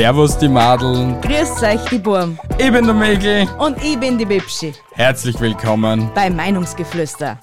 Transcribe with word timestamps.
Servus 0.00 0.38
die 0.38 0.48
Madeln, 0.48 1.20
Grüß 1.20 1.62
euch, 1.62 1.84
die 1.90 1.98
Burm. 1.98 2.38
ich 2.56 2.72
bin 2.72 2.86
der 2.86 2.94
Mägel. 2.94 3.46
Und 3.58 3.76
ich 3.84 4.00
bin 4.00 4.16
die 4.16 4.24
Bibschi 4.24 4.72
Herzlich 4.92 5.38
willkommen. 5.38 6.10
bei 6.14 6.30
Meinungsgeflüster. 6.30 7.38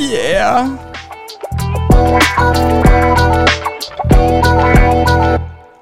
Yeah. 0.00 0.78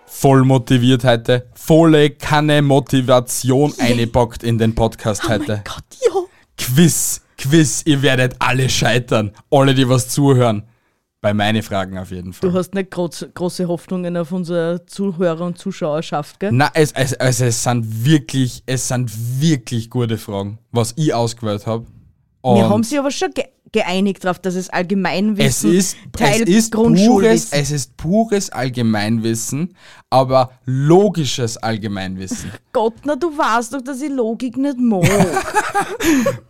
Voll 0.07 0.45
motiviert 0.45 1.05
heute. 1.05 1.47
Volle 1.53 2.13
Kanne 2.13 2.63
Motivation 2.63 3.75
eingepackt 3.79 4.45
in 4.45 4.57
den 4.57 4.75
Podcast 4.75 5.29
heute. 5.29 5.63
Gott, 5.67 5.85
ja. 6.01 6.23
Quiz, 6.57 7.21
Quiz, 7.37 7.83
ihr 7.85 8.01
werdet 8.01 8.37
alle 8.39 8.71
scheitern. 8.71 9.33
Alle, 9.51 9.75
die 9.75 9.87
was 9.87 10.09
zuhören. 10.09 10.63
Bei 11.29 11.35
meine 11.35 11.63
Fragen 11.63 11.99
auf 11.99 12.11
jeden 12.11 12.33
Fall. 12.33 12.49
Du 12.49 12.57
hast 12.57 12.73
nicht 12.73 12.91
groß, 12.91 13.27
große 13.35 13.69
Hoffnungen 13.69 14.17
auf 14.17 14.33
unsere 14.33 14.87
Zuhörer 14.87 15.45
und 15.45 15.59
Zuschauerschaft, 15.59 16.41
gell? 16.41 16.53
Na, 16.53 16.71
es, 16.73 16.93
es, 16.93 17.13
also 17.13 17.45
es 17.45 17.63
sind 17.63 18.07
wirklich, 18.07 18.63
es 18.65 18.89
sind 18.89 19.13
wirklich 19.39 19.91
gute 19.91 20.17
Fragen, 20.17 20.59
was 20.73 20.95
ich 20.97 21.13
ausgewählt 21.13 21.67
habe. 21.67 21.85
Wir 22.43 22.67
haben 22.67 22.83
sich 22.83 22.99
aber 22.99 23.11
schon 23.11 23.31
ge 23.33 23.45
geeinigt 23.71 24.25
darauf, 24.25 24.39
dass 24.39 24.55
es 24.55 24.69
es 24.69 24.71
Allgemeinwissen 24.71 25.75
ist, 25.75 25.99
Teil 26.13 26.45
es 26.45 26.49
ist 26.49 26.73
pures, 26.73 27.53
es 27.53 27.71
ist 27.71 27.99
pures 27.99 28.49
Allgemeinwissen, 28.49 29.75
aber 30.09 30.53
logisches 30.65 31.59
Allgemeinwissen. 31.59 32.51
Gott, 32.73 32.95
na 33.05 33.17
du 33.17 33.27
weißt 33.29 33.75
doch, 33.75 33.83
dass 33.83 34.01
ich 34.01 34.09
Logik 34.09 34.57
nicht 34.57 34.79
mag. 34.79 35.07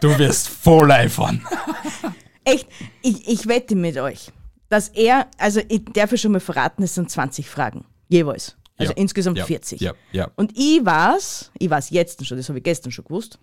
Du 0.00 0.16
wirst 0.18 0.48
voll 0.48 0.90
eifern. 0.92 1.44
Echt, 2.52 2.68
ich, 3.02 3.28
ich 3.28 3.46
wette 3.46 3.74
mit 3.76 3.96
euch, 3.98 4.30
dass 4.68 4.88
er, 4.88 5.26
also 5.38 5.60
ich 5.68 5.84
darf 5.92 6.10
ja 6.12 6.16
schon 6.18 6.32
mal 6.32 6.40
verraten, 6.40 6.82
es 6.82 6.94
sind 6.94 7.10
20 7.10 7.48
Fragen. 7.48 7.84
Jeweils. 8.08 8.56
Also 8.76 8.92
Ja, 8.92 8.98
insgesamt 8.98 9.38
ja, 9.38 9.44
40. 9.44 9.80
ja, 9.80 9.92
ja. 10.12 10.30
Und 10.36 10.52
ich 10.56 10.84
weiß, 10.84 11.50
ich 11.58 11.68
weiß 11.68 11.90
jetzt 11.90 12.24
schon, 12.26 12.36
das 12.36 12.48
habe 12.48 12.58
ich 12.58 12.64
gestern 12.64 12.92
schon 12.92 13.04
gewusst, 13.04 13.38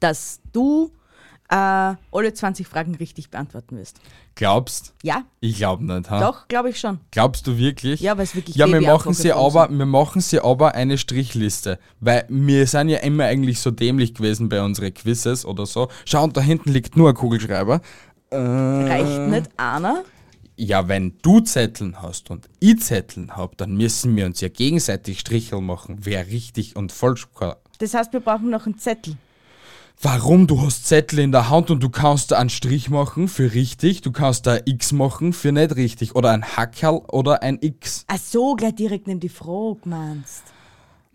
dass 0.00 0.40
du 0.52 0.92
äh, 1.48 1.54
alle 2.12 2.32
20 2.32 2.68
Fragen 2.68 2.94
richtig 2.94 3.30
beantworten 3.30 3.76
wirst. 3.76 4.00
Glaubst? 4.36 4.94
Ja, 5.02 5.24
Ich 5.40 5.56
glaube 5.56 5.84
nicht. 5.84 6.08
Ha? 6.08 6.20
doch, 6.20 6.46
glaube 6.46 6.70
ich 6.70 6.78
schon. 6.78 7.00
Glaubst 7.10 7.46
du 7.46 7.58
wirklich? 7.58 8.00
Ja, 8.00 8.16
weil 8.16 8.24
es 8.24 8.36
wirklich 8.36 8.54
Ja, 8.54 8.68
wir 8.68 8.80
machen, 8.80 9.12
sie 9.14 9.32
aber, 9.32 9.66
sind. 9.66 9.78
wir 9.78 9.86
machen 9.86 10.20
sie 10.20 10.38
aber 10.40 10.74
eine 10.74 10.96
Strichliste. 10.96 11.78
Weil 11.98 12.24
wir 12.28 12.66
sind 12.66 12.90
ja 12.90 12.98
immer 12.98 13.24
eigentlich 13.24 13.58
so 13.60 13.70
dämlich 13.72 14.14
gewesen 14.14 14.48
bei 14.48 14.62
unseren 14.62 14.94
Quizzes 14.94 15.44
oder 15.44 15.66
so. 15.66 15.88
Schau, 16.04 16.22
und 16.24 16.36
da 16.36 16.40
hinten 16.40 16.70
liegt 16.70 16.96
nur 16.96 17.08
ein 17.08 17.14
Kugelschreiber. 17.16 17.80
Reicht 18.32 19.28
nicht 19.28 19.50
einer? 19.56 20.04
Ja, 20.56 20.88
wenn 20.88 21.14
du 21.22 21.40
Zetteln 21.40 22.02
hast 22.02 22.30
und 22.30 22.48
ich 22.60 22.80
Zetteln 22.80 23.36
hab, 23.36 23.56
dann 23.56 23.76
müssen 23.76 24.14
wir 24.14 24.26
uns 24.26 24.40
ja 24.40 24.48
gegenseitig 24.48 25.20
Stricheln 25.20 25.64
machen, 25.64 26.00
wer 26.02 26.26
richtig 26.26 26.76
und 26.76 26.92
falsch 26.92 27.28
kann. 27.34 27.54
Das 27.78 27.94
heißt, 27.94 28.12
wir 28.12 28.20
brauchen 28.20 28.50
noch 28.50 28.66
einen 28.66 28.78
Zettel. 28.78 29.16
Warum? 30.02 30.46
Du 30.46 30.60
hast 30.62 30.86
Zettel 30.86 31.18
in 31.18 31.32
der 31.32 31.50
Hand 31.50 31.70
und 31.70 31.82
du 31.82 31.90
kannst 31.90 32.30
da 32.30 32.38
einen 32.38 32.50
Strich 32.50 32.88
machen 32.88 33.28
für 33.28 33.52
richtig, 33.52 34.00
du 34.00 34.12
kannst 34.12 34.46
da 34.46 34.54
ein 34.54 34.62
X 34.64 34.92
machen 34.92 35.32
für 35.32 35.52
nicht 35.52 35.76
richtig 35.76 36.14
oder 36.14 36.30
ein 36.30 36.44
Hackerl 36.44 37.02
oder 37.08 37.42
ein 37.42 37.58
X. 37.60 38.04
Ach 38.08 38.18
so, 38.18 38.54
gleich 38.54 38.76
direkt 38.76 39.06
neben 39.06 39.20
die 39.20 39.28
Frage 39.28 39.80
meinst. 39.84 40.44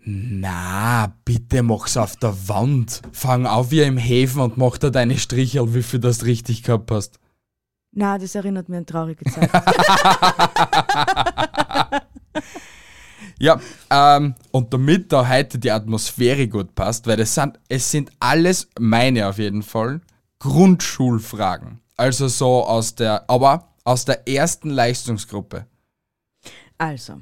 Na, 0.08 1.12
bitte 1.24 1.64
mach's 1.64 1.96
auf 1.96 2.14
der 2.16 2.48
Wand. 2.48 3.02
Fang 3.10 3.44
auf 3.44 3.72
wie 3.72 3.82
im 3.82 3.98
Häfen 3.98 4.40
und 4.40 4.56
mach 4.56 4.78
da 4.78 4.90
deine 4.90 5.18
Strichel, 5.18 5.74
wie 5.74 5.82
viel 5.82 5.98
das 5.98 6.24
richtig 6.24 6.62
gehabt 6.62 6.92
hast. 6.92 7.18
Na, 7.90 8.16
das 8.16 8.36
erinnert 8.36 8.68
mich 8.68 8.78
an 8.78 8.86
traurige 8.86 9.24
Zeit. 9.24 9.50
Ja, 13.38 13.60
ähm, 13.90 14.34
und 14.50 14.72
damit 14.72 15.12
da 15.12 15.28
heute 15.28 15.58
die 15.58 15.70
Atmosphäre 15.70 16.48
gut 16.48 16.74
passt, 16.74 17.06
weil 17.06 17.18
das 17.18 17.34
sind, 17.34 17.58
es 17.68 17.90
sind 17.90 18.10
alles 18.18 18.66
meine 18.78 19.28
auf 19.28 19.38
jeden 19.38 19.62
Fall 19.62 20.00
Grundschulfragen. 20.38 21.80
Also 21.96 22.28
so 22.28 22.64
aus 22.64 22.94
der, 22.94 23.28
aber 23.28 23.74
aus 23.84 24.06
der 24.06 24.26
ersten 24.26 24.70
Leistungsgruppe. 24.70 25.66
also, 26.78 27.20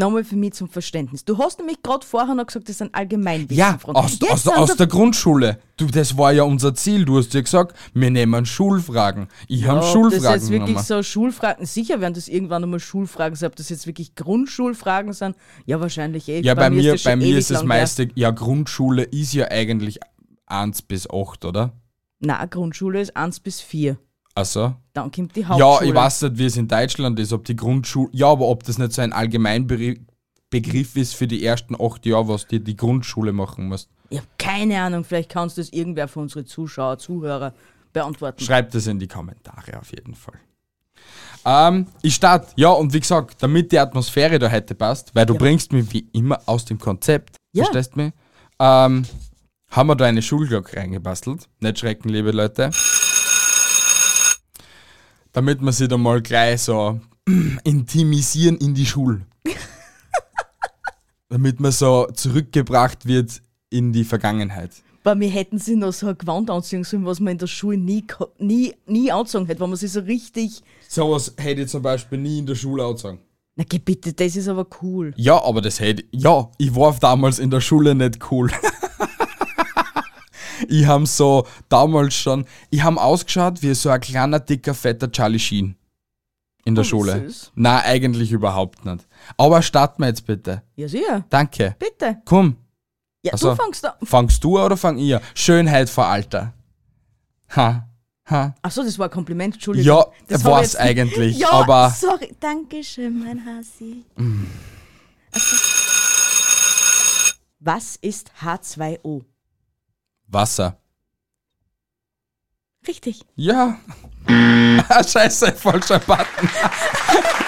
nochmal 0.00 0.24
für 0.24 0.34
mich 0.34 0.54
zum 0.54 0.68
Verständnis. 0.68 1.24
Du 1.24 1.38
hast 1.38 1.58
nämlich 1.58 1.82
gerade 1.82 2.04
vorher 2.04 2.34
noch 2.34 2.46
gesagt, 2.46 2.68
das 2.68 2.78
sind 2.78 2.92
Allgemeinwissen. 2.92 3.56
Ja, 3.56 3.78
aus, 3.84 4.18
Jetzt 4.18 4.32
aus, 4.32 4.42
sind 4.42 4.56
aus 4.56 4.76
der 4.76 4.88
Grundschule. 4.88 5.60
Du, 5.76 5.86
das 5.86 6.18
war 6.18 6.32
ja 6.32 6.42
unser 6.42 6.74
Ziel. 6.74 7.04
Du 7.04 7.18
hast 7.18 7.32
ja 7.32 7.40
gesagt, 7.40 7.76
wir 7.94 8.10
nehmen 8.10 8.44
Schulfragen. 8.44 9.28
Ich 9.46 9.66
habe 9.66 9.78
Ob 9.78 9.84
das 9.84 9.92
Schulfragen 9.92 10.40
jetzt 10.40 10.50
wirklich 10.50 10.78
so 10.80 11.02
Schulfragen, 11.02 11.64
sicher 11.64 12.00
werden 12.00 12.14
das 12.14 12.26
irgendwann 12.26 12.64
einmal 12.64 12.80
Schulfragen 12.80 13.36
sein, 13.36 13.50
ob 13.50 13.56
das 13.56 13.68
jetzt 13.68 13.86
wirklich 13.86 14.16
Grundschulfragen 14.16 15.12
sind, 15.12 15.36
ja 15.66 15.80
wahrscheinlich 15.80 16.28
eh. 16.28 16.40
Ja, 16.40 16.54
bei, 16.54 16.70
mir, 16.70 16.92
das 16.92 17.02
schon 17.02 17.12
bei 17.12 17.16
mir 17.16 17.38
ist 17.38 17.50
das 17.50 17.62
meiste, 17.62 18.08
ja, 18.14 18.30
Grundschule 18.30 19.04
ist 19.04 19.32
ja 19.32 19.48
eigentlich 19.48 20.00
1 20.46 20.82
bis 20.82 21.08
8, 21.08 21.44
oder? 21.44 21.72
Na, 22.18 22.44
Grundschule 22.46 23.00
ist 23.00 23.16
1 23.16 23.40
bis 23.40 23.60
4. 23.60 23.96
Also, 24.34 24.74
Dann 24.92 25.10
kommt 25.10 25.34
die 25.36 25.40
ja, 25.40 25.48
Hauptschule. 25.48 25.88
ich 25.90 25.94
weiß 25.94 26.22
nicht, 26.22 26.38
wie 26.38 26.44
es 26.46 26.56
in 26.56 26.68
Deutschland 26.68 27.18
ist, 27.18 27.32
ob 27.32 27.44
die 27.44 27.56
Grundschule, 27.56 28.08
ja, 28.12 28.28
aber 28.28 28.46
ob 28.46 28.62
das 28.64 28.78
nicht 28.78 28.92
so 28.92 29.02
ein 29.02 29.12
Allgemeinbegriff 29.12 30.96
ist 30.96 31.14
für 31.14 31.26
die 31.26 31.44
ersten 31.44 31.74
acht 31.80 32.06
Jahre, 32.06 32.28
was 32.28 32.46
dir 32.46 32.60
die 32.60 32.76
Grundschule 32.76 33.32
machen 33.32 33.68
musst. 33.68 33.90
Ich 34.08 34.18
habe 34.18 34.28
keine 34.38 34.80
Ahnung, 34.82 35.04
vielleicht 35.04 35.30
kannst 35.30 35.56
du 35.56 35.60
das 35.60 35.70
irgendwer 35.70 36.08
von 36.08 36.24
unseren 36.24 36.46
Zuschauer, 36.46 36.98
Zuhörer 36.98 37.52
beantworten. 37.92 38.42
Schreibt 38.42 38.74
es 38.74 38.86
in 38.86 38.98
die 38.98 39.08
Kommentare 39.08 39.78
auf 39.78 39.90
jeden 39.92 40.14
Fall. 40.14 40.38
Ähm, 41.44 41.86
ich 42.02 42.14
starte, 42.14 42.48
ja, 42.56 42.68
und 42.70 42.92
wie 42.92 43.00
gesagt, 43.00 43.36
damit 43.42 43.72
die 43.72 43.78
Atmosphäre 43.78 44.38
da 44.38 44.50
heute 44.50 44.74
passt, 44.74 45.14
weil 45.14 45.26
du 45.26 45.34
bringst 45.34 45.72
mich 45.72 45.92
wie 45.92 46.06
immer 46.12 46.38
aus 46.46 46.64
dem 46.64 46.78
Konzept, 46.78 47.36
Ja. 47.52 47.64
verstehst 47.64 47.94
du 47.96 48.00
mich? 48.02 48.12
Ähm, 48.58 49.04
haben 49.70 49.86
wir 49.88 49.96
da 49.96 50.04
eine 50.04 50.20
Schulglocke 50.22 50.76
reingebastelt. 50.76 51.48
Nicht 51.60 51.78
schrecken, 51.78 52.08
liebe 52.10 52.30
Leute. 52.32 52.70
Damit 55.32 55.60
wir 55.60 55.72
sie 55.72 55.88
da 55.88 55.96
mal 55.96 56.20
gleich 56.20 56.62
so 56.62 57.00
intimisieren 57.64 58.56
in 58.58 58.74
die 58.74 58.86
Schule. 58.86 59.22
Damit 61.28 61.60
man 61.60 61.72
so 61.72 62.08
zurückgebracht 62.12 63.06
wird 63.06 63.40
in 63.70 63.92
die 63.92 64.04
Vergangenheit. 64.04 64.70
Bei 65.02 65.14
mir 65.14 65.30
hätten 65.30 65.58
sie 65.58 65.76
noch 65.76 65.92
so 65.92 66.08
ein 66.08 66.18
Gewand 66.18 66.50
anziehen 66.50 66.84
sollen, 66.84 67.06
was 67.06 67.20
man 67.20 67.32
in 67.32 67.38
der 67.38 67.46
Schule 67.46 67.78
nie, 67.78 68.04
nie, 68.38 68.74
nie 68.86 69.10
angezogen 69.10 69.46
hätte, 69.46 69.60
wenn 69.60 69.70
man 69.70 69.78
sich 69.78 69.92
so 69.92 70.00
richtig. 70.00 70.62
Sowas 70.88 71.32
hätte 71.38 71.62
ich 71.62 71.68
zum 71.68 71.82
Beispiel 71.82 72.18
nie 72.18 72.40
in 72.40 72.46
der 72.46 72.54
Schule 72.54 72.84
angezogen. 72.84 73.20
Na 73.56 73.64
geh 73.68 73.78
bitte, 73.78 74.12
das 74.12 74.36
ist 74.36 74.48
aber 74.48 74.66
cool. 74.82 75.14
Ja, 75.16 75.42
aber 75.42 75.60
das 75.60 75.80
hätte 75.80 76.04
ja, 76.10 76.50
ich 76.58 76.74
war 76.74 76.94
damals 76.98 77.38
in 77.38 77.50
der 77.50 77.60
Schule 77.60 77.94
nicht 77.94 78.30
cool. 78.30 78.50
ich 80.68 80.86
habe 80.86 81.06
so 81.06 81.46
damals 81.68 82.14
schon, 82.14 82.44
ich 82.70 82.82
habe 82.82 83.00
ausgeschaut 83.00 83.62
wie 83.62 83.74
so 83.74 83.88
ein 83.90 84.00
kleiner, 84.00 84.40
dicker, 84.40 84.74
fetter 84.74 85.10
Charlie 85.10 85.38
Sheen 85.38 85.76
in 86.64 86.74
der 86.74 86.82
Oh, 86.82 86.88
Schule. 86.88 87.20
süß. 87.28 87.52
Na, 87.54 87.80
eigentlich 87.82 88.32
überhaupt 88.32 88.84
nicht. 88.84 89.06
Aber 89.36 89.62
starten 89.62 90.02
wir 90.02 90.08
jetzt 90.08 90.26
bitte. 90.26 90.62
Ja, 90.76 90.88
sicher. 90.88 91.24
Danke. 91.30 91.74
Bitte. 91.78 92.18
Komm, 92.24 92.56
Ja, 93.22 93.32
Ach 93.34 93.38
so. 93.38 93.50
du 93.50 93.56
fangst 93.56 93.84
an. 93.84 93.92
fangst 94.02 94.42
du 94.44 94.58
oder 94.60 94.76
fang 94.76 94.98
ich? 94.98 95.14
an? 95.14 95.20
Schönheit 95.34 95.88
vor 95.90 96.06
Alter. 96.06 96.52
Ha, 97.56 97.86
ha. 98.28 98.54
Achso, 98.62 98.82
das 98.82 98.98
war 98.98 99.08
ein 99.08 99.10
Kompliment, 99.10 99.54
Entschuldigung. 99.54 99.98
Ja, 99.98 100.06
das 100.28 100.44
war's 100.44 100.72
jetzt- 100.72 100.80
eigentlich, 100.80 101.38
Ja, 101.38 101.50
aber 101.50 101.90
sorry. 101.90 102.34
Dankeschön, 102.40 103.18
mein 103.24 103.44
Hasi. 103.44 104.04
Also, 105.32 105.56
was 107.60 107.96
ist 107.96 108.30
H2O? 108.42 109.22
Wasser. 110.30 110.76
Richtig. 112.86 113.24
Ja. 113.36 113.76
Ah, 114.88 115.02
Scheiße, 115.02 115.52
falscher 115.52 115.98
Button. 116.00 116.48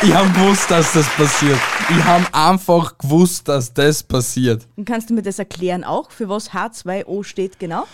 ich 0.02 0.14
habe 0.14 0.30
gewusst, 0.30 0.70
dass 0.70 0.92
das 0.92 1.06
passiert. 1.16 1.58
Ich 1.90 2.04
habe 2.04 2.26
einfach 2.32 2.96
gewusst, 2.98 3.48
dass 3.48 3.72
das 3.72 4.02
passiert. 4.02 4.66
Und 4.76 4.84
kannst 4.84 5.10
du 5.10 5.14
mir 5.14 5.22
das 5.22 5.38
erklären 5.38 5.84
auch, 5.84 6.10
für 6.10 6.28
was 6.28 6.50
H2O 6.50 7.24
steht 7.24 7.58
genau? 7.58 7.84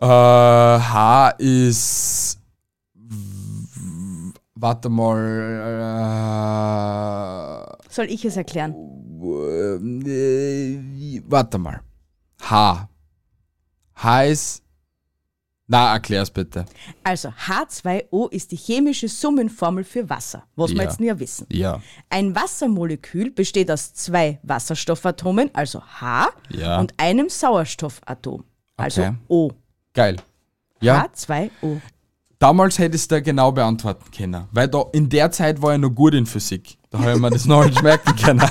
Äh, 0.00 0.06
H 0.06 1.30
ist. 1.38 2.38
Warte 4.54 4.88
mal. 4.88 5.36
Soll 7.90 8.06
ich 8.06 8.24
es 8.24 8.36
erklären? 8.36 8.74
Äh, 9.22 9.76
äh, 10.08 11.22
warte 11.26 11.58
mal. 11.58 11.80
H. 12.42 12.88
H 13.96 14.24
ist. 14.24 14.62
Na, 15.68 15.92
erklär's 15.94 16.30
bitte. 16.30 16.64
Also 17.02 17.30
H2O 17.48 18.30
ist 18.30 18.52
die 18.52 18.56
chemische 18.56 19.08
Summenformel 19.08 19.82
für 19.82 20.08
Wasser, 20.08 20.44
was 20.54 20.70
wir 20.70 20.76
Ja. 20.76 20.82
jetzt 20.84 21.00
nie 21.00 21.12
wissen. 21.18 21.46
Ja. 21.50 21.82
Ein 22.08 22.36
Wassermolekül 22.36 23.32
besteht 23.32 23.68
aus 23.70 23.92
zwei 23.92 24.38
Wasserstoffatomen, 24.44 25.50
also 25.54 25.82
H, 25.82 26.28
Ja. 26.50 26.78
und 26.78 26.94
einem 26.98 27.28
Sauerstoffatom, 27.28 28.44
also 28.76 29.00
Okay. 29.02 29.14
O. 29.26 29.50
Geil. 29.92 30.16
Ja, 30.80 31.06
H2O. 31.06 31.80
damals 32.38 32.78
hätte 32.78 32.94
ich 32.94 33.02
es 33.02 33.08
da 33.08 33.18
genau 33.18 33.50
beantworten 33.50 34.08
können. 34.16 34.44
Weil 34.52 34.68
da 34.68 34.84
in 34.92 35.08
der 35.08 35.32
Zeit 35.32 35.60
war 35.62 35.72
ich 35.74 35.80
noch 35.80 35.90
gut 35.90 36.14
in 36.14 36.26
Physik. 36.26 36.78
Da 36.90 37.00
habe 37.00 37.14
ich 37.14 37.18
mir 37.18 37.30
das 37.30 37.46
noch 37.46 37.64
nicht 37.64 37.82
merken 37.82 38.14
können. 38.22 38.48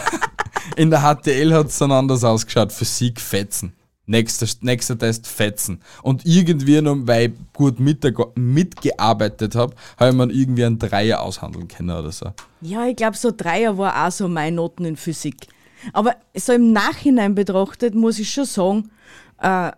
In 0.76 0.90
der 0.90 1.00
HTL 1.02 1.54
hat 1.54 1.68
es 1.68 1.78
dann 1.78 1.94
anders 1.94 2.26
ausgeschaut. 2.26 2.74
Physik 2.74 3.22
fetzen. 3.22 3.74
Nächster, 4.07 4.48
nächster 4.62 4.98
Test 4.98 5.28
fetzen. 5.28 5.81
Und 6.04 6.25
irgendwie 6.25 6.80
noch, 6.81 6.96
weil 7.02 7.31
ich 7.31 7.34
gut 7.54 7.80
mitge 7.80 8.13
mitgearbeitet 8.36 9.56
habe, 9.56 9.75
habe 9.98 10.12
ich 10.12 10.16
mir 10.16 10.31
irgendwie 10.31 10.66
einen 10.66 10.78
Dreier 10.78 11.22
aushandeln 11.22 11.68
können 11.68 11.90
oder 11.90 12.12
so. 12.12 12.31
Ja, 12.62 12.86
ich 12.86 12.96
glaube, 12.96 13.18
so 13.18 13.31
Dreier 13.36 13.78
war 13.78 14.07
auch 14.07 14.12
so 14.12 14.28
meine 14.28 14.56
Noten 14.56 14.86
in 14.86 14.96
Physik. 14.96 15.48
Aber 15.94 16.16
so 16.36 16.54
im 16.54 16.72
Nachhinein 16.72 17.36
betrachtet 17.36 17.96
muss 17.96 18.19
ich 18.19 18.31
schon 18.31 18.46
sagen, 18.46 18.92
äh, 19.40 19.72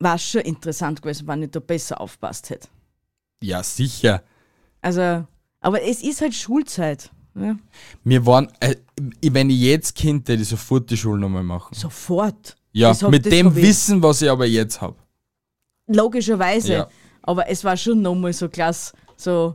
war 0.00 0.18
schon 0.18 0.42
interessant 0.42 1.02
gewesen, 1.02 1.26
wenn 1.26 1.42
ich 1.42 1.50
da 1.50 1.60
besser 1.60 2.00
aufpasst 2.00 2.50
hätte. 2.50 2.68
Ja, 3.42 3.62
sicher. 3.62 4.22
Also, 4.80 5.26
aber 5.60 5.82
es 5.82 6.02
ist 6.02 6.20
halt 6.20 6.34
Schulzeit. 6.34 7.10
Ja. 7.34 7.56
Wir 8.04 8.26
waren, 8.26 8.48
äh, 8.60 8.76
wenn 9.22 9.50
ich 9.50 9.60
jetzt 9.60 9.94
Kind, 9.94 10.28
hätte 10.28 10.42
ich 10.42 10.48
sofort 10.48 10.90
die 10.90 10.96
Schule 10.96 11.20
nochmal 11.20 11.42
machen. 11.42 11.74
Sofort. 11.74 12.56
Ja, 12.74 12.90
hab- 12.90 13.10
mit 13.10 13.24
dem 13.24 13.54
Wissen, 13.54 14.02
was 14.02 14.20
ich 14.20 14.28
aber 14.28 14.46
jetzt 14.46 14.80
habe. 14.80 14.96
Logischerweise. 15.86 16.72
Ja. 16.72 16.88
Aber 17.22 17.48
es 17.48 17.62
war 17.64 17.76
schon 17.76 18.02
nochmal 18.02 18.32
so 18.32 18.48
klasse. 18.48 18.92
So, 19.16 19.54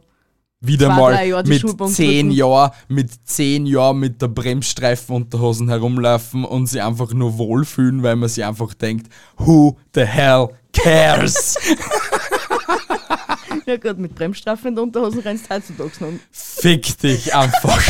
Wieder 0.62 0.89
mal 0.89 1.44
die 1.44 1.50
mit 1.50 1.94
zehn. 1.94 2.31
Jahren, 2.31 2.71
mit 2.88 3.12
zehn 3.27 3.66
Jahren 3.66 4.00
mit 4.00 4.21
der 4.21 4.30
Bremsstreifenunterhosen 4.30 5.69
herumlaufen 5.69 6.45
und 6.45 6.68
sie 6.68 6.81
einfach 6.81 7.13
nur 7.13 7.38
wohlfühlen, 7.38 8.04
weil 8.04 8.16
man 8.16 8.30
sich 8.30 8.44
einfach 8.44 8.74
denkt, 8.74 9.12
who 9.38 9.77
the 9.94 10.06
hell 10.06 10.50
cares? 10.74 11.57
ja 13.65 13.77
gut, 13.77 14.00
mit 14.00 14.15
Bremsstrafen 14.15 14.69
in 14.69 14.75
der 14.75 14.83
Unterhosen 14.83 15.19
rennst 15.19 15.50
du 15.50 15.56
heutzutage 15.56 15.92
noch. 16.00 16.19
Fick 16.31 16.98
dich 17.00 17.36
einfach. 17.36 17.81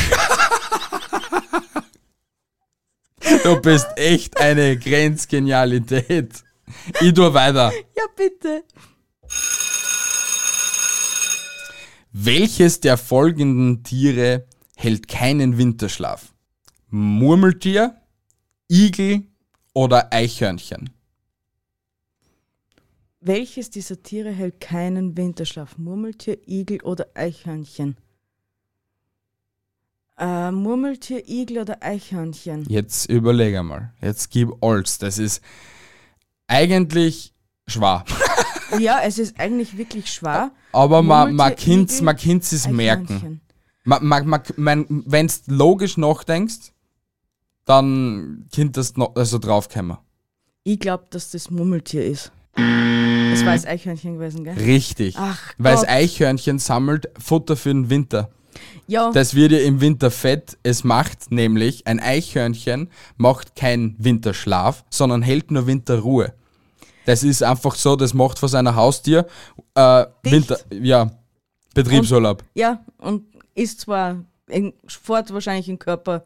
du 3.44 3.62
bist 3.62 3.88
echt 3.96 4.40
eine 4.40 4.78
Grenzgenialität. 4.78 6.44
Ich 7.02 7.14
tu 7.14 7.34
weiter. 7.34 7.72
Ja, 7.96 8.04
bitte. 8.16 8.64
Welches 12.12 12.80
der 12.80 12.98
folgenden 12.98 13.84
Tiere 13.84 14.48
hält 14.76 15.08
keinen 15.08 15.58
Winterschlaf? 15.58 16.34
Murmeltier, 16.90 17.96
Igel 18.68 19.28
oder 19.74 20.12
Eichhörnchen? 20.12 20.90
Welches 23.22 23.70
dieser 23.70 24.02
Tiere 24.02 24.32
hält 24.32 24.60
keinen 24.60 25.18
Winterschlaf? 25.18 25.78
Murmeltier, 25.78 26.40
Igel 26.48 26.82
oder 26.82 27.08
Eichhörnchen? 27.14 27.98
Äh, 30.20 30.52
Murmeltier, 30.52 31.28
Igel 31.30 31.60
oder 31.60 31.78
Eichhörnchen? 31.82 32.66
Jetzt 32.68 33.10
überlege 33.10 33.64
mal. 33.64 33.94
Jetzt 34.02 34.30
gib 34.30 34.52
alles. 34.62 34.98
Das 34.98 35.18
ist 35.18 35.42
eigentlich 36.48 37.34
schwer. 37.68 38.04
Ja, 38.78 39.00
es 39.04 39.18
ist 39.18 39.40
eigentlich 39.40 39.78
wirklich 39.80 40.14
schwer. 40.14 40.52
Aber 40.74 41.02
man, 41.02 41.30
Igel, 41.34 42.02
man 42.04 42.16
kennt's 42.16 42.52
es 42.52 42.68
merken. 42.68 43.42
Man, 43.84 44.06
man, 44.06 44.44
man, 44.58 44.86
Wenn 44.90 45.26
du 45.26 45.34
logisch 45.48 45.98
nachdenkst, 45.98 46.72
dann 47.66 48.46
kind 48.52 48.78
das 48.78 48.96
noch, 48.96 49.16
also 49.16 49.40
draufkommen. 49.40 49.98
Ich 50.64 50.80
glaube, 50.80 51.06
dass 51.10 51.32
das 51.32 51.50
Murmeltier 51.50 52.06
ist. 52.06 52.32
Das 52.56 53.44
war 53.46 53.54
das 53.54 53.66
Eichhörnchen 53.66 54.16
gewesen, 54.16 54.44
gell? 54.44 54.54
Richtig. 54.54 55.16
Ach 55.18 55.54
Weil 55.58 55.72
das 55.74 55.82
Gott. 55.82 55.90
Eichhörnchen 55.90 56.60
sammelt 56.60 57.10
Futter 57.18 57.56
für 57.56 57.70
den 57.70 57.90
Winter. 57.90 58.30
Ja, 58.88 59.12
Das 59.12 59.36
wird 59.36 59.52
ja 59.52 59.60
im 59.60 59.82
Winter 59.82 60.10
fett. 60.12 60.58
Es 60.64 60.84
macht 60.84 61.32
nämlich, 61.32 61.86
ein 61.88 62.00
Eichhörnchen 62.00 62.90
macht 63.18 63.56
keinen 63.56 63.96
Winterschlaf, 64.00 64.84
sondern 64.90 65.22
hält 65.22 65.52
nur 65.52 65.68
Winterruhe. 65.68 66.34
Das 67.06 67.24
ist 67.24 67.42
einfach 67.44 67.76
so, 67.76 67.96
das 67.96 68.14
macht 68.14 68.40
von 68.40 68.50
seiner 68.50 68.76
Haustier 68.76 69.26
äh. 69.76 70.06
Winter, 70.24 70.60
ja, 70.72 71.10
Betriebsurlaub. 71.74 72.44
ja, 72.54 72.84
und 73.00 73.24
ist 73.56 73.82
zwar 73.82 74.24
fort 74.88 75.32
wahrscheinlich 75.34 75.70
im 75.70 75.80
Körper. 75.80 76.24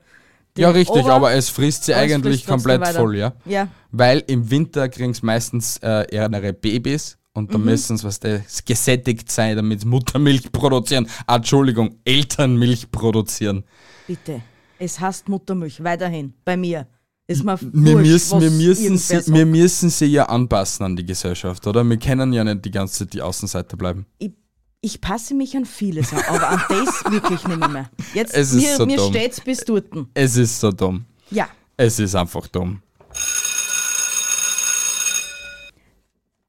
Ja, 0.58 0.70
richtig, 0.70 1.04
Ober- 1.04 1.14
aber 1.14 1.32
es 1.34 1.50
frisst 1.50 1.86
sie 1.86 1.94
es 1.94 1.98
eigentlich 1.98 2.46
frisst 2.46 2.48
komplett 2.48 2.88
voll, 2.90 3.18
ja. 3.18 3.34
Ja, 3.46 3.68
Weil 3.92 4.24
im 4.28 4.50
Winter 4.52 4.88
kriegen 4.88 5.14
sie 5.14 5.26
meistens 5.26 5.78
äh, 5.78 6.06
eher 6.14 6.30
ihre 6.32 6.54
Babys 6.54 7.18
und 7.34 7.50
Mhm. 7.50 7.52
da 7.54 7.58
müssen 7.60 7.98
sie 7.98 8.04
was 8.06 8.20
das 8.20 8.64
gesättigt 8.66 9.32
sein, 9.32 9.56
damit 9.56 9.82
sie 9.82 9.88
Muttermilch 9.88 10.52
produzieren. 10.52 11.08
Ah, 11.28 11.38
Entschuldigung, 11.38 11.96
Elternmilch 12.06 12.92
produzieren. 12.92 13.64
bitte. 14.08 14.42
Es 14.80 15.00
hasst 15.00 15.30
Muttermilch, 15.30 15.82
weiterhin, 15.84 16.34
bei 16.44 16.58
mir. 16.58 16.88
Ist 17.26 17.44
mir 17.46 17.58
Wir 17.62 17.96
müssen, 17.96 18.42
wir, 18.42 18.52
müssen 18.52 18.98
sie, 18.98 19.16
sagt. 19.16 19.32
wir 19.34 19.46
müssen 19.46 19.90
sie 19.90 20.08
ja 20.08 20.26
anpassen 20.26 20.84
an 20.84 20.96
die 20.98 21.06
Gesellschaft, 21.06 21.66
oder? 21.66 21.82
Wir 21.86 21.98
können 21.98 22.34
ja 22.34 22.44
nicht 22.44 22.66
die 22.66 22.72
ganze 22.72 23.00
Zeit 23.06 23.14
die 23.14 23.22
Außenseiter 23.22 23.78
bleiben. 23.78 24.06
ich, 24.20 24.34
ich 24.82 25.00
passe 25.00 25.34
mich 25.34 25.56
an 25.56 25.64
vieles 25.64 26.12
an, 26.12 26.22
aber 26.28 26.50
an 26.50 26.62
das 26.68 27.04
wirklich 27.12 27.48
nicht 27.48 27.70
mehr. 27.70 27.90
Jetzt, 28.14 28.34
Es 28.34 28.52
ist 28.52 28.62
mir, 28.62 28.76
so 28.76 28.86
mir 28.86 28.98
dumm. 28.98 29.10
steht's 29.14 29.40
bis 29.40 29.60
dorten. 29.60 30.10
Es 30.14 30.36
ist 30.36 30.60
so 30.60 30.72
dumm. 30.74 31.06
Ja, 31.32 31.48
Es 31.78 31.98
ist 32.00 32.14
einfach 32.14 32.46
dumm. 32.48 32.82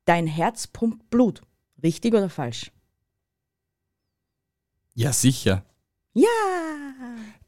Dein 0.04 0.26
Herz 0.26 0.66
pumpt 0.66 1.10
Blut. 1.10 1.42
Richtig 1.82 2.14
oder 2.14 2.28
falsch? 2.30 2.70
Ja, 4.94 5.12
sicher. 5.12 5.64
Ja, 6.12 6.28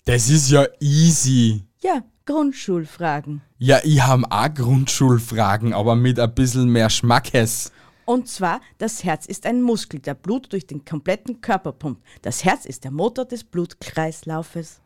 Das 0.05 0.29
ist 0.29 0.51
ja 0.51 0.67
easy. 0.81 1.63
ja, 1.83 2.03
Grundschulfragen. 2.27 3.43
Ja, 3.59 3.81
ich 3.85 4.03
habe 4.03 4.25
auch 4.31 4.53
Grundschulfragen, 4.53 5.73
aber 5.73 5.95
mit 5.95 6.19
ein 6.19 6.35
bisschen 6.35 6.69
mehr 6.71 6.91
Schmackes. 6.91 7.71
Und 8.05 8.29
zwar, 8.29 8.61
das 8.79 9.05
Herz 9.05 9.27
ist 9.27 9.47
ein 9.47 9.63
Muskel, 9.63 10.01
der 10.01 10.15
Blut 10.15 10.53
durch 10.53 10.67
den 10.67 10.85
kompletten 10.85 11.41
Körper 11.41 11.73
pumpt. 11.73 12.03
Das 12.23 12.45
Herz 12.45 12.65
ist 12.65 12.85
der 12.85 12.91
Motor 12.91 13.25
des 13.25 13.45
Blutkreislaufes. 13.45 14.81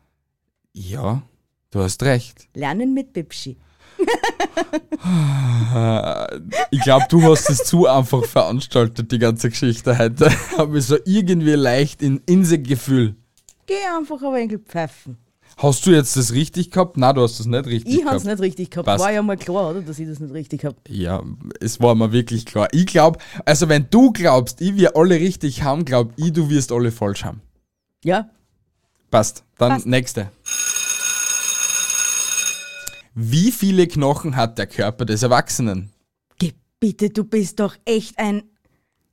Ja, 0.73 1.23
du 1.71 1.79
hast 1.81 2.03
recht. 2.03 2.47
Lernen 2.55 2.93
mit 2.93 3.13
Bibschi. 3.13 3.57
Ich 6.71 6.81
glaube, 6.81 7.05
du 7.09 7.23
hast 7.23 7.49
es 7.49 7.63
zu 7.63 7.87
einfach 7.87 8.25
veranstaltet, 8.25 9.11
die 9.11 9.19
ganze 9.19 9.49
Geschichte 9.49 9.97
heute. 9.97 10.29
Habe 10.57 10.79
ich 10.79 10.85
so 10.85 10.97
irgendwie 11.05 11.51
leicht 11.53 12.01
in 12.01 12.21
Inse-Gefühl. 12.25 13.15
Geh 13.67 13.73
einfach 13.97 14.21
ein 14.21 14.33
wenig 14.33 14.59
pfeifen. 14.67 15.17
Hast 15.57 15.85
du 15.85 15.91
jetzt 15.91 16.15
das 16.17 16.31
richtig 16.33 16.71
gehabt? 16.71 16.97
Nein, 16.97 17.13
du 17.13 17.21
hast 17.21 17.39
das 17.39 17.45
nicht 17.45 17.65
richtig 17.67 17.93
Ich 17.95 18.03
gehabt. 18.03 18.25
nicht 18.25 18.39
richtig 18.39 18.71
gehabt. 18.71 18.85
Passt. 18.87 19.03
War 19.03 19.11
ja 19.11 19.21
mal 19.21 19.37
klar, 19.37 19.69
oder, 19.71 19.81
dass 19.81 19.99
ich 19.99 20.07
das 20.07 20.19
nicht 20.19 20.33
richtig 20.33 20.65
hab. 20.65 20.75
Ja, 20.89 21.21
es 21.59 21.79
war 21.79 21.93
mir 21.93 22.11
wirklich 22.11 22.45
klar. 22.45 22.67
Ich 22.71 22.87
glaube, 22.87 23.19
also 23.45 23.69
wenn 23.69 23.87
du 23.89 24.11
glaubst, 24.11 24.59
ich 24.61 24.75
wir 24.75 24.95
alle 24.95 25.15
richtig 25.15 25.61
haben, 25.61 25.85
glaub 25.85 26.13
ich, 26.15 26.33
du 26.33 26.49
wirst 26.49 26.71
alle 26.71 26.91
falsch 26.91 27.25
haben. 27.25 27.41
Ja, 28.03 28.29
Passt. 29.11 29.43
Dann 29.57 29.73
Passt. 29.73 29.85
nächste. 29.85 30.31
Wie 33.13 33.51
viele 33.51 33.87
Knochen 33.87 34.35
hat 34.35 34.57
der 34.57 34.67
Körper 34.67 35.05
des 35.05 35.23
Erwachsenen? 35.23 35.91
bitte, 36.79 37.11
du 37.11 37.23
bist 37.23 37.59
doch 37.59 37.75
echt 37.85 38.17
ein. 38.17 38.41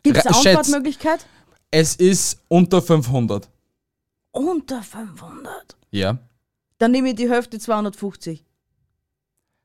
Gibt's 0.02 0.24
Ra- 0.24 0.30
eine. 0.40 0.58
Antwortmöglichkeit? 0.58 1.26
Es 1.70 1.96
ist 1.96 2.40
unter 2.48 2.80
500. 2.80 3.46
Unter 4.30 4.82
500. 4.82 5.76
Ja. 5.90 6.16
Dann 6.78 6.92
nehme 6.92 7.10
ich 7.10 7.16
die 7.16 7.28
Hälfte 7.28 7.58
250. 7.58 8.42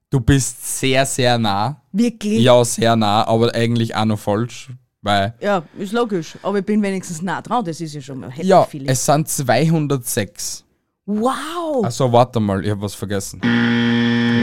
Du 0.10 0.20
bist 0.20 0.80
sehr, 0.80 1.06
sehr 1.06 1.38
nah. 1.38 1.82
Wirklich? 1.94 2.42
Ja, 2.42 2.64
sehr 2.66 2.98
nah, 2.98 3.26
aber 3.26 3.56
eigentlich 3.56 3.96
auch 3.96 4.04
noch 4.04 4.20
falsch. 4.20 4.70
Weil, 5.02 5.34
Ja, 5.40 5.64
ist 5.78 5.94
logisch. 5.94 6.38
Aber 6.44 6.60
ich 6.60 6.66
bin 6.66 6.82
wenigstens 6.82 7.22
nah 7.22 7.42
dran. 7.42 7.64
Das 7.64 7.80
ist 7.80 7.94
ja 7.94 8.02
schon 8.02 8.20
mal 8.20 8.30
heftig 8.32 8.48
ja, 8.48 8.66
viel. 8.66 8.84
es 8.90 9.06
sind 9.06 9.30
206. 9.30 10.66
wow! 11.06 11.84
Also 11.86 12.12
warte 12.12 12.40
mal, 12.42 12.64
ich 12.66 12.72
habe 12.72 12.82
was 12.82 12.96
vergessen. 12.96 13.40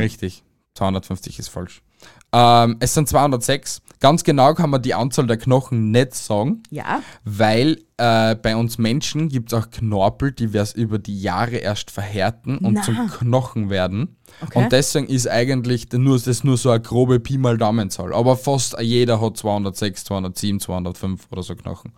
Richtig, 0.00 0.42
250 0.74 1.38
ist 1.38 1.48
falsch. 1.48 1.82
Ähm, 2.32 2.76
es 2.80 2.94
sind 2.94 3.08
206. 3.08 3.82
Ganz 3.98 4.24
genau 4.24 4.54
kann 4.54 4.70
man 4.70 4.80
die 4.80 4.94
Anzahl 4.94 5.26
der 5.26 5.36
Knochen 5.36 5.90
nicht 5.90 6.14
sagen, 6.14 6.62
Ja. 6.70 7.02
weil 7.24 7.82
äh, 7.98 8.34
bei 8.34 8.56
uns 8.56 8.78
Menschen 8.78 9.28
gibt 9.28 9.52
es 9.52 9.58
auch 9.58 9.68
Knorpel, 9.70 10.32
die 10.32 10.54
wir 10.54 10.66
über 10.74 10.98
die 10.98 11.20
Jahre 11.20 11.56
erst 11.56 11.90
verhärten 11.90 12.56
und 12.58 12.74
Na. 12.74 12.82
zum 12.82 13.08
Knochen 13.10 13.68
werden. 13.68 14.16
Okay. 14.40 14.62
Und 14.62 14.72
deswegen 14.72 15.06
ist 15.06 15.28
eigentlich 15.28 15.92
nur, 15.92 16.18
das 16.18 16.44
nur 16.44 16.56
so 16.56 16.70
eine 16.70 16.80
grobe 16.80 17.20
Pi 17.20 17.36
mal 17.36 17.58
Daumenzahl. 17.58 18.14
Aber 18.14 18.38
fast 18.38 18.74
jeder 18.80 19.20
hat 19.20 19.36
206, 19.36 20.04
207, 20.04 20.60
205 20.60 21.26
oder 21.30 21.42
so 21.42 21.54
Knochen. 21.54 21.92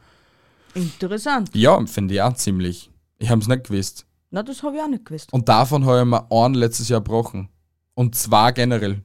Interessant. 0.75 1.51
Ja, 1.55 1.85
finde 1.87 2.15
ich 2.15 2.23
auch 2.23 2.35
ziemlich. 2.35 2.91
Ich 3.19 3.31
habe 3.31 3.41
es 3.41 3.47
nicht 3.49 3.65
gewusst. 3.69 4.07
Na, 4.31 4.43
das 4.43 4.63
habe 4.65 4.77
ich 4.77 4.83
auch 4.83 4.89
nicht 4.89 5.05
gewusst. 5.05 5.33
Und 5.33 5.49
davon 5.49 5.85
habe 5.85 6.01
ich 6.01 6.05
mir 6.07 6.27
einen 6.33 6.55
letztes 6.55 6.89
Jahr 6.89 7.01
gebrochen. 7.01 7.49
Und 7.95 8.15
zwar 8.15 8.53
generell. 8.53 9.03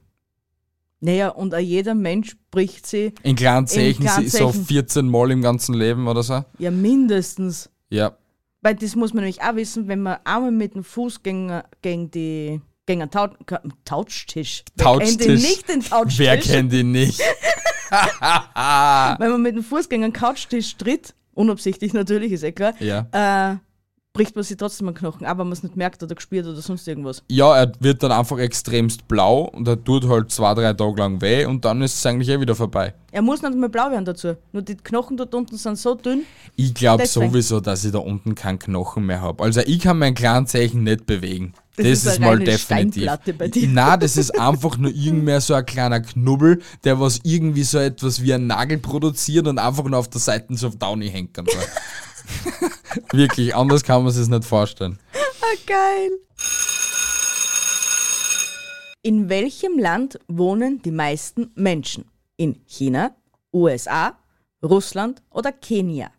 Naja, 1.00 1.28
und 1.28 1.56
jeder 1.58 1.94
Mensch 1.94 2.36
bricht 2.50 2.86
sie 2.86 3.12
In 3.22 3.36
kleinen 3.36 3.66
Zeichen, 3.66 4.04
kleinen 4.04 4.28
so 4.28 4.50
Zeichen. 4.50 4.64
14 4.64 5.08
Mal 5.08 5.30
im 5.30 5.42
ganzen 5.42 5.74
Leben 5.74 6.08
oder 6.08 6.22
so. 6.22 6.44
ja 6.58 6.70
mindestens. 6.70 7.70
Ja. 7.90 8.16
Weil 8.62 8.74
das 8.74 8.96
muss 8.96 9.14
man 9.14 9.22
nämlich 9.22 9.40
auch 9.42 9.54
wissen, 9.54 9.86
wenn 9.86 10.02
man 10.02 10.18
einmal 10.24 10.50
mit 10.50 10.74
dem 10.74 10.82
Fuß 10.82 11.22
gegen, 11.22 11.62
gegen 11.82 12.10
die 12.10 12.60
gegen 12.86 13.02
einen 13.02 13.10
Tau 13.10 13.28
Couchtisch. 13.84 14.64
Wer 14.76 14.98
kennt 14.98 15.18
Couchtisch. 15.20 15.42
nicht 15.42 15.68
den 15.68 15.82
Couchtisch? 15.82 16.18
Wer 16.18 16.38
kennt 16.38 16.72
ihn 16.72 16.90
nicht? 16.90 17.20
Wenn 17.90 19.30
man 19.30 19.42
mit 19.42 19.54
dem 19.56 19.62
Fuß 19.62 19.88
gegen 19.88 20.04
einen 20.04 20.12
Couchtisch 20.12 20.76
tritt, 20.76 21.14
unabsichtlich 21.34 21.92
natürlich, 21.92 22.32
ist 22.32 22.42
eh 22.42 22.52
klar, 22.52 22.74
Ja. 22.80 23.52
äh, 23.52 23.56
bricht 24.18 24.34
man 24.34 24.42
sich 24.42 24.56
trotzdem 24.56 24.88
einen 24.88 24.96
Knochen, 24.96 25.24
aber 25.24 25.44
man 25.44 25.52
es 25.52 25.62
nicht 25.62 25.76
merkt 25.76 26.02
oder 26.02 26.16
gespürt 26.16 26.44
oder 26.44 26.60
sonst 26.60 26.88
irgendwas. 26.88 27.22
Ja, 27.28 27.56
er 27.56 27.72
wird 27.78 28.02
dann 28.02 28.10
einfach 28.10 28.38
extremst 28.38 29.06
blau 29.06 29.42
und 29.42 29.68
er 29.68 29.82
tut 29.82 30.08
halt 30.08 30.32
zwei, 30.32 30.54
drei 30.54 30.72
Tage 30.72 30.96
lang 30.96 31.20
weh 31.20 31.46
und 31.46 31.64
dann 31.64 31.80
ist 31.82 31.94
es 31.94 32.04
eigentlich 32.04 32.28
eh 32.28 32.40
wieder 32.40 32.56
vorbei. 32.56 32.94
Er 33.12 33.22
muss 33.22 33.42
nicht 33.42 33.54
mal 33.54 33.68
blau 33.68 33.92
werden 33.92 34.04
dazu. 34.04 34.34
Nur 34.52 34.62
die 34.62 34.76
Knochen 34.76 35.16
dort 35.16 35.32
unten 35.36 35.56
sind 35.56 35.78
so 35.78 35.94
dünn. 35.94 36.24
Ich 36.56 36.74
glaube 36.74 37.06
sowieso, 37.06 37.60
dass 37.60 37.84
ich 37.84 37.92
da 37.92 37.98
unten 37.98 38.34
keinen 38.34 38.58
Knochen 38.58 39.06
mehr 39.06 39.22
habe. 39.22 39.44
Also 39.44 39.60
ich 39.60 39.78
kann 39.78 40.00
kleinen 40.14 40.48
Zeichen 40.48 40.82
nicht 40.82 41.06
bewegen. 41.06 41.54
Das 41.78 41.86
Das, 41.86 41.98
ist 41.98 42.06
ist, 42.06 42.20
mal 42.20 42.38
definitiv. 42.40 43.08
Nein, 43.68 44.00
das 44.00 44.16
ist 44.16 44.32
einfach 44.38 44.76
nur 44.78 44.90
irgendwer 44.90 45.40
so 45.40 45.54
ein 45.54 45.64
kleiner 45.64 46.00
Knubbel, 46.00 46.60
der 46.82 46.98
was 46.98 47.20
irgendwie 47.22 47.62
so 47.62 47.78
etwas 47.78 48.20
wie 48.20 48.34
ein 48.34 48.48
Nagel 48.48 48.78
produziert 48.78 49.46
und 49.46 49.60
einfach 49.60 49.84
nur 49.84 49.98
auf 50.00 50.08
der 50.08 50.20
Seite 50.20 50.56
so 50.56 50.66
auf 50.66 50.76
Downy 50.76 51.08
hängt. 51.08 51.36
Wirklich, 53.12 53.54
anders 53.54 53.84
kann 53.84 54.02
man 54.02 54.12
sich 54.12 54.22
es 54.22 54.28
nicht 54.28 54.44
vorstellen. 54.44 54.98
Ah, 55.14 55.56
geil. 55.66 56.10
In 59.02 59.28
welchem 59.28 59.78
Land 59.78 60.18
wohnen 60.26 60.82
die 60.82 60.90
meisten 60.90 61.52
Menschen? 61.54 62.06
In 62.36 62.60
China, 62.66 63.14
USA, 63.52 64.18
Russland 64.64 65.22
oder 65.30 65.52
Kenia? 65.52 66.10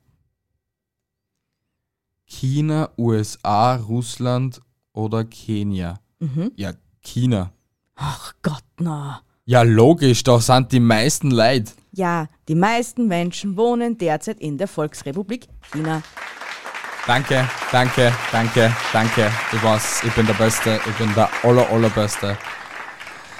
China, 2.23 2.89
USA, 2.97 3.75
Russland 3.75 4.61
oder 4.99 5.23
Kenia? 5.23 5.99
Mhm. 6.19 6.51
Ja, 6.55 6.73
China. 7.01 7.51
Ach 7.95 8.33
Gott, 8.41 8.63
na. 8.79 9.21
Ja, 9.45 9.63
logisch, 9.63 10.23
da 10.23 10.39
sind 10.39 10.71
die 10.71 10.79
meisten 10.79 11.31
Leute. 11.31 11.71
Ja, 11.91 12.27
die 12.47 12.55
meisten 12.55 13.07
Menschen 13.07 13.57
wohnen 13.57 13.97
derzeit 13.97 14.39
in 14.39 14.57
der 14.57 14.67
Volksrepublik 14.67 15.47
China. 15.71 16.03
Danke, 17.07 17.49
danke, 17.71 18.13
danke, 18.31 18.71
danke. 18.93 19.31
Ich 19.51 19.63
weiß, 19.63 20.03
ich 20.03 20.13
bin 20.13 20.27
der 20.27 20.35
Beste, 20.35 20.79
ich 20.87 20.97
bin 20.97 21.11
der 21.15 21.29
aller, 21.43 21.67
allerbeste. 21.71 22.37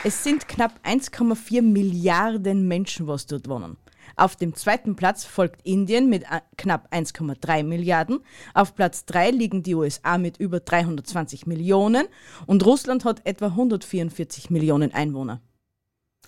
Es 0.04 0.24
sind 0.24 0.48
knapp 0.48 0.80
1,4 0.84 1.62
Milliarden 1.62 2.68
Menschen, 2.68 3.06
was 3.06 3.28
dort 3.28 3.48
wohnen. 3.48 3.78
Auf 4.20 4.36
dem 4.36 4.54
zweiten 4.54 4.96
Platz 4.98 5.24
folgt 5.24 5.62
Indien 5.66 6.10
mit 6.10 6.30
a- 6.30 6.42
knapp 6.58 6.94
1,3 6.94 7.64
Milliarden. 7.64 8.20
Auf 8.54 8.76
Platz 8.76 9.06
3 9.06 9.32
liegen 9.32 9.64
die 9.64 9.76
USA 9.76 10.18
mit 10.18 10.38
über 10.38 10.60
320 10.60 11.48
Millionen 11.48 12.06
und 12.46 12.66
Russland 12.66 13.06
hat 13.06 13.26
etwa 13.26 13.46
144 13.48 14.50
Millionen 14.50 14.94
Einwohner. 14.94 15.40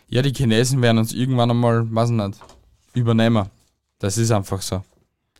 Ja, 0.07 0.21
die 0.21 0.31
Chinesen 0.33 0.81
werden 0.81 1.00
uns 1.00 1.12
irgendwann 1.13 1.51
einmal, 1.51 1.86
ich 2.12 2.15
nicht, 2.15 2.39
übernehmen. 2.93 3.50
Das 4.00 4.17
ist 4.17 4.31
einfach 4.31 4.62
so. 4.62 4.83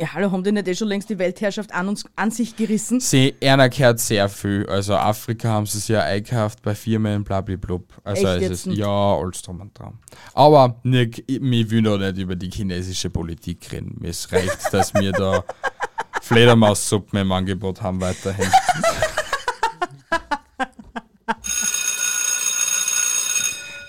Ja, 0.02 0.14
hallo, 0.14 0.32
haben 0.32 0.44
die 0.44 0.52
nicht 0.52 0.68
eh 0.68 0.74
schon 0.74 0.88
längst 0.88 1.12
die 1.12 1.20
Weltherrschaft 1.20 1.72
an, 1.76 1.88
uns, 1.88 2.06
an 2.16 2.32
sich 2.32 2.56
gerissen? 2.56 3.00
Sie 3.00 3.36
anerkennt 3.44 4.00
sehr 4.00 4.30
viel. 4.30 4.66
Also 4.66 4.96
Afrika 4.96 5.50
haben 5.50 5.68
sie 5.68 5.94
ja 5.94 6.02
eingekauft 6.02 6.64
bei 6.64 6.74
Firmen, 6.74 7.24
blablablub. 7.24 7.84
Also 8.04 8.26
Echt 8.26 8.50
es 8.50 8.66
ist, 8.66 8.76
ja, 8.76 8.88
alles 8.88 9.44
drum 9.44 9.62
und 9.62 9.78
dran. 9.78 10.00
Aber 10.34 10.80
Nick, 10.82 11.24
ich, 11.28 11.40
ich 11.40 11.70
will 11.70 11.84
noch 11.84 12.00
nicht 12.00 12.18
über 12.18 12.36
die 12.36 12.50
chinesische 12.50 13.12
Politik 13.12 13.72
reden. 13.72 13.96
Mir 14.00 14.10
es 14.10 14.32
reicht, 14.32 14.74
dass 14.74 14.92
wir 14.96 15.12
da 15.12 15.44
Fledermaussuppen 16.24 17.20
im 17.20 17.32
Angebot 17.32 17.84
haben 17.84 18.02
weiterhin. 18.02 18.50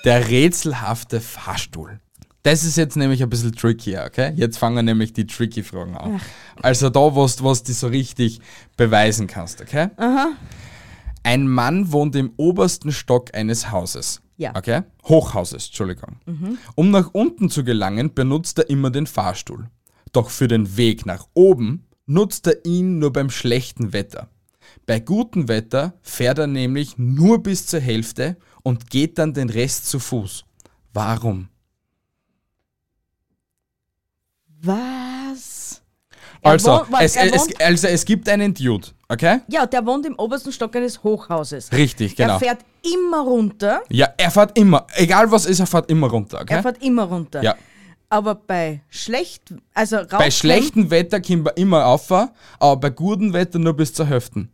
Der 0.04 0.28
rätselhafte 0.28 1.22
Fahrstuhl. 1.22 2.00
Das 2.44 2.64
ist 2.64 2.76
jetzt 2.76 2.96
nämlich 2.96 3.22
ein 3.22 3.30
bisschen 3.30 3.52
trickier, 3.52 4.04
okay? 4.06 4.32
Jetzt 4.34 4.58
fangen 4.58 4.84
nämlich 4.84 5.12
die 5.12 5.26
tricky 5.26 5.62
Fragen 5.62 5.96
an. 5.96 6.20
Also 6.60 6.90
da, 6.90 7.14
was 7.14 7.36
du 7.36 7.54
die 7.64 7.72
so 7.72 7.86
richtig 7.86 8.40
beweisen 8.76 9.28
kannst, 9.28 9.60
okay? 9.60 9.90
Ein 11.22 11.46
Mann 11.46 11.92
wohnt 11.92 12.16
im 12.16 12.32
obersten 12.36 12.90
Stock 12.90 13.32
eines 13.32 13.70
Hauses. 13.70 14.22
Ja. 14.36 14.56
Okay? 14.56 14.82
Hochhauses, 15.04 15.66
Entschuldigung. 15.66 16.16
Um 16.74 16.90
nach 16.90 17.10
unten 17.12 17.48
zu 17.48 17.62
gelangen, 17.62 18.12
benutzt 18.12 18.58
er 18.58 18.68
immer 18.68 18.90
den 18.90 19.06
Fahrstuhl. 19.06 19.68
Doch 20.12 20.28
für 20.28 20.48
den 20.48 20.76
Weg 20.76 21.06
nach 21.06 21.28
oben 21.34 21.86
nutzt 22.06 22.48
er 22.48 22.64
ihn 22.64 22.98
nur 22.98 23.12
beim 23.12 23.30
schlechten 23.30 23.92
Wetter. 23.92 24.28
Bei 24.84 24.98
gutem 24.98 25.46
Wetter 25.46 25.94
fährt 26.02 26.38
er 26.38 26.48
nämlich 26.48 26.98
nur 26.98 27.40
bis 27.40 27.66
zur 27.66 27.78
Hälfte 27.78 28.36
und 28.64 28.90
geht 28.90 29.18
dann 29.18 29.32
den 29.32 29.48
Rest 29.48 29.86
zu 29.86 30.00
Fuß. 30.00 30.44
Warum? 30.92 31.48
Was? 34.62 35.82
Also, 36.44 36.70
wohnt- 36.72 36.90
warte, 36.92 37.04
es, 37.04 37.16
es, 37.16 37.32
wohnt- 37.32 37.62
also 37.62 37.86
es 37.88 38.04
gibt 38.04 38.28
einen 38.28 38.52
Dude, 38.52 38.88
okay? 39.08 39.40
Ja, 39.48 39.64
der 39.66 39.84
wohnt 39.86 40.06
im 40.06 40.14
obersten 40.18 40.50
Stock 40.52 40.74
eines 40.74 41.02
Hochhauses. 41.02 41.70
Richtig, 41.72 42.16
genau. 42.16 42.34
Er 42.34 42.38
fährt 42.40 42.58
immer 42.94 43.20
runter. 43.20 43.82
Ja, 43.90 44.08
er 44.16 44.30
fährt 44.30 44.58
immer, 44.58 44.86
egal 44.94 45.30
was 45.30 45.46
ist, 45.46 45.60
er 45.60 45.66
fährt 45.66 45.88
immer 45.90 46.08
runter, 46.08 46.40
okay? 46.40 46.54
Er 46.54 46.62
fährt 46.62 46.82
immer 46.82 47.04
runter. 47.04 47.42
ja. 47.42 47.54
Aber 48.08 48.34
bei 48.34 48.82
schlecht, 48.90 49.54
also 49.72 49.96
rauf 49.96 50.18
Bei 50.18 50.30
schlechtem 50.30 50.90
Wetter 50.90 51.18
kommen 51.22 51.46
wir 51.46 51.56
immer 51.56 51.86
auf, 51.86 52.10
aber 52.10 52.76
bei 52.76 52.90
gutem 52.90 53.32
Wetter 53.32 53.58
nur 53.58 53.72
bis 53.74 53.94
zur 53.94 54.04
Hälfte. 54.04 54.48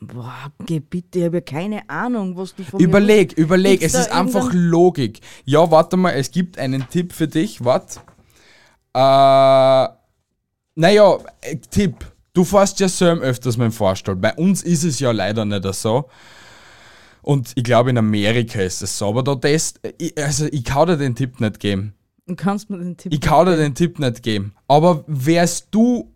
Boah, 0.00 0.52
geh 0.64 0.80
bitte, 0.80 1.18
ich 1.18 1.24
habe 1.26 1.38
ja 1.38 1.40
keine 1.42 1.88
Ahnung, 1.88 2.36
was 2.36 2.54
du 2.54 2.62
von 2.62 2.78
mir 2.78 2.84
Überleg, 2.84 3.32
überleg, 3.34 3.80
Gibt's 3.80 3.94
es 3.94 4.06
ist 4.06 4.12
einfach 4.12 4.50
Logik. 4.52 5.20
Ja, 5.44 5.70
warte 5.70 5.96
mal, 5.96 6.12
es 6.12 6.30
gibt 6.30 6.58
einen 6.58 6.88
Tipp 6.88 7.12
für 7.12 7.28
dich, 7.28 7.64
warte. 7.64 8.00
Äh, 8.94 9.88
naja, 10.74 11.18
äh, 11.40 11.56
Tipp. 11.70 12.06
Du 12.32 12.44
fährst 12.44 12.78
ja 12.80 12.88
selber 12.88 13.22
öfters 13.22 13.56
mit 13.56 13.66
dem 13.66 13.72
Fahrstuhl. 13.72 14.16
Bei 14.16 14.32
uns 14.34 14.62
ist 14.62 14.84
es 14.84 15.00
ja 15.00 15.10
leider 15.10 15.44
nicht 15.44 15.74
so. 15.74 16.08
Und 17.22 17.52
ich 17.56 17.64
glaube, 17.64 17.90
in 17.90 17.98
Amerika 17.98 18.60
ist 18.60 18.80
es 18.80 18.96
so. 18.96 19.08
Aber 19.08 19.22
da 19.22 19.34
das, 19.34 19.74
ich, 19.98 20.16
also 20.16 20.46
ich 20.46 20.64
kann 20.64 20.86
dir 20.86 20.96
den 20.96 21.14
Tipp 21.14 21.40
nicht 21.40 21.58
geben. 21.60 21.94
Du 22.26 22.36
kannst 22.36 22.70
mir 22.70 22.78
den 22.78 22.96
Tipp 22.96 23.12
Ich 23.12 23.20
kann 23.20 23.46
dir 23.46 23.56
den 23.56 23.74
Tipp 23.74 23.98
nicht 23.98 24.22
geben. 24.22 24.54
Aber 24.68 25.04
wärst 25.06 25.68
du 25.72 26.12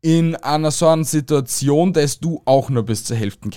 in 0.00 0.36
einer 0.36 0.70
so 0.70 0.86
einer 0.88 1.04
Situation, 1.04 1.92
dass 1.92 2.18
du 2.20 2.42
auch 2.44 2.70
nur 2.70 2.84
bis 2.84 3.04
zur 3.04 3.16
Hälfte? 3.16 3.50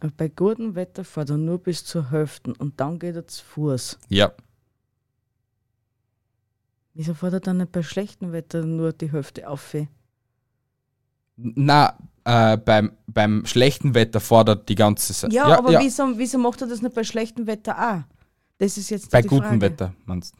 Aber 0.00 0.12
Bei 0.16 0.28
gutem 0.28 0.74
Wetter 0.74 1.04
fährt 1.04 1.30
er 1.30 1.36
nur 1.36 1.58
bis 1.58 1.84
zur 1.84 2.10
Hälfte 2.10 2.54
und 2.58 2.80
dann 2.80 2.98
geht 2.98 3.16
er 3.16 3.26
zu 3.26 3.44
Fuß. 3.44 3.98
Ja. 4.08 4.32
Wieso 6.94 7.14
fährt 7.14 7.34
er 7.34 7.40
dann 7.40 7.58
nicht 7.58 7.72
bei 7.72 7.82
schlechtem 7.82 8.32
Wetter 8.32 8.64
nur 8.64 8.92
die 8.92 9.12
Hälfte 9.12 9.48
auf? 9.48 9.74
Na, 11.36 11.96
äh, 12.24 12.56
beim, 12.56 12.92
beim 13.06 13.46
schlechten 13.46 13.94
Wetter 13.94 14.20
fordert 14.20 14.68
die 14.68 14.74
ganze 14.74 15.14
Zeit. 15.14 15.32
Ja, 15.32 15.56
aber 15.56 15.80
Wieso, 15.80 16.18
wieso 16.18 16.38
macht 16.38 16.60
er 16.60 16.66
das 16.68 16.82
nicht 16.82 16.94
bei 16.94 17.04
schlechtem 17.04 17.46
Wetter 17.46 17.78
auch? 17.78 18.02
Das 18.58 18.76
ist 18.76 18.90
jetzt 18.90 19.10
Bei 19.10 19.22
gutem 19.22 19.44
Frage. 19.48 19.60
Wetter, 19.62 19.94
meinst 20.04 20.34
du? 20.34 20.38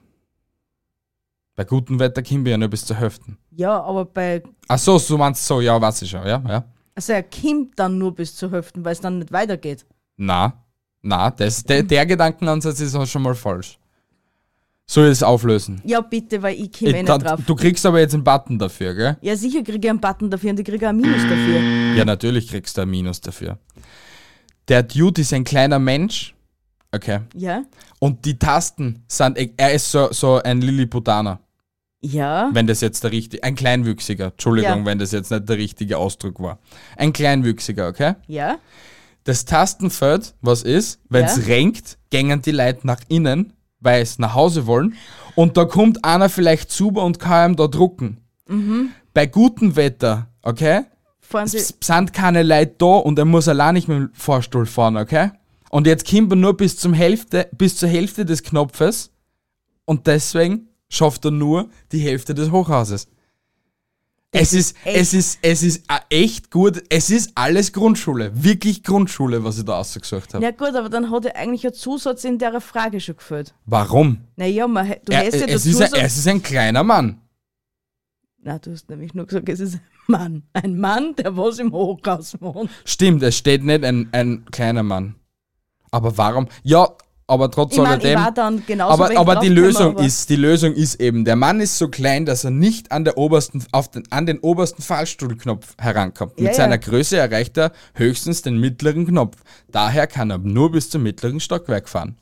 Bei 1.61 1.65
gutem 1.65 1.99
Wetter 1.99 2.23
kommen 2.23 2.43
wir 2.47 2.53
ja 2.53 2.57
nur 2.57 2.69
bis 2.71 2.87
zur 2.87 2.97
Hälfte. 2.97 3.37
Ja, 3.51 3.83
aber 3.83 4.07
bei. 4.07 4.43
Ach 4.67 4.79
so, 4.79 4.99
du 4.99 5.19
meinst 5.19 5.45
so, 5.47 5.61
ja, 5.61 5.79
weiß 5.79 6.01
ich 6.01 6.09
schon, 6.11 6.27
ja, 6.27 6.43
ja. 6.49 6.65
Also 6.95 7.13
er 7.13 7.23
kommt 7.23 7.79
dann 7.79 7.99
nur 7.99 8.15
bis 8.15 8.35
zur 8.35 8.51
Hälfte, 8.51 8.83
weil 8.83 8.93
es 8.95 9.01
dann 9.03 9.19
nicht 9.19 9.31
weitergeht. 9.31 9.85
Na, 10.17 10.55
na, 11.03 11.31
das, 11.31 11.63
der, 11.63 11.83
der 11.83 12.07
Gedankenansatz 12.07 12.81
ist 12.81 12.95
auch 12.95 13.05
schon 13.07 13.21
mal 13.21 13.35
falsch. 13.35 13.79
Soll 14.87 15.05
ich 15.09 15.11
es 15.13 15.23
auflösen? 15.23 15.83
Ja, 15.85 16.01
bitte, 16.01 16.41
weil 16.43 16.55
ich 16.55 16.73
komme 16.73 16.93
eh 16.93 17.03
Ich, 17.03 17.07
nicht 17.07 17.23
drauf. 17.25 17.41
du 17.47 17.55
kriegst 17.55 17.85
aber 17.85 18.01
jetzt 18.01 18.15
einen 18.15 18.25
Button 18.25 18.59
dafür, 18.59 18.95
gell? 18.95 19.17
Ja, 19.21 19.37
sicher 19.37 19.63
kriege 19.63 19.81
ich 19.87 19.91
einen 19.91 20.01
Button 20.01 20.31
dafür 20.31 20.53
und 20.53 20.61
ich 20.61 20.65
kriege 20.65 20.87
auch 20.87 20.89
einen 20.89 21.03
Minus 21.03 21.21
dafür. 21.25 21.61
Ja, 21.95 22.07
natürlich 22.07 22.49
kriegst 22.49 22.75
du 22.79 22.81
ein 22.81 22.89
Minus 22.89 23.21
dafür. 23.21 23.59
Der 24.69 24.83
Dude 24.83 25.21
ist 25.21 25.35
ein 25.35 25.45
kleiner 25.45 25.79
Mensch, 25.79 26.35
Okay. 26.93 27.21
Ja? 27.37 27.63
Und 28.01 28.25
die 28.25 28.37
Tasten 28.39 29.05
sind, 29.07 29.39
e- 29.39 29.53
er 29.57 29.73
ist 29.75 29.93
so, 29.93 30.09
so 30.13 30.43
ein 30.43 30.61
Lilliputaner, 30.61 31.39
Ja? 32.03 32.49
wenn 32.55 32.67
das 32.67 32.81
jetzt 32.81 33.05
der 33.05 33.13
richtige, 33.13 33.43
ein 33.45 33.55
Kleinwüchsiger, 33.55 34.27
Entschuldigung, 34.29 34.79
Ja. 34.81 34.85
wenn 34.87 34.99
das 34.99 35.13
jetzt 35.13 35.31
nicht 35.31 35.49
der 35.49 35.59
richtige 35.59 35.99
Ausdruck 35.99 36.41
war. 36.41 36.59
Ein 36.97 37.13
Kleinwüchsiger, 37.13 37.89
okay? 37.89 38.15
Ja? 38.27 38.59
Das 39.25 39.45
Tastenfeld, 39.45 40.35
was 40.41 40.63
ist, 40.63 40.99
wenn 41.11 41.27
es 41.27 41.37
Ja. 41.37 41.43
renkt, 41.55 41.99
gängen 42.11 42.41
die 42.41 42.53
Leute 42.53 42.87
nach 42.87 43.01
innen, 43.09 43.53
weil 43.81 44.01
es 44.03 44.19
nach 44.19 44.35
Hause 44.35 44.67
wollen. 44.67 44.95
Und 45.35 45.57
da 45.59 45.67
kommt 45.67 46.05
einer 46.05 46.29
vielleicht 46.31 46.71
zu 46.71 46.89
und 46.89 47.19
kann 47.19 47.53
ihm 47.53 47.57
da 47.57 47.67
drucken. 47.67 48.19
Mhm. 48.49 48.91
Bei 49.13 49.27
gutem 49.27 49.77
Wetter, 49.77 50.29
okay, 50.43 50.83
Sie. 51.45 51.59
es 51.59 51.75
sind 51.83 52.13
keine 52.15 52.43
Leute 52.43 52.75
da 52.79 52.87
und 52.87 53.19
er 53.19 53.25
muss 53.27 53.47
allein 53.47 53.75
nicht 53.75 53.89
mit 53.89 53.99
dem 53.99 54.11
Fahrstuhl 54.15 54.65
fahren, 54.67 54.97
okay? 54.97 55.31
Und 55.69 55.87
jetzt 55.87 56.09
kommt 56.11 56.33
er 56.33 56.37
nur 56.37 56.57
bis, 56.57 56.77
zum 56.79 56.95
Hälfte, 56.95 57.49
bis 57.57 57.77
zur 57.77 57.89
Hälfte 57.91 58.25
des 58.25 58.43
Knopfes 58.43 59.11
und 59.85 60.07
deswegen 60.07 60.70
schafft 60.91 61.25
er 61.25 61.31
nur 61.31 61.71
die 61.93 62.01
Hälfte 62.01 62.35
des 62.35 62.51
Hochhauses. 62.51 63.09
Es 64.33 64.53
ist, 64.53 64.77
es 64.85 65.13
ist, 65.13 65.41
es 65.43 65.63
ist 65.65 65.85
echt 66.09 66.53
gut. 66.53 66.85
Es 66.89 67.11
ist 67.11 67.33
alles 67.35 67.73
Grundschule. 67.73 68.31
Wirklich 68.33 68.85
Grundschule, 68.85 69.43
was 69.43 69.59
ich 69.59 69.65
da 69.65 69.79
ausgesucht 69.79 70.35
habe. 70.35 70.45
Ja 70.45 70.53
gut, 70.53 70.75
aber 70.77 70.89
dann 70.89 71.11
hat 71.11 71.25
er 71.25 71.35
eigentlich 71.35 71.67
ein 71.67 71.73
Zusatz 71.75 72.23
in 72.23 72.39
der 72.39 72.61
Frage 72.61 73.01
schon 73.01 73.17
gefällt. 73.17 73.55
Warum? 73.67 74.19
Naja, 74.37 74.69
man, 74.69 74.87
du 75.05 75.13
Er, 75.13 75.27
hast 75.27 75.35
ja 75.35 75.47
es, 75.47 75.67
ist 75.67 75.81
ein, 75.83 76.01
es 76.01 76.17
ist 76.17 76.29
ein 76.29 76.43
kleiner 76.43 76.85
Mann. 76.85 77.21
Na, 78.43 78.59
du 78.59 78.71
hast 78.71 78.89
nämlich 78.89 79.15
nur 79.15 79.27
gesagt, 79.27 79.49
es 79.49 79.59
ist 79.59 79.75
ein 79.75 79.81
Mann. 80.07 80.43
Ein 80.53 80.79
Mann, 80.79 81.17
der 81.17 81.37
was 81.37 81.59
im 81.59 81.73
Hochhaus 81.73 82.41
wohnt. 82.41 82.71
Stimmt, 82.85 83.25
es 83.25 83.37
steht 83.37 83.65
nicht 83.65 83.85
ein, 83.85 84.09
ein 84.13 84.45
kleiner 84.53 84.85
Mann. 84.85 85.17
Aber 85.91 86.17
warum? 86.17 86.47
Ja, 86.63 86.89
aber 87.31 87.51
trotz 87.51 87.73
Ich 87.73 87.79
meine, 87.79 88.03
ich 88.03 88.17
alledem. 88.17 88.81
aber 88.81 89.17
aber 89.19 89.37
die 89.37 89.49
Lösung 89.49 89.93
aber- 89.97 90.05
ist, 90.05 90.29
die 90.29 90.37
Lösung 90.37 90.75
ist 90.75 91.01
eben, 91.01 91.25
der 91.25 91.37
Mann 91.37 91.61
ist 91.61 91.79
so 91.79 91.89
klein, 91.89 92.27
dass 92.27 92.45
er 92.45 92.51
nicht 92.51 92.93
an 92.93 93.05
der 93.05 93.17
obersten, 93.17 93.65
auf 93.73 93.89
den, 93.91 94.03
an 94.11 94.27
den 94.27 94.39
obersten 94.41 94.83
Fahrstuhlknopf 94.83 95.75
herankommt. 95.79 96.33
Ja, 96.37 96.43
Mit 96.43 96.53
ja. 96.53 96.57
seiner 96.57 96.79
Größe 96.79 97.17
erreicht 97.17 97.57
er 97.57 97.73
höchstens 97.95 98.43
den 98.43 98.59
mittleren 98.59 99.07
Knopf. 99.07 99.37
Daher 99.71 100.07
kann 100.07 100.31
er 100.31 100.39
nur 100.39 100.73
bis 100.73 100.91
zum 100.91 101.03
mittleren 101.03 101.41
Stockwerk 101.41 101.89
fahren. 101.89 102.17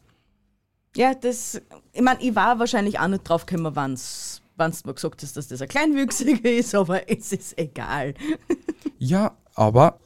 Ja, 0.96 1.14
das... 1.14 1.60
Ich 1.92 2.02
meine, 2.02 2.20
ich 2.22 2.34
war 2.36 2.58
wahrscheinlich 2.58 2.98
auch 3.00 3.08
nicht 3.08 3.28
draufgekommen, 3.28 3.74
wann's 3.74 4.42
wann's 4.56 4.84
mir 4.84 4.92
gesagt 4.92 5.22
hast, 5.22 5.36
dass 5.36 5.46
das 5.46 5.62
ein 5.62 5.68
Kleinwüchsiger 5.68 6.50
ist, 6.50 6.74
aber 6.74 7.08
es 7.10 7.32
ist 7.32 7.56
egal. 7.58 8.14
Ja, 8.98 9.30
aber 9.54 10.00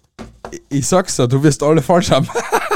ich- 0.51 0.61
ich 0.69 0.87
sag's 0.87 1.17
dir, 1.17 1.27
du 1.27 1.43
wirst 1.43 1.63
alle 1.63 1.81
falsch 1.81 2.11
haben. 2.11 2.29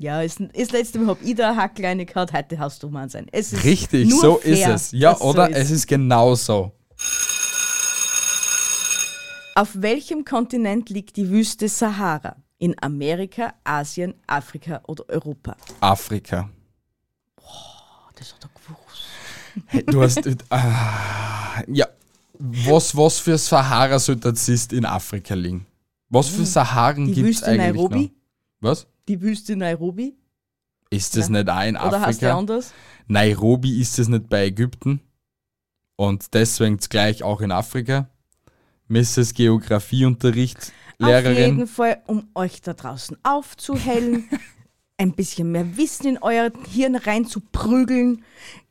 Ja, 0.00 0.22
ist, 0.22 0.40
ist 0.40 0.72
letzte 0.72 0.98
Mal 0.98 1.08
hab 1.08 1.22
ich 1.22 1.34
da 1.34 1.50
eine 1.50 1.56
Hackleine 1.60 2.06
gehabt, 2.06 2.32
heute 2.32 2.58
hast 2.58 2.82
du 2.82 2.88
mal 2.88 3.10
sein. 3.10 3.26
Es 3.32 3.52
ist 3.52 3.64
Richtig, 3.64 4.10
so 4.12 4.36
fair, 4.36 4.52
ist 4.52 4.92
es. 4.92 4.92
Ja, 4.92 5.14
so 5.16 5.24
oder? 5.24 5.48
ist. 5.50 5.56
Es 5.56 5.70
ist 5.72 5.86
genau 5.88 6.34
so. 6.36 6.72
Auf 9.54 9.70
welchem 9.74 10.24
Kontinent 10.24 10.88
liegt 10.90 11.16
die 11.16 11.28
Wüste 11.28 11.68
Sahara? 11.68 12.36
In 12.58 12.74
Amerika, 12.80 13.54
Asien, 13.64 14.14
Afrika 14.26 14.80
oder 14.86 15.04
Europa? 15.08 15.56
Afrika. 15.80 16.48
Oh, 17.40 17.44
das 18.16 18.34
hat 18.34 18.44
er 18.44 18.50
gewusst. 18.54 19.66
Hey, 19.66 19.82
Du 19.86 20.02
hast. 20.02 20.20
ah, 20.50 21.62
ja. 21.68 21.86
Was, 22.40 22.96
was 22.96 23.18
für 23.18 23.36
Sahara 23.36 23.98
sollte 23.98 24.32
das 24.32 24.48
ist 24.48 24.72
in 24.72 24.84
Afrika 24.84 25.34
liegen? 25.34 25.66
Was 26.08 26.28
für 26.28 26.46
Saharen 26.46 27.06
Die 27.06 27.14
gibt 27.14 27.30
es 27.30 27.42
eigentlich 27.42 27.58
Nairobi? 27.74 28.12
noch? 28.60 28.70
Was? 28.70 28.86
Die 29.08 29.20
Wüste 29.22 29.56
Nairobi? 29.56 30.16
Ist 30.90 31.16
das 31.16 31.28
Ja. 31.28 31.32
nicht 31.32 31.48
auch 31.50 31.62
in 31.62 31.76
Oder 31.76 32.00
heißt 32.00 32.22
der 32.22 32.30
Afrika? 32.34 32.38
anders? 32.38 32.72
Nairobi 33.06 33.80
ist 33.80 33.98
das 33.98 34.08
nicht 34.08 34.28
bei 34.28 34.46
Ägypten? 34.46 35.00
Und 35.96 36.34
deswegen 36.34 36.76
gleich 36.78 37.22
auch 37.22 37.40
in 37.40 37.50
Afrika? 37.52 38.08
Mrs. 38.88 39.34
Geografieunterricht, 39.34 40.72
Auf 41.00 41.08
jeden 41.08 41.24
Lehrerin. 41.34 41.66
Fall, 41.66 42.02
um 42.06 42.28
euch 42.34 42.62
da 42.62 42.72
draußen 42.74 43.18
aufzuhellen, 43.22 44.24
ein 44.96 45.12
bisschen 45.12 45.52
mehr 45.52 45.76
Wissen 45.76 46.06
in 46.06 46.18
euer 46.22 46.50
Hirn 46.70 46.96
reinzuprügeln, 46.96 48.24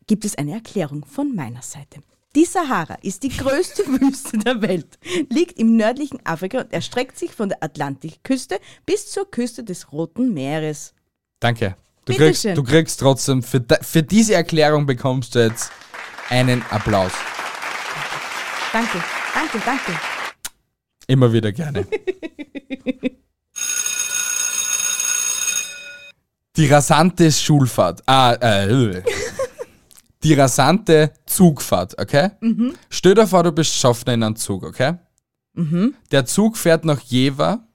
gibt 0.08 0.26
es 0.26 0.38
eine 0.38 0.54
Erklärung 0.54 1.06
von 1.06 1.36
meiner 1.36 1.62
Seite. 1.62 2.02
Die 2.38 2.46
Sahara 2.46 2.98
ist 3.02 3.24
die 3.24 3.36
größte 3.36 3.84
Wüste 4.00 4.38
der 4.38 4.62
Welt, 4.62 5.00
liegt 5.32 5.58
im 5.58 5.76
nördlichen 5.76 6.24
Afrika 6.24 6.60
und 6.60 6.72
erstreckt 6.72 7.18
sich 7.18 7.32
von 7.32 7.50
der 7.50 7.64
Atlantikküste 7.64 8.60
bis 8.86 9.10
zur 9.10 9.32
Küste 9.32 9.64
des 9.64 9.92
Roten 9.92 10.36
Meeres. 10.36 10.94
Danke. 11.40 11.76
Du 12.06 12.14
Bitte 12.14 12.26
kriegst, 12.26 12.44
schön. 12.44 12.54
du 12.54 12.62
kriegst 12.64 13.00
trotzdem, 13.00 13.42
für, 13.42 13.66
für 13.82 14.04
diese 14.04 14.36
Erklärung 14.36 14.86
bekommst 14.86 15.34
du 15.34 15.40
jetzt 15.40 15.72
einen 16.30 16.62
Applaus. 16.70 17.12
Danke, 18.72 19.04
danke, 19.34 19.60
danke. 19.66 20.00
Immer 21.08 21.34
wieder 21.34 21.52
gerne. 21.52 21.88
Die 26.56 26.68
rasante 26.68 27.32
Schulfahrt. 27.32 28.04
Ah, 28.06 28.34
äh, 28.34 29.02
die 30.28 30.34
rasante 30.34 31.14
Zugfahrt, 31.26 31.98
okay? 32.00 32.32
Stell 32.90 33.16
dir 33.16 33.28
vor, 33.28 33.44
du 33.44 33.52
bist 33.52 33.74
Schaffner 33.74 34.14
in 34.14 34.24
einem 34.24 34.36
Zug, 34.36 34.64
okay? 34.64 34.96
Der 36.12 36.26
Zug 36.26 36.58
fährt 36.58 36.86
nach 36.86 37.00
Jever. 37.00 37.66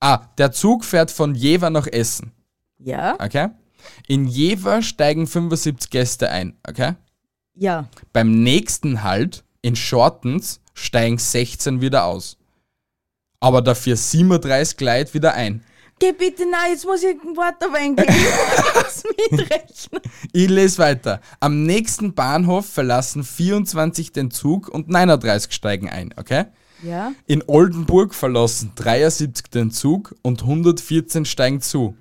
Ah, 0.00 0.26
der 0.38 0.50
Zug 0.52 0.84
fährt 0.84 1.10
von 1.10 1.34
Jever 1.34 1.70
nach 1.70 1.86
Essen, 1.86 2.32
Ja, 2.78 3.14
okay? 3.14 3.48
In 4.08 4.26
Jever 4.26 4.82
steigen 4.82 5.26
75 5.26 5.88
Gäste 5.90 6.30
ein, 6.30 6.56
okay? 6.68 6.94
ja. 7.54 7.88
Beim 8.12 8.42
nächsten 8.42 9.02
Halt 9.02 9.44
in 9.62 9.76
Shortens 9.76 10.60
steigen 10.74 11.18
16 11.18 11.80
wieder 11.80 12.04
aus. 12.04 12.36
Aber 13.40 13.62
dafür 13.62 13.96
37 13.96 14.80
Leute 14.80 15.14
wieder 15.14 15.34
ein. 15.34 15.62
Geh 15.98 16.12
bitte, 16.12 16.44
nein, 16.50 16.72
jetzt 16.72 16.86
muss 16.86 17.02
ich 17.02 17.10
ein 17.22 17.36
Wort 17.36 17.62
auf 17.62 17.74
Lass 18.90 19.04
mitrechnen. 19.30 20.02
Ich 20.32 20.48
lese 20.48 20.78
weiter. 20.78 21.20
Am 21.40 21.64
nächsten 21.64 22.14
Bahnhof 22.14 22.66
verlassen 22.66 23.24
24 23.24 24.12
den 24.12 24.30
Zug 24.30 24.68
und 24.68 24.88
39 24.88 25.52
steigen 25.52 25.88
ein, 25.88 26.14
okay? 26.16 26.46
Ja, 26.82 27.12
In 27.26 27.44
Oldenburg 27.46 28.14
verlassen 28.14 28.72
73 28.74 29.50
den 29.50 29.70
Zug 29.70 30.14
und 30.22 30.42
114 30.42 31.26
steigen 31.26 31.60
zu, 31.60 31.94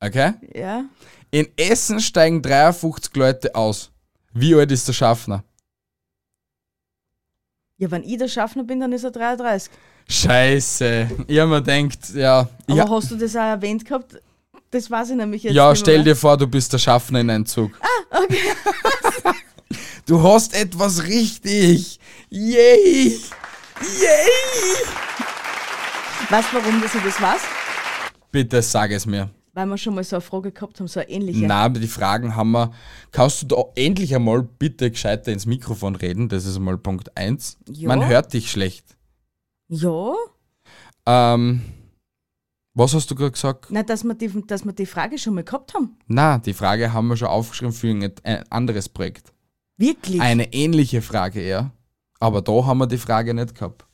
okay? 0.00 0.34
ja. 0.54 0.84
In 1.32 1.48
Essen 1.56 2.00
steigen 2.00 2.42
53 2.42 3.14
Leute 3.16 3.54
aus. 3.54 3.90
Wie 4.32 4.54
alt 4.54 4.70
ist 4.72 4.86
der 4.88 4.92
Schaffner? 4.92 5.44
Ja, 7.76 7.90
wenn 7.90 8.02
ich 8.02 8.18
der 8.18 8.28
Schaffner 8.28 8.64
bin, 8.64 8.80
dann 8.80 8.92
ist 8.92 9.04
er 9.04 9.10
33. 9.10 9.70
Scheiße. 10.08 11.08
Ich 11.28 11.38
hab 11.38 11.48
mir 11.48 11.62
gedacht, 11.62 12.14
ja. 12.14 12.48
Aber 12.66 12.76
ja. 12.76 12.88
hast 12.88 13.10
du 13.10 13.16
das 13.16 13.34
auch 13.36 13.40
erwähnt 13.40 13.84
gehabt? 13.84 14.20
Das 14.70 14.88
weiß 14.88 15.10
ich 15.10 15.16
nämlich 15.16 15.42
jetzt 15.42 15.54
Ja, 15.54 15.74
stell 15.74 16.04
dir 16.04 16.14
vor, 16.14 16.36
du 16.36 16.46
bist 16.46 16.72
der 16.72 16.78
Schaffner 16.78 17.20
in 17.20 17.30
einem 17.30 17.46
Zug. 17.46 17.72
Ah, 17.80 18.22
okay. 18.22 19.34
du 20.06 20.22
hast 20.22 20.54
etwas 20.54 21.02
richtig. 21.04 21.98
Yay! 22.28 23.18
Yay! 23.80 24.30
Weißt 26.28 26.52
du, 26.52 26.56
warum 26.56 26.80
dass 26.80 26.94
ich 26.94 27.02
das 27.02 27.20
weiß? 27.20 27.40
Bitte 28.30 28.62
sag 28.62 28.92
es 28.92 29.06
mir. 29.06 29.30
Weil 29.52 29.66
wir 29.66 29.76
schon 29.76 29.96
mal 29.96 30.04
so 30.04 30.14
eine 30.16 30.20
Frage 30.20 30.52
gehabt 30.52 30.78
haben, 30.78 30.86
so 30.86 31.00
eine 31.00 31.10
ähnliche. 31.10 31.44
Na, 31.44 31.64
aber 31.64 31.80
die 31.80 31.88
Fragen 31.88 32.36
haben 32.36 32.52
wir. 32.52 32.70
Kannst 33.10 33.42
du 33.42 33.46
da 33.46 33.64
endlich 33.74 34.14
einmal 34.14 34.42
bitte 34.42 34.92
gescheiter 34.92 35.32
ins 35.32 35.46
Mikrofon 35.46 35.96
reden? 35.96 36.28
Das 36.28 36.46
ist 36.46 36.54
einmal 36.54 36.78
Punkt 36.78 37.16
1. 37.16 37.58
Ja. 37.68 37.88
Man 37.88 38.06
hört 38.06 38.32
dich 38.32 38.52
schlecht. 38.52 38.96
Ja? 39.66 40.12
Ähm, 41.06 41.62
was 42.80 42.94
hast 42.94 43.10
du 43.10 43.14
gerade 43.14 43.32
gesagt? 43.32 43.70
Nein, 43.70 43.84
dass 43.84 44.04
wir, 44.04 44.14
die, 44.14 44.30
dass 44.46 44.64
wir 44.64 44.72
die 44.72 44.86
Frage 44.86 45.18
schon 45.18 45.34
mal 45.34 45.44
gehabt 45.44 45.74
haben. 45.74 45.98
Na, 46.06 46.38
die 46.38 46.54
Frage 46.54 46.92
haben 46.92 47.08
wir 47.08 47.16
schon 47.16 47.28
aufgeschrieben 47.28 47.74
für 47.74 47.88
ein, 47.88 48.10
ein 48.22 48.44
anderes 48.50 48.88
Projekt. 48.88 49.34
Wirklich? 49.76 50.20
Eine 50.20 50.52
ähnliche 50.54 51.02
Frage 51.02 51.40
eher. 51.40 51.72
Aber 52.18 52.40
da 52.40 52.64
haben 52.64 52.78
wir 52.78 52.86
die 52.86 52.96
Frage 52.96 53.34
nicht 53.34 53.54
gehabt. 53.54 53.84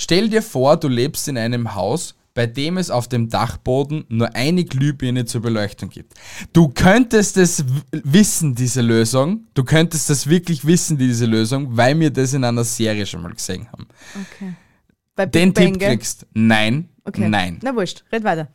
Stell 0.00 0.28
dir 0.28 0.42
vor, 0.42 0.76
du 0.76 0.86
lebst 0.86 1.26
in 1.26 1.36
einem 1.36 1.74
Haus, 1.74 2.14
bei 2.32 2.46
dem 2.46 2.78
es 2.78 2.88
auf 2.88 3.08
dem 3.08 3.28
Dachboden 3.28 4.04
nur 4.08 4.32
eine 4.36 4.64
Glühbirne 4.64 5.24
zur 5.24 5.42
Beleuchtung 5.42 5.90
gibt. 5.90 6.14
Du 6.52 6.68
könntest 6.68 7.36
es 7.36 7.64
wissen, 7.90 8.54
diese 8.54 8.80
Lösung. 8.80 9.48
Du 9.54 9.64
könntest 9.64 10.08
das 10.08 10.28
wirklich 10.28 10.64
wissen, 10.64 10.98
diese 10.98 11.26
Lösung, 11.26 11.76
weil 11.76 11.98
wir 11.98 12.10
das 12.10 12.32
in 12.32 12.44
einer 12.44 12.62
Serie 12.62 13.06
schon 13.06 13.22
mal 13.22 13.32
gesehen 13.32 13.66
haben. 13.72 13.88
Okay. 14.14 14.54
Bei 15.16 15.26
Big 15.26 15.32
Den 15.32 15.52
Bang, 15.52 15.72
Tipp 15.72 15.88
kriegst. 15.88 16.26
Nein. 16.32 16.90
Okay. 17.02 17.28
Nein. 17.28 17.58
Na 17.60 17.74
wurscht, 17.74 18.04
red 18.12 18.22
weiter. 18.22 18.46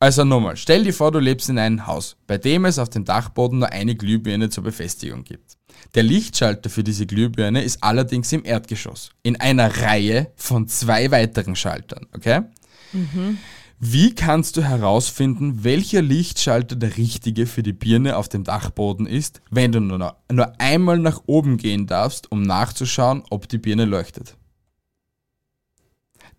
Also 0.00 0.24
nochmal, 0.24 0.56
stell 0.56 0.82
dir 0.82 0.92
vor, 0.92 1.12
du 1.12 1.20
lebst 1.20 1.48
in 1.50 1.58
einem 1.60 1.86
Haus, 1.86 2.16
bei 2.26 2.36
dem 2.36 2.64
es 2.64 2.80
auf 2.80 2.90
dem 2.90 3.04
Dachboden 3.04 3.60
nur 3.60 3.70
eine 3.70 3.94
Glühbirne 3.94 4.50
zur 4.50 4.64
Befestigung 4.64 5.22
gibt. 5.22 5.56
Der 5.94 6.02
Lichtschalter 6.02 6.70
für 6.70 6.84
diese 6.84 7.06
Glühbirne 7.06 7.62
ist 7.62 7.82
allerdings 7.82 8.32
im 8.32 8.44
Erdgeschoss, 8.44 9.10
in 9.22 9.40
einer 9.40 9.82
Reihe 9.82 10.30
von 10.36 10.68
zwei 10.68 11.10
weiteren 11.10 11.56
Schaltern, 11.56 12.06
okay? 12.14 12.42
Wie 13.82 14.14
kannst 14.14 14.58
du 14.58 14.62
herausfinden, 14.62 15.64
welcher 15.64 16.02
Lichtschalter 16.02 16.76
der 16.76 16.98
richtige 16.98 17.46
für 17.46 17.62
die 17.62 17.72
Birne 17.72 18.16
auf 18.16 18.28
dem 18.28 18.44
Dachboden 18.44 19.06
ist, 19.06 19.40
wenn 19.50 19.72
du 19.72 19.80
nur, 19.80 20.16
nur 20.30 20.60
einmal 20.60 20.98
nach 20.98 21.22
oben 21.26 21.56
gehen 21.56 21.86
darfst, 21.86 22.30
um 22.30 22.42
nachzuschauen, 22.42 23.22
ob 23.30 23.48
die 23.48 23.58
Birne 23.58 23.86
leuchtet? 23.86 24.36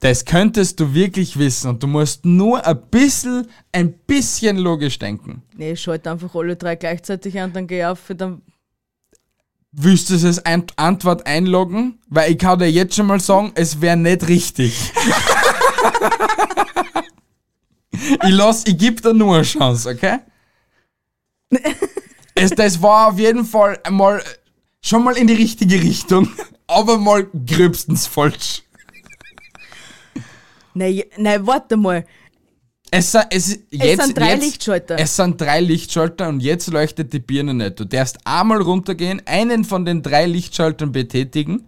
Das 0.01 0.25
könntest 0.25 0.79
du 0.79 0.93
wirklich 0.95 1.37
wissen 1.37 1.69
und 1.69 1.83
du 1.83 1.87
musst 1.87 2.25
nur 2.25 2.65
ein 2.65 2.81
bisschen, 2.89 3.47
ein 3.71 3.93
bisschen 3.93 4.57
logisch 4.57 4.97
denken. 4.97 5.43
Nee, 5.55 5.73
ich 5.73 5.81
schalte 5.81 6.09
einfach 6.09 6.33
alle 6.33 6.55
drei 6.55 6.75
gleichzeitig 6.75 7.39
an, 7.39 7.53
dann 7.53 7.67
geh 7.67 7.85
auf, 7.85 8.11
dann. 8.17 8.41
Willst 9.73 10.09
du 10.09 10.15
es 10.15 10.25
als 10.25 10.45
Ein- 10.45 10.65
Antwort 10.75 11.25
einloggen? 11.25 11.99
Weil 12.07 12.31
ich 12.31 12.37
kann 12.37 12.59
dir 12.59 12.69
jetzt 12.69 12.95
schon 12.95 13.05
mal 13.07 13.21
sagen, 13.21 13.53
es 13.55 13.79
wäre 13.79 13.95
nicht 13.95 14.27
richtig. 14.27 14.91
ich 17.91 18.29
lass, 18.29 18.65
ich 18.65 18.77
geb 18.77 19.01
dir 19.01 19.13
nur 19.13 19.35
eine 19.35 19.43
Chance, 19.45 19.89
okay? 19.89 20.19
es, 22.35 22.51
das 22.51 22.81
war 22.81 23.07
auf 23.09 23.19
jeden 23.19 23.45
Fall 23.45 23.79
mal 23.89 24.21
schon 24.81 25.03
mal 25.03 25.15
in 25.15 25.27
die 25.27 25.33
richtige 25.35 25.81
Richtung, 25.81 26.29
aber 26.67 26.97
mal 26.97 27.27
gröbstens 27.45 28.07
falsch. 28.07 28.63
Nee, 30.73 31.05
nee, 31.17 31.37
warte 31.41 31.75
mal. 31.77 32.05
Es, 32.93 33.11
sind- 33.13 33.25
es, 33.29 33.57
jetzt, 33.71 34.03
sind 34.05 34.17
drei 34.17 34.33
jetzt, 34.33 34.43
Lichtschalter. 34.43 34.99
Es 34.99 35.15
sind 35.15 35.39
drei 35.39 35.61
Lichtschalter 35.61 36.27
und 36.27 36.41
jetzt 36.41 36.67
leuchtet 36.67 37.13
die 37.13 37.19
Birne 37.19 37.53
nicht. 37.53 37.79
Du 37.79 37.85
darfst 37.85 38.17
einmal 38.25 38.61
runtergehen, 38.61 39.21
einen 39.25 39.63
von 39.63 39.85
den 39.85 40.01
drei 40.03 40.25
Lichtschaltern 40.25 40.91
betätigen 40.91 41.67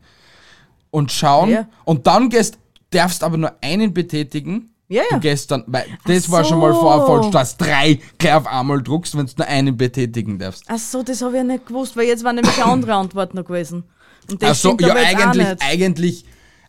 und 0.92 1.12
schauen 1.14 1.50
Ja. 1.50 1.68
und 1.86 2.08
dann 2.08 2.30
gehst, 2.30 2.58
darfst 2.92 3.24
aber 3.24 3.38
nur 3.38 3.54
einen 3.62 3.94
betätigen. 3.94 4.70
Ja, 4.90 5.02
ja. 5.10 5.16
Du 5.16 5.22
gehst 5.22 5.50
dann, 5.50 5.64
weil 5.68 5.86
das 6.06 6.30
war 6.30 6.44
so. 6.44 6.50
schon 6.52 6.60
mal 6.60 6.74
vorher 6.74 7.06
falsch, 7.08 7.32
dass 7.32 7.56
drei 7.58 8.00
gleich 8.18 8.34
auf 8.34 8.46
einmal 8.46 8.84
druckst, 8.84 9.18
wenn 9.18 9.26
du 9.26 9.32
nur 9.38 9.48
einen 9.48 9.78
betätigen 9.78 10.38
darfst. 10.38 10.66
Ach 10.68 10.78
so, 10.78 11.04
das 11.04 11.22
habe 11.22 11.32
ich 11.32 11.38
ja 11.38 11.44
nicht 11.46 11.66
gewusst, 11.68 11.96
weil 11.96 12.06
jetzt 12.08 12.24
war 12.26 12.34
nämlich 12.34 12.54
eine 12.62 12.66
andere 12.72 12.94
Antwort 12.96 13.34
noch 13.34 13.46
gewesen. 13.46 13.86
Und 14.30 14.42
das 14.44 14.50
Also 14.50 14.70
stimmt 14.76 14.82
ja, 14.82 14.94
eigentlich, 14.94 15.48
eigentlich, 15.62 16.26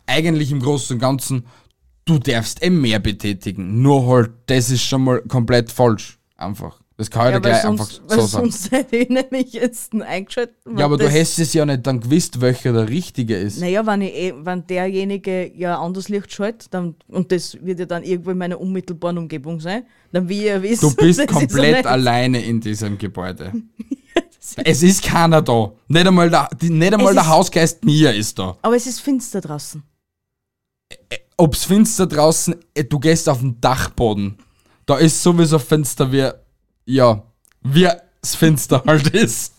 eigentlich 0.07 0.51
im 0.51 0.61
Großen 0.61 0.95
und 0.95 0.99
Ganzen, 1.01 1.45
du 2.05 2.19
darfst 2.19 2.61
eh 2.63 2.69
mehr 2.69 2.99
betätigen. 2.99 3.81
Nur 3.81 4.07
halt, 4.07 4.31
das 4.45 4.69
ist 4.69 4.83
schon 4.83 5.03
mal 5.03 5.21
komplett 5.21 5.71
falsch. 5.71 6.17
Einfach. 6.37 6.81
Das 6.97 7.11
kann 7.11 7.27
ich 7.27 7.33
Ja, 7.33 7.39
dir 7.39 7.49
gleich 7.49 7.65
einfach 7.65 7.85
sonst, 7.85 8.01
so 8.09 8.09
weil 8.17 8.27
sagen. 8.27 8.51
sonst 8.51 8.71
hätte 8.71 8.95
ich 8.95 9.09
nämlich 9.09 9.51
jetzt 9.51 9.93
eingeschaltet. 9.93 10.55
Ja, 10.77 10.85
aber 10.85 10.97
du 10.97 11.09
hättest 11.09 11.39
es 11.39 11.53
ja 11.53 11.65
nicht 11.65 11.85
dann 11.85 11.99
gewusst, 11.99 12.39
welcher 12.39 12.71
der 12.71 12.87
richtige 12.87 13.35
ist. 13.35 13.59
Naja, 13.59 13.85
wenn, 13.85 14.01
ich 14.01 14.13
eh, 14.15 14.33
wenn 14.37 14.65
derjenige 14.65 15.51
ja 15.57 15.77
anders 15.77 16.07
Licht 16.07 16.31
schaltet, 16.31 16.73
dann, 16.73 16.95
und 17.09 17.33
das 17.33 17.57
wird 17.61 17.79
ja 17.79 17.85
dann 17.85 18.03
irgendwo 18.03 18.31
in 18.31 18.37
meiner 18.37 18.61
unmittelbaren 18.61 19.17
Umgebung 19.17 19.59
sein, 19.59 19.85
dann 20.13 20.29
will 20.29 20.37
ich 20.37 20.43
ja 20.45 20.61
wissen, 20.63 20.89
Du 20.89 20.95
bist 20.95 21.19
so 21.19 21.25
komplett 21.25 21.85
alleine 21.85 22.41
in 22.45 22.61
diesem 22.61 22.97
Gebäude. 22.97 23.51
es 24.63 24.81
ist 24.81 25.03
keiner 25.03 25.41
da. 25.41 25.73
Nicht 25.89 26.07
einmal 26.07 26.29
der, 26.29 26.47
nicht 26.61 26.93
einmal 26.93 27.09
Es 27.09 27.13
der 27.15 27.23
ist- 27.23 27.29
Hausgeist 27.29 27.83
Mia 27.83 28.11
ist 28.11 28.39
da. 28.39 28.57
Aber 28.61 28.75
es 28.75 28.87
ist 28.87 29.01
finster 29.01 29.41
draußen. 29.41 29.83
Ob's 31.37 31.65
finster 31.65 32.07
draußen, 32.07 32.55
eh, 32.73 32.83
du 32.83 32.99
gehst 32.99 33.27
auf 33.27 33.39
den 33.39 33.59
Dachboden. 33.59 34.37
Da 34.85 34.97
ist 34.97 35.21
sowieso 35.21 35.59
Fenster 35.59 36.11
wie, 36.11 36.29
ja, 36.85 37.23
wie 37.61 37.89
das 38.21 38.35
Fenster 38.35 38.83
halt 38.87 39.07
ist. 39.09 39.55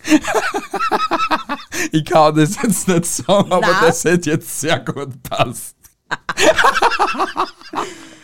ich 1.92 2.04
kann 2.04 2.36
das 2.36 2.56
jetzt 2.62 2.88
nicht 2.88 3.06
sagen, 3.06 3.52
aber 3.52 3.76
das 3.80 4.04
hätte 4.04 4.30
jetzt 4.30 4.60
sehr 4.60 4.80
gut 4.80 5.22
passt. 5.22 5.76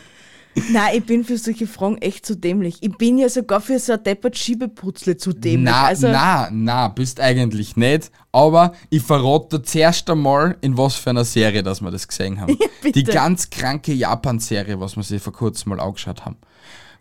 Nein, 0.70 0.98
ich 0.98 1.04
bin 1.04 1.24
für 1.24 1.38
solche 1.38 1.66
Fragen 1.66 1.96
echt 1.98 2.26
zu 2.26 2.36
dämlich. 2.36 2.76
Ich 2.82 2.96
bin 2.98 3.16
ja 3.16 3.28
sogar 3.28 3.60
für 3.60 3.78
so 3.78 3.94
ein 3.94 4.04
deppert 4.04 4.36
Schiebeputzle 4.36 5.16
zu 5.16 5.32
dämlich. 5.32 5.70
Na, 5.72 5.84
also, 5.84 6.08
na, 6.08 6.48
na, 6.52 6.88
bist 6.88 7.20
eigentlich 7.20 7.76
nicht. 7.76 8.10
Aber 8.32 8.72
ich 8.90 9.02
verrate 9.02 9.58
dir 9.58 9.62
zuerst 9.64 10.08
einmal, 10.10 10.56
in 10.60 10.76
was 10.76 10.94
für 10.94 11.10
einer 11.10 11.24
Serie, 11.24 11.62
dass 11.62 11.80
wir 11.80 11.90
das 11.90 12.06
gesehen 12.06 12.40
haben. 12.40 12.58
bitte. 12.82 13.02
Die 13.02 13.04
ganz 13.04 13.48
kranke 13.48 13.92
Japan-Serie, 13.94 14.78
was 14.78 14.96
wir 14.96 15.02
sich 15.02 15.22
vor 15.22 15.32
kurzem 15.32 15.70
mal 15.70 15.80
angeschaut 15.80 16.24
haben. 16.26 16.36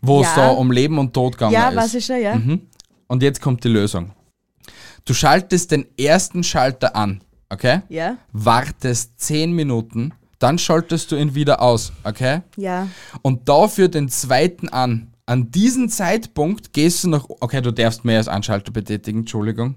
Wo 0.01 0.21
es 0.21 0.27
Ja. 0.35 0.47
da 0.47 0.49
um 0.51 0.71
Leben 0.71 0.97
und 0.97 1.13
Tod 1.13 1.33
gegangen 1.33 1.53
ja, 1.53 1.69
ist. 1.69 1.75
weiß 1.75 1.93
ich 1.95 2.05
schon, 2.05 2.21
ja. 2.21 2.35
Mhm. 2.35 2.61
Und 3.07 3.21
jetzt 3.21 3.41
kommt 3.41 3.63
die 3.63 3.69
Lösung. 3.69 4.11
Du 5.03 5.13
schaltest 5.13 5.71
den 5.71 5.85
ersten 5.97 6.43
Schalter 6.43 6.95
an, 6.95 7.21
okay? 7.49 7.81
Ja, 7.89 8.17
Wartest 8.31 9.19
10 9.19 9.51
Minuten, 9.51 10.13
dann 10.41 10.57
schaltest 10.57 11.11
du 11.11 11.15
ihn 11.15 11.35
wieder 11.35 11.61
aus, 11.61 11.93
okay? 12.03 12.41
ja. 12.57 12.87
und 13.21 13.47
dafür 13.47 13.87
den 13.87 14.09
zweiten 14.09 14.69
an. 14.69 15.13
An 15.25 15.51
diesem 15.51 15.87
Zeitpunkt 15.87 16.73
gehst 16.73 17.03
du 17.03 17.09
nach. 17.09 17.25
Okay, 17.39 17.61
du 17.61 17.71
darfst 17.71 18.03
mehr 18.03 18.17
als 18.17 18.27
einen 18.27 18.43
Schalter 18.43 18.71
betätigen, 18.71 19.19
Entschuldigung. 19.19 19.75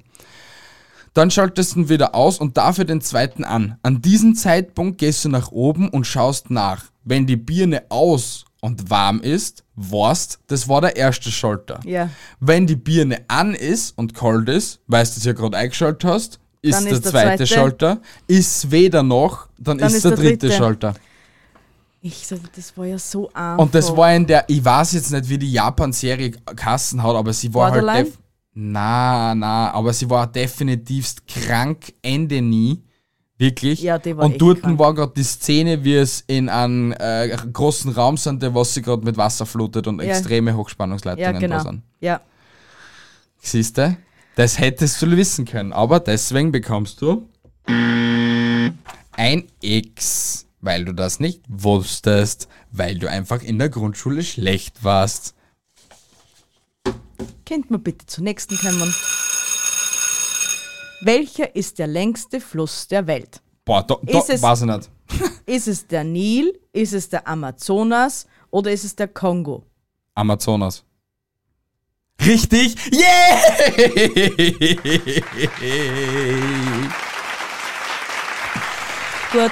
Dann 1.12 1.30
schaltest 1.30 1.76
du 1.76 1.80
ihn 1.80 1.88
wieder 1.88 2.14
aus 2.14 2.38
und 2.38 2.56
dafür 2.56 2.84
den 2.84 3.00
zweiten 3.00 3.44
an. 3.44 3.78
An 3.82 4.02
diesem 4.02 4.34
Zeitpunkt 4.34 4.98
gehst 4.98 5.24
du 5.24 5.28
nach 5.28 5.52
oben 5.52 5.88
und 5.90 6.06
schaust 6.06 6.50
nach. 6.50 6.86
Wenn 7.04 7.26
die 7.26 7.36
Birne 7.36 7.84
aus 7.88 8.46
und 8.60 8.90
warm 8.90 9.20
ist, 9.20 9.62
warst, 9.76 10.40
das 10.48 10.66
war 10.68 10.80
der 10.80 10.96
erste 10.96 11.30
Schalter. 11.30 11.78
Ja. 11.84 12.08
Wenn 12.40 12.66
die 12.66 12.74
Birne 12.74 13.24
an 13.28 13.54
ist 13.54 13.96
und 13.96 14.14
kalt 14.14 14.48
ist, 14.48 14.80
weil 14.88 15.04
du 15.04 15.10
es 15.10 15.24
ja 15.24 15.34
gerade 15.34 15.56
eingeschaltet 15.56 16.04
hast, 16.04 16.40
ist, 16.64 16.74
Dann 16.74 16.84
der, 16.84 16.92
ist 16.94 17.04
der 17.04 17.10
zweite, 17.12 17.28
zweite. 17.44 17.46
Schalter. 17.46 18.00
Ist 18.26 18.70
weder 18.70 19.02
noch, 19.02 19.48
dann, 19.58 19.78
Dann 19.78 19.88
ist, 19.88 19.96
ist 19.96 20.04
der, 20.04 20.12
der 20.12 20.18
dritte, 20.24 20.46
dritte. 20.46 20.56
Schalter. 20.56 20.94
Ich 22.00 22.26
sag, 22.26 22.38
das 22.54 22.76
war 22.76 22.86
ja 22.86 22.98
so 22.98 23.28
einfach. 23.28 23.58
Und 23.58 23.74
das 23.74 23.94
war 23.96 24.14
in 24.14 24.26
der, 24.26 24.44
ich 24.48 24.62
weiß 24.64 24.92
jetzt 24.92 25.10
nicht, 25.12 25.28
wie 25.28 25.38
die 25.38 25.52
Japan-Serie 25.52 26.32
Kassen 26.56 27.02
hat, 27.02 27.14
aber 27.16 27.32
sie 27.32 27.52
war 27.54 27.70
Borderline? 27.70 27.92
halt. 28.10 28.12
Na, 28.54 29.34
na, 29.34 29.72
aber 29.72 29.92
sie 29.92 30.08
war 30.08 30.26
definitivst 30.26 31.26
krank, 31.26 31.92
Ende 32.02 32.40
nie. 32.40 32.82
Wirklich? 33.36 33.82
Ja, 33.82 33.98
die 33.98 34.16
war 34.16 34.26
Und 34.26 34.40
dort 34.40 34.62
krank. 34.62 34.78
war 34.78 34.94
gerade 34.94 35.12
die 35.16 35.24
Szene, 35.24 35.82
wie 35.82 35.96
es 35.96 36.22
in 36.28 36.48
einem 36.48 36.92
äh, 36.92 37.28
großen 37.52 37.90
Raum 37.92 38.16
sind, 38.16 38.42
der 38.42 38.54
was 38.54 38.74
sie 38.74 38.80
gerade 38.82 39.04
mit 39.04 39.16
Wasser 39.16 39.44
flutet 39.44 39.86
und 39.88 40.00
Ja. 40.00 40.08
extreme 40.08 40.56
Hochspannungsleitungen 40.56 41.34
Ja, 41.34 41.38
genau. 41.40 41.56
da 41.56 41.62
sind. 41.62 41.82
Ja. 42.00 42.20
Siehst 43.40 43.76
du? 43.76 43.96
Das 44.36 44.58
hättest 44.58 45.00
du 45.00 45.10
wissen 45.16 45.44
können, 45.44 45.72
aber 45.72 46.00
deswegen 46.00 46.50
bekommst 46.50 47.00
du 47.00 47.28
ein 47.66 49.44
X, 49.60 50.46
weil 50.60 50.84
du 50.84 50.92
das 50.92 51.20
nicht 51.20 51.42
wusstest, 51.48 52.48
weil 52.72 52.98
du 52.98 53.08
einfach 53.08 53.42
in 53.42 53.58
der 53.58 53.68
Grundschule 53.68 54.24
schlecht 54.24 54.82
warst. 54.82 55.34
Könnt 57.46 57.70
man 57.70 57.82
bitte 57.82 58.06
zur 58.06 58.24
nächsten 58.24 58.56
kommen? 58.58 58.92
Welcher 61.02 61.54
ist 61.54 61.78
der 61.78 61.86
längste 61.86 62.40
Fluss 62.40 62.88
der 62.88 63.06
Welt? 63.06 63.40
Boah, 63.64 63.82
da, 63.86 63.96
da 64.02 64.18
Ist 64.18 64.30
es- 64.30 64.42
weiß 64.42 64.62
ich 64.62 64.66
nicht. 64.66 64.90
Ist 65.46 65.68
es 65.68 65.86
der 65.86 66.02
Nil, 66.04 66.58
ist 66.72 66.94
es 66.94 67.10
der 67.10 67.28
Amazonas 67.28 68.26
oder 68.50 68.72
ist 68.72 68.82
es 68.84 68.96
der 68.96 69.08
Kongo? 69.08 69.66
Amazonas. 70.14 70.82
Richtig? 72.20 72.76
Yeah! 72.92 73.38
Gut. 79.32 79.50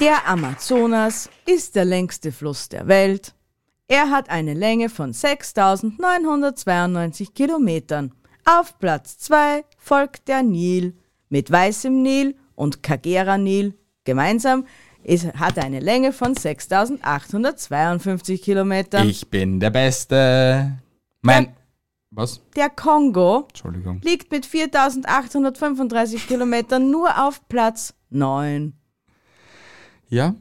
Der 0.00 0.26
Amazonas 0.28 1.28
ist 1.46 1.74
der 1.74 1.84
längste 1.84 2.30
Fluss 2.32 2.68
der 2.68 2.86
Welt. 2.86 3.34
Er 3.88 4.10
hat 4.10 4.30
eine 4.30 4.54
Länge 4.54 4.88
von 4.88 5.12
6.992 5.12 7.32
Kilometern. 7.32 8.12
Auf 8.44 8.78
Platz 8.78 9.18
2 9.18 9.64
folgt 9.78 10.28
der 10.28 10.42
Nil 10.42 10.96
mit 11.28 11.50
Weißem 11.50 12.02
Nil 12.02 12.36
und 12.54 12.82
Kagera 12.82 13.38
Nil. 13.38 13.74
Gemeinsam 14.04 14.66
ist, 15.06 15.32
hat 15.34 15.58
eine 15.58 15.80
Länge 15.80 16.12
von 16.12 16.34
6.852 16.34 18.42
Kilometern. 18.42 19.08
Ich 19.08 19.28
bin 19.28 19.60
der 19.60 19.70
Beste. 19.70 20.78
Mein. 21.22 21.54
Was? 22.10 22.40
Der 22.54 22.68
Kongo 22.70 23.46
Entschuldigung. 23.48 24.00
liegt 24.02 24.30
mit 24.32 24.46
4.835 24.46 26.26
Kilometern 26.26 26.90
nur 26.90 27.26
auf 27.26 27.46
Platz 27.48 27.94
9. 28.10 28.72
Ja, 30.08 30.34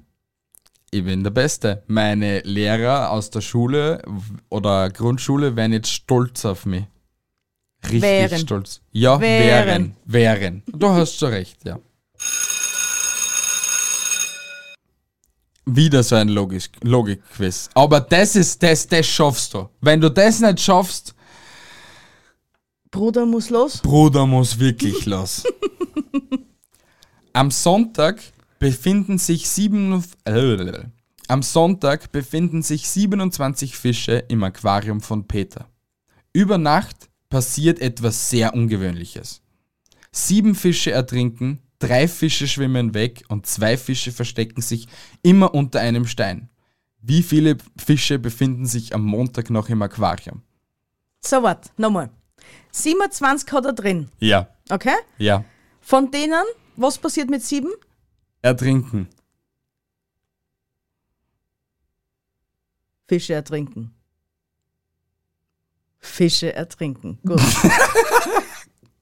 ich 0.91 1.03
bin 1.03 1.23
der 1.23 1.31
Beste. 1.31 1.83
Meine 1.87 2.39
Lehrer 2.41 3.09
aus 3.11 3.29
der 3.31 3.41
Schule 3.41 4.01
oder 4.49 4.89
Grundschule 4.89 5.55
wären 5.55 5.73
jetzt 5.73 5.91
stolz 5.91 6.45
auf 6.45 6.65
mich. 6.65 6.85
Richtig 7.83 8.01
Wären. 8.03 8.39
stolz. 8.39 8.81
Ja, 8.91 9.19
Wären. 9.19 9.95
wären. 10.05 10.07
Wären. 10.41 10.63
Du 10.67 10.89
hast 10.89 11.17
schon 11.19 11.29
recht, 11.29 11.65
ja. 11.65 11.79
Wieder 15.65 16.03
so 16.03 16.15
ein 16.15 16.29
Logik- 16.29 16.69
Logikquiz. 16.83 17.69
Aber 17.73 17.99
das 17.99 18.35
ist 18.35 18.61
das, 18.61 18.87
das 18.87 19.05
schaffst 19.07 19.53
du. 19.53 19.67
Wenn 19.81 19.99
du 19.99 20.09
das 20.11 20.39
nicht 20.39 20.61
schaffst, 20.61 21.15
Bruder 22.91 23.25
muss 23.25 23.49
los. 23.49 23.79
Bruder 23.81 24.25
muss 24.25 24.57
wirklich 24.59 25.05
los. 25.05 25.43
Am 27.33 27.51
Sonntag 27.51 28.21
befinden 28.59 29.17
sich 29.17 29.49
sieben, 29.49 30.03
äh, 30.23 30.83
am 31.27 31.41
Sonntag 31.43 32.11
befinden 32.11 32.61
sich 32.61 32.87
27 32.87 33.75
Fische 33.75 34.23
im 34.29 34.43
Aquarium 34.43 35.01
von 35.01 35.27
Peter. 35.27 35.67
Über 36.31 36.57
Nacht 36.57 37.09
passiert 37.29 37.79
etwas 37.79 38.29
sehr 38.29 38.53
Ungewöhnliches. 38.53 39.41
Sieben 40.11 40.55
Fische 40.55 40.91
ertrinken, 40.91 41.59
drei 41.87 42.07
Fische 42.07 42.47
schwimmen 42.47 42.93
weg 42.93 43.23
und 43.27 43.45
zwei 43.45 43.77
Fische 43.77 44.11
verstecken 44.11 44.61
sich 44.61 44.87
immer 45.21 45.53
unter 45.53 45.79
einem 45.81 46.05
Stein. 46.07 46.49
Wie 47.01 47.21
viele 47.23 47.57
Fische 47.77 48.17
befinden 48.19 48.65
sich 48.65 48.93
am 48.95 49.03
Montag 49.03 49.49
noch 49.49 49.69
im 49.69 49.81
Aquarium? 49.81 50.41
So, 51.23 51.43
warte, 51.43 51.69
nochmal. 51.77 52.09
27 52.71 53.51
hat 53.51 53.65
er 53.65 53.73
drin, 53.73 54.09
Ja, 54.19 54.49
okay? 54.69 54.95
ja. 55.17 55.43
Von 55.81 56.09
denen, 56.11 56.43
was 56.75 56.97
passiert 56.97 57.29
mit 57.29 57.43
sieben? 57.43 57.69
Ertrinken. 58.41 59.07
Fische 63.07 63.33
ertrinken. 63.35 63.93
Fische 65.99 66.53
ertrinken. 66.53 67.19
Gut. 67.25 67.39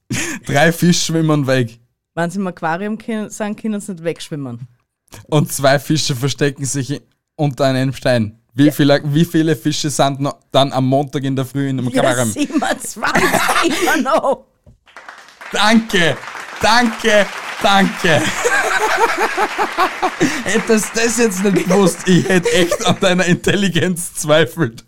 Drei 0.45 0.71
Fische 0.73 1.05
schwimmen 1.05 1.47
weg. 1.47 1.79
Wenn 2.15 2.29
sie 2.29 2.39
im 2.39 2.47
Aquarium 2.47 2.97
sind, 3.29 3.59
können 3.59 3.81
sie 3.81 3.93
nicht 3.93 4.03
wegschwimmen. 4.03 4.67
Und 5.27 5.51
zwei 5.51 5.79
Fische 5.79 6.15
verstecken 6.15 6.65
sich 6.65 7.01
unter 7.35 7.65
einem 7.65 7.93
Stein. 7.93 8.39
Wie, 8.53 8.69
viele, 8.71 9.01
wie 9.05 9.25
viele 9.25 9.55
Fische 9.55 9.89
sind 9.89 10.19
noch 10.19 10.37
dann 10.51 10.71
am 10.73 10.85
Montag 10.85 11.23
in 11.23 11.35
der 11.35 11.45
Früh 11.45 11.69
in 11.69 11.77
dem 11.77 11.89
Ja, 11.89 12.03
Aquarium? 12.03 12.31
27 12.31 13.01
immer 13.81 13.97
noch. 13.97 14.45
Danke, 15.51 16.15
danke, 16.61 17.25
danke. 17.61 18.21
Hättest 20.43 20.95
du 20.95 20.99
das 20.99 21.17
jetzt 21.17 21.43
nicht 21.43 21.67
gewusst, 21.67 22.07
ich 22.07 22.27
hätte 22.29 22.51
echt 22.53 22.85
an 22.85 22.99
deiner 22.99 23.25
Intelligenz 23.25 24.13
zweifelt. 24.15 24.85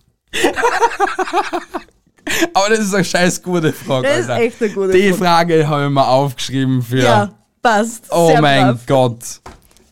Aber 2.53 2.69
das 2.69 2.79
ist 2.79 2.93
eine 2.93 3.03
scheiß 3.05 3.41
gute 3.41 3.71
Frage, 3.73 4.07
Das 4.07 4.19
ist 4.19 4.29
Alter. 4.29 4.43
echt 4.43 4.61
eine 4.61 4.71
gute 4.73 4.91
Die 4.91 5.13
Frage. 5.13 5.17
Frage 5.63 5.67
habe 5.67 5.83
ich 5.85 5.89
mir 5.91 6.07
aufgeschrieben 6.07 6.81
für... 6.81 6.99
Ja, 7.03 7.33
passt. 7.61 8.05
Oh 8.11 8.27
Sehr 8.27 8.41
mein 8.41 8.67
brav. 8.67 8.85
Gott. 8.87 9.41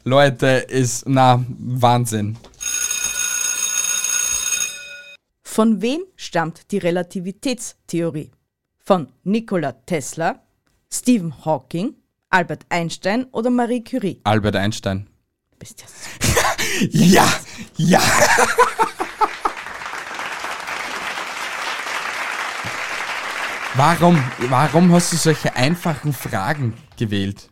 Leute, 0.03 0.47
ist, 0.67 1.03
na, 1.07 1.43
Wahnsinn. 1.59 2.37
Von 5.43 5.81
wem 5.81 6.01
stammt 6.15 6.71
die 6.71 6.79
Relativitätstheorie? 6.79 8.31
Von 8.83 9.07
Nikola 9.23 9.71
Tesla, 9.85 10.39
Stephen 10.91 11.33
Hawking, 11.45 11.95
Albert 12.29 12.65
Einstein 12.69 13.25
oder 13.31 13.49
Marie 13.49 13.83
Curie? 13.83 14.19
Albert 14.23 14.55
Einstein. 14.55 15.07
Bist 15.59 15.81
ja 15.81 15.87
Ja, 16.89 17.33
ja. 17.77 18.01
Warum, 23.75 24.17
warum 24.49 24.91
hast 24.91 25.11
du 25.13 25.17
solche 25.17 25.55
einfachen 25.55 26.13
Fragen 26.13 26.73
gewählt? 26.97 27.49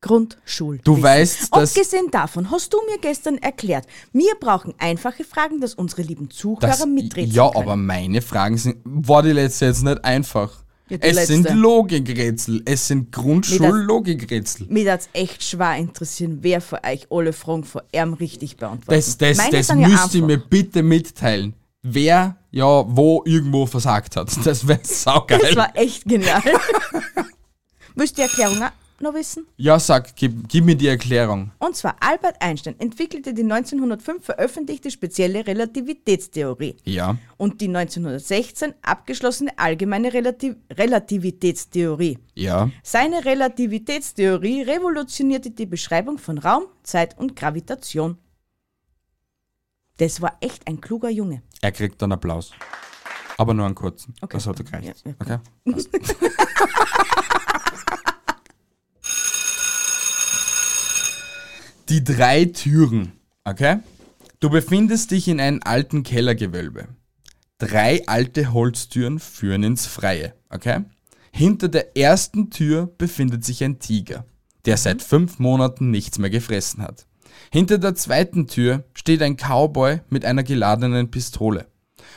Grundschul. 0.00 0.80
Du 0.82 1.00
weißt, 1.00 1.54
dass- 1.54 1.76
Abgesehen 1.76 2.10
davon 2.10 2.50
hast 2.50 2.72
du 2.72 2.78
mir 2.90 2.98
gestern 2.98 3.38
erklärt, 3.38 3.86
wir 4.12 4.34
brauchen 4.40 4.74
einfache 4.78 5.24
Fragen, 5.24 5.60
dass 5.60 5.74
unsere 5.74 6.02
lieben 6.02 6.30
Zuhörer 6.30 6.60
Das, 6.68 6.86
mitreden 6.86 7.30
ja, 7.32 7.48
können. 7.50 7.62
aber 7.62 7.76
meine 7.76 8.20
Fragen 8.22 8.56
sind, 8.56 8.76
war 8.84 9.22
die 9.22 9.32
letzte 9.32 9.66
jetzt 9.66 9.82
nicht 9.84 10.04
einfach. 10.04 10.64
Ja, 10.88 10.96
es 11.00 11.14
letzte. 11.14 11.32
sind 11.34 11.50
Logikrätsel, 11.54 12.62
es 12.64 12.88
sind 12.88 13.12
Grundschullogikrätsel. 13.12 14.66
Mir 14.68 14.84
würde 14.84 14.98
es 14.98 15.08
echt 15.12 15.42
schwer 15.44 15.76
interessieren, 15.76 16.38
wer 16.40 16.60
von 16.60 16.80
euch 16.84 17.06
alle 17.10 17.32
Fragen 17.32 17.64
von 17.64 17.82
ihm 17.92 18.14
richtig 18.14 18.56
beantwortet. 18.56 18.98
Das, 19.06 19.16
das, 19.18 19.36
Meine 19.38 19.50
das 19.52 19.74
müsst 19.74 20.14
ihr 20.14 20.22
mir 20.24 20.38
bitte 20.38 20.82
mitteilen. 20.82 21.54
Wer 21.82 22.36
ja 22.50 22.84
wo 22.88 23.22
irgendwo 23.24 23.66
versagt 23.66 24.16
hat. 24.16 24.30
Das 24.46 24.66
wäre 24.68 24.80
saugeil. 24.82 25.40
Das 25.40 25.56
war 25.56 25.76
echt 25.76 26.04
genial. 26.04 26.42
Willst 27.94 28.16
du 28.16 28.22
die 28.22 28.28
Erklärung 28.28 28.58
noch 29.00 29.14
wissen? 29.14 29.46
Ja, 29.56 29.80
sag, 29.80 30.14
gib, 30.14 30.48
gib 30.48 30.64
mir 30.64 30.76
die 30.76 30.86
Erklärung. 30.86 31.50
Und 31.58 31.74
zwar 31.74 31.96
Albert 31.98 32.36
Einstein 32.40 32.78
entwickelte 32.78 33.34
die 33.34 33.42
1905 33.42 34.24
veröffentlichte 34.24 34.90
spezielle 34.92 35.44
Relativitätstheorie 35.44 36.76
Ja. 36.84 37.16
und 37.36 37.60
die 37.60 37.66
1916 37.68 38.74
abgeschlossene 38.82 39.50
allgemeine 39.58 40.12
Relativ 40.14 40.54
Relativitätstheorie. 40.72 42.18
Ja. 42.36 42.70
Seine 42.84 43.24
Relativitätstheorie 43.24 44.62
revolutionierte 44.62 45.50
die 45.50 45.66
Beschreibung 45.66 46.18
von 46.18 46.38
Raum, 46.38 46.64
Zeit 46.84 47.18
und 47.18 47.34
Gravitation. 47.34 48.18
Das 50.02 50.20
war 50.20 50.36
echt 50.40 50.66
ein 50.66 50.80
kluger 50.80 51.10
Junge. 51.10 51.42
Er 51.60 51.70
kriegt 51.70 52.02
einen 52.02 52.10
Applaus. 52.10 52.50
Aber 53.38 53.54
nur 53.54 53.66
einen 53.66 53.76
kurzen. 53.76 54.14
Okay. 54.20 54.36
Das 54.36 54.48
hat 54.48 54.58
er 54.58 54.64
gereicht. 54.64 55.04
Ja, 55.06 55.12
Okay. 55.20 55.38
Passt. 55.70 55.90
Die 61.88 62.02
drei 62.02 62.46
Türen. 62.46 63.12
Okay? 63.44 63.78
Du 64.40 64.50
befindest 64.50 65.12
dich 65.12 65.28
in 65.28 65.38
einem 65.38 65.60
alten 65.62 66.02
Kellergewölbe. 66.02 66.88
Drei 67.58 68.04
alte 68.08 68.52
Holztüren 68.52 69.20
führen 69.20 69.62
ins 69.62 69.86
Freie. 69.86 70.34
Okay? 70.50 70.80
Hinter 71.30 71.68
der 71.68 71.96
ersten 71.96 72.50
Tür 72.50 72.92
befindet 72.98 73.44
sich 73.44 73.62
ein 73.62 73.78
Tiger, 73.78 74.26
der 74.64 74.78
seit 74.78 75.00
fünf 75.00 75.38
Monaten 75.38 75.92
nichts 75.92 76.18
mehr 76.18 76.30
gefressen 76.30 76.82
hat. 76.82 77.06
Hinter 77.52 77.76
der 77.76 77.94
zweiten 77.94 78.46
Tür 78.46 78.84
steht 78.94 79.20
ein 79.20 79.36
Cowboy 79.36 80.00
mit 80.08 80.24
einer 80.24 80.42
geladenen 80.42 81.10
Pistole. 81.10 81.66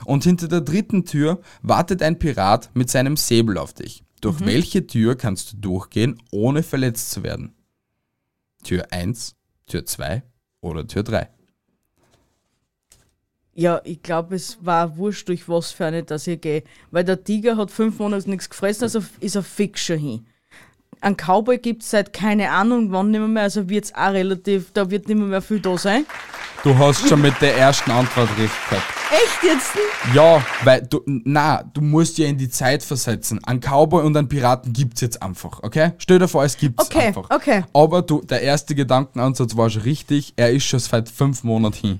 Und 0.05 0.23
hinter 0.23 0.47
der 0.47 0.61
dritten 0.61 1.03
Tür 1.03 1.41
wartet 1.61 2.01
ein 2.01 2.17
Pirat 2.19 2.69
mit 2.73 2.89
seinem 2.89 3.17
Säbel 3.17 3.57
auf 3.57 3.73
dich. 3.73 4.05
Durch 4.21 4.39
welche 4.45 4.87
Tür 4.87 5.17
kannst 5.17 5.51
du 5.51 5.57
durchgehen, 5.57 6.21
ohne 6.31 6.63
verletzt 6.63 7.11
zu 7.11 7.21
werden? 7.23 7.53
Tür 8.63 8.87
1, 8.91 9.35
Tür 9.67 9.85
2 9.85 10.23
oder 10.61 10.87
Tür 10.87 11.03
3? 11.03 11.29
Ja, 13.55 13.81
ich 13.83 14.01
glaube, 14.01 14.35
es 14.35 14.59
war 14.61 14.95
wurscht, 14.95 15.27
durch 15.27 15.49
was 15.49 15.73
für 15.73 15.85
eine, 15.85 16.03
dass 16.03 16.27
ich 16.27 16.39
gehe. 16.39 16.63
Weil 16.91 17.03
der 17.03 17.25
Tiger 17.25 17.57
hat 17.57 17.71
fünf 17.71 17.99
Monate 17.99 18.29
nichts 18.29 18.49
gefressen, 18.49 18.83
also 18.83 19.03
ist 19.19 19.35
er 19.35 19.43
fix 19.43 19.81
schon 19.81 19.99
hin. 19.99 20.27
Ein 21.05 21.17
Cowboy 21.17 21.59
gibt 21.59 21.83
es 21.83 21.91
seit 21.91 22.13
keine 22.13 22.49
Ahnung 22.49 22.91
wann 22.91 23.11
nicht 23.11 23.21
mehr, 23.21 23.43
also 23.43 23.69
wird 23.69 23.85
es 23.85 23.93
auch 23.93 24.09
relativ, 24.11 24.71
da 24.73 24.89
wird 24.89 25.07
nicht 25.07 25.17
mehr, 25.17 25.27
mehr 25.27 25.41
viel 25.43 25.59
da 25.59 25.77
sein. 25.77 26.03
Du 26.63 26.75
hast 26.75 27.07
schon 27.07 27.21
mit 27.21 27.39
der 27.41 27.55
ersten 27.55 27.91
Antwort 27.91 28.27
recht 28.39 28.51
gehabt. 28.67 28.83
Echt 29.11 29.43
jetzt? 29.43 29.69
Ja, 30.15 30.43
weil 30.63 30.81
du, 30.81 31.01
na, 31.05 31.61
du 31.61 31.81
musst 31.81 32.17
ja 32.17 32.25
in 32.25 32.39
die 32.39 32.49
Zeit 32.49 32.81
versetzen. 32.81 33.39
Ein 33.43 33.59
Cowboy 33.59 34.03
und 34.03 34.17
einen 34.17 34.27
Piraten 34.27 34.73
gibt's 34.73 34.99
jetzt 35.01 35.21
einfach, 35.21 35.61
okay? 35.61 35.91
Stell 35.99 36.17
dir 36.17 36.27
vor, 36.27 36.43
es 36.43 36.57
gibt's 36.57 36.83
Okay, 36.87 37.09
einfach. 37.09 37.29
okay. 37.29 37.63
Aber 37.71 38.01
du, 38.01 38.21
der 38.21 38.41
erste 38.41 38.73
Gedankenansatz 38.73 39.55
war 39.55 39.69
schon 39.69 39.83
richtig. 39.83 40.33
Er 40.37 40.49
ist 40.49 40.65
schon 40.65 40.79
seit 40.79 41.07
fünf 41.07 41.43
Monaten 41.43 41.87
hin. 41.87 41.99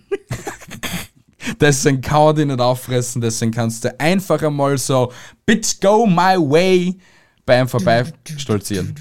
deswegen 1.62 2.02
kann 2.02 2.22
er 2.22 2.34
dich 2.34 2.46
nicht 2.48 2.60
auffressen, 2.60 3.22
deswegen 3.22 3.52
kannst 3.52 3.86
du 3.86 4.00
einfach 4.00 4.41
einmal 4.41 4.80
so, 4.80 5.12
bitch, 5.46 5.80
go 5.80 6.08
my 6.08 6.38
way, 6.39 6.98
bei 7.45 7.60
ihm 7.60 7.67
vorbei 7.67 8.12
stolzieren. 8.38 8.95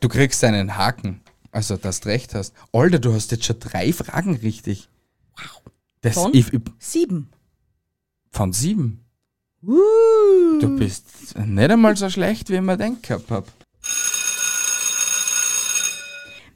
Du 0.00 0.08
kriegst 0.08 0.44
einen 0.44 0.76
Haken. 0.76 1.20
Also, 1.50 1.76
dass 1.76 2.00
du 2.00 2.08
recht 2.08 2.34
hast. 2.34 2.52
Alter, 2.72 2.98
du 2.98 3.14
hast 3.14 3.30
jetzt 3.30 3.44
schon 3.44 3.60
drei 3.60 3.92
Fragen 3.92 4.34
richtig. 4.36 4.88
Wow. 5.36 5.62
Das, 6.00 6.14
Von? 6.14 6.34
ich, 6.34 6.52
ich, 6.52 6.60
Sieben. 6.78 7.30
von 8.30 8.52
sieben. 8.52 9.04
Uh. 9.62 10.58
Du 10.60 10.76
bist 10.76 11.38
nicht 11.38 11.70
einmal 11.70 11.96
so 11.96 12.10
schlecht, 12.10 12.50
wie 12.50 12.56
ich 12.56 12.60
mir 12.60 12.76
denkt 12.76 13.04
gehabt 13.04 13.30
hab. 13.30 13.46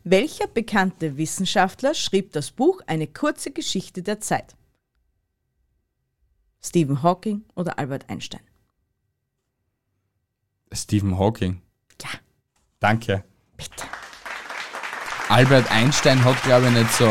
Welcher 0.04 0.46
bekannte 0.48 1.16
Wissenschaftler 1.16 1.94
schrieb 1.94 2.32
das 2.32 2.50
Buch 2.50 2.82
Eine 2.86 3.06
kurze 3.06 3.50
Geschichte 3.50 4.02
der 4.02 4.20
Zeit? 4.20 4.57
Stephen 6.62 7.02
Hawking 7.02 7.44
oder 7.54 7.78
Albert 7.78 8.08
Einstein? 8.08 8.40
Stephen 10.72 11.18
Hawking. 11.18 11.62
Ja, 12.02 12.08
Danke. 12.80 13.24
bitte. 13.56 13.84
Albert 15.28 15.70
Einstein 15.70 16.24
hat, 16.24 16.42
glaube 16.42 16.68
ich, 16.68 16.72
nicht 16.72 16.92
so 16.92 17.06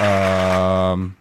ähm, 0.00 1.16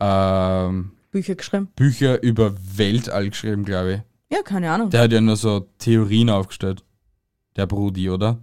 ähm, 0.00 0.92
Bücher 1.10 1.34
geschrieben? 1.34 1.68
Bücher 1.76 2.22
über 2.22 2.54
Weltall 2.76 3.30
geschrieben, 3.30 3.64
glaube 3.64 3.92
ich. 3.94 4.36
Ja, 4.36 4.42
keine 4.42 4.70
Ahnung. 4.70 4.90
Der 4.90 5.02
hat 5.02 5.12
ja 5.12 5.20
nur 5.20 5.36
so 5.36 5.68
Theorien 5.78 6.30
aufgestellt. 6.30 6.84
Der 7.56 7.66
Brudi, 7.66 8.10
oder? 8.10 8.38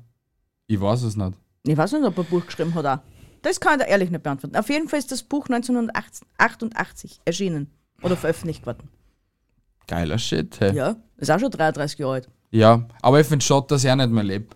Ich 0.67 0.79
weiß 0.79 1.03
es 1.03 1.15
nicht. 1.15 1.33
Ich 1.63 1.77
weiß 1.77 1.93
nicht, 1.93 2.03
ob 2.03 2.17
er 2.17 2.23
ein 2.23 2.29
Buch 2.29 2.45
geschrieben 2.45 2.73
hat 2.73 2.85
auch. 2.85 2.99
Das 3.47 3.61
kann 3.61 3.79
ich 3.79 3.85
dir 3.85 3.91
ehrlich 3.91 4.09
nicht 4.09 4.23
beantworten. 4.23 4.57
Auf 4.57 4.69
jeden 4.69 4.89
Fall 4.89 4.99
ist 4.99 5.11
das 5.11 5.23
Buch 5.23 5.45
1988 5.47 7.21
erschienen 7.23 7.71
oder 8.01 8.17
veröffentlicht 8.17 8.65
worden. 8.65 8.89
Geiler 9.87 10.17
Shit, 10.17 10.59
hey. 10.59 10.75
Ja, 10.75 10.97
ist 11.15 11.31
auch 11.31 11.39
schon 11.39 11.51
33 11.51 11.97
Jahre 11.97 12.13
alt. 12.13 12.29
Ja, 12.51 12.85
aber 13.01 13.21
ich 13.21 13.27
finde 13.27 13.45
schade, 13.45 13.67
dass 13.69 13.85
er 13.85 13.95
nicht 13.95 14.09
mehr 14.09 14.23
lebt. 14.25 14.53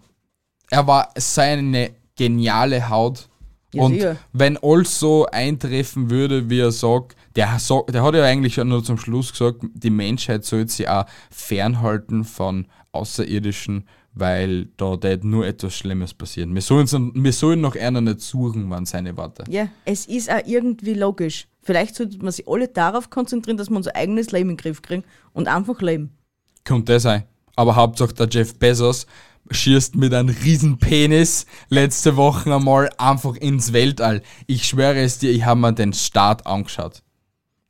Er 0.69 0.85
war 0.85 1.09
seine 1.15 1.91
geniale 2.17 2.89
Haut. 2.89 3.29
Ja, 3.73 3.83
und 3.83 3.93
sicher. 3.93 4.17
wenn 4.33 4.57
alles 4.57 4.99
so 4.99 5.25
eintreffen 5.27 6.09
würde, 6.09 6.49
wie 6.49 6.59
er 6.59 6.73
sagt, 6.73 7.15
der, 7.37 7.57
der 7.87 8.03
hat 8.03 8.15
ja 8.15 8.25
eigentlich 8.25 8.55
schon 8.55 8.67
nur 8.67 8.83
zum 8.83 8.97
Schluss 8.97 9.31
gesagt, 9.31 9.61
die 9.73 9.89
Menschheit 9.89 10.43
sollte 10.43 10.73
sich 10.73 10.89
auch 10.89 11.05
fernhalten 11.29 12.25
von 12.25 12.67
Außerirdischen, 12.91 13.87
weil 14.13 14.65
da 14.77 14.97
tät 14.97 15.23
nur 15.23 15.45
etwas 15.45 15.75
Schlimmes 15.75 16.13
passieren. 16.13 16.53
Wir 16.53 16.61
sollen, 16.61 17.11
wir 17.15 17.33
sollen 17.33 17.61
noch 17.61 17.75
einer 17.75 18.01
nicht 18.01 18.21
suchen, 18.21 18.69
waren 18.69 18.85
seine 18.85 19.15
Worte. 19.15 19.43
Ja, 19.49 19.67
es 19.85 20.05
ist 20.05 20.29
auch 20.31 20.41
irgendwie 20.45 20.93
logisch. 20.93 21.47
Vielleicht 21.61 21.95
sollte 21.95 22.17
man 22.19 22.31
sich 22.31 22.47
alle 22.47 22.67
darauf 22.67 23.09
konzentrieren, 23.09 23.57
dass 23.57 23.69
wir 23.69 23.77
unser 23.77 23.95
eigenes 23.95 24.31
Leben 24.31 24.49
in 24.49 24.57
den 24.57 24.61
Griff 24.61 24.81
kriegen 24.81 25.03
und 25.33 25.47
einfach 25.47 25.81
leben. 25.81 26.11
Könnte 26.63 26.99
sein. 26.99 27.23
Aber 27.55 27.75
Hauptsache 27.75 28.13
der 28.13 28.27
Jeff 28.29 28.55
Bezos 28.57 29.05
schießt 29.49 29.95
mit 29.95 30.13
einem 30.13 30.35
riesen 30.43 30.77
Penis 30.77 31.45
letzte 31.69 32.15
Woche 32.15 32.53
einmal 32.53 32.89
einfach 32.97 33.35
ins 33.35 33.73
Weltall. 33.73 34.21
Ich 34.47 34.65
schwöre 34.67 34.99
es 34.99 35.19
dir, 35.19 35.31
ich 35.31 35.45
habe 35.45 35.59
mir 35.59 35.73
den 35.73 35.93
Start 35.93 36.45
angeschaut. 36.45 37.01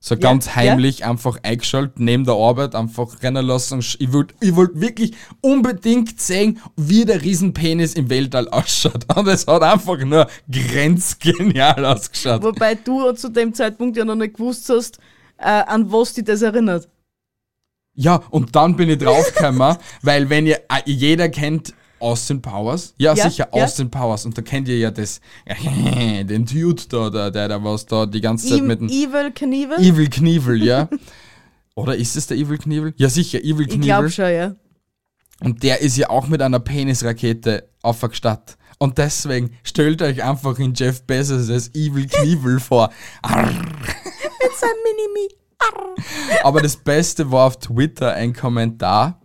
So 0.04 0.18
ganz 0.18 0.48
ja. 0.48 0.56
heimlich 0.56 1.06
einfach 1.06 1.38
eingeschaltet, 1.44 2.00
neben 2.00 2.26
der 2.26 2.34
Arbeit 2.34 2.74
einfach 2.74 3.22
rennen 3.22 3.46
lassen. 3.46 3.86
Ich 4.00 4.12
wollte 4.12 4.34
ich 4.40 4.56
wollt 4.56 4.82
wirklich 4.82 5.14
unbedingt 5.42 6.20
sehen, 6.20 6.60
wie 6.76 7.06
der 7.06 7.22
Riesenpenis 7.22 7.94
im 7.94 8.10
Weltall 8.10 8.50
ausschaut. 8.50 9.06
Und 9.16 9.28
es 9.28 9.46
hat 9.46 9.62
einfach 9.62 10.00
nur 10.00 10.28
grenzgenial 10.50 11.86
ausgeschaut. 11.86 12.42
Wobei 12.42 12.74
du 12.74 13.12
zu 13.12 13.30
dem 13.30 13.54
Zeitpunkt 13.54 13.96
ja 13.96 14.04
noch 14.04 14.16
nicht 14.16 14.34
gewusst 14.34 14.68
hast, 14.70 14.98
äh, 15.38 15.44
an 15.44 15.92
was 15.92 16.16
dich 16.16 16.26
das 16.26 16.42
erinnert. 16.42 16.90
Ja, 17.94 18.24
und 18.32 18.56
dann 18.56 18.76
bin 18.76 18.90
ich 18.90 18.98
draufgekommen, 18.98 19.78
weil 20.02 20.32
wenn 20.32 20.48
ihr, 20.48 20.62
äh, 20.70 20.82
jeder 20.86 21.30
kennt 21.30 21.76
Austin 22.02 22.42
Powers. 22.42 22.94
Ja, 22.98 23.14
Ja, 23.14 23.30
sicher, 23.30 23.48
ja. 23.54 23.64
Austin 23.64 23.90
Powers. 23.90 24.26
Und 24.26 24.38
da 24.38 24.42
kennt 24.42 24.68
ihr 24.68 24.78
ja 24.78 24.92
das, 24.92 25.22
den 25.66 26.46
Dude 26.46 26.84
da, 26.90 27.10
der, 27.10 27.32
der, 27.32 27.48
der 27.48 27.64
was 27.64 27.86
da 27.86 28.06
die 28.06 28.22
ganze 28.22 28.48
Zeit 28.50 28.60
Im 28.60 28.68
mit 28.68 28.82
dem 28.82 28.90
Evil 28.90 29.32
Knievel? 29.32 29.78
Evil 29.80 30.10
Knievel, 30.10 30.64
ja. 30.64 30.90
Oder 31.76 31.96
ist 31.96 32.16
es 32.16 32.28
der 32.28 32.38
Evil 32.38 32.58
Knievel? 32.58 32.94
Ja, 32.98 33.10
sicher, 33.10 33.40
Evil 33.40 33.62
ich 33.62 33.68
Knievel. 33.76 33.86
glaube 33.86 34.10
schon, 34.10 34.32
ja. 34.32 34.56
Und 35.40 35.64
der 35.64 35.82
ist 35.82 35.98
ja 35.98 36.10
auch 36.10 36.28
mit 36.28 36.42
einer 36.42 36.60
Penisrakete 36.60 37.70
aufgestatt. 37.82 38.58
Und 38.78 38.98
deswegen 38.98 39.52
stellt 39.64 40.02
euch 40.02 40.24
einfach 40.24 40.58
in 40.60 40.74
Jeff 40.74 41.04
Bezos 41.04 41.50
als 41.50 41.74
Evil 41.76 42.08
Knievel 42.08 42.60
vor. 42.60 42.92
Arr. 43.22 43.46
Mit 43.46 44.56
seinem 44.58 44.72
Minimi. 44.84 45.36
Aber 46.44 46.62
das 46.62 46.76
Beste 46.78 47.32
war 47.32 47.48
auf 47.48 47.60
Twitter 47.60 48.14
ein 48.14 48.34
Kommentar, 48.34 49.21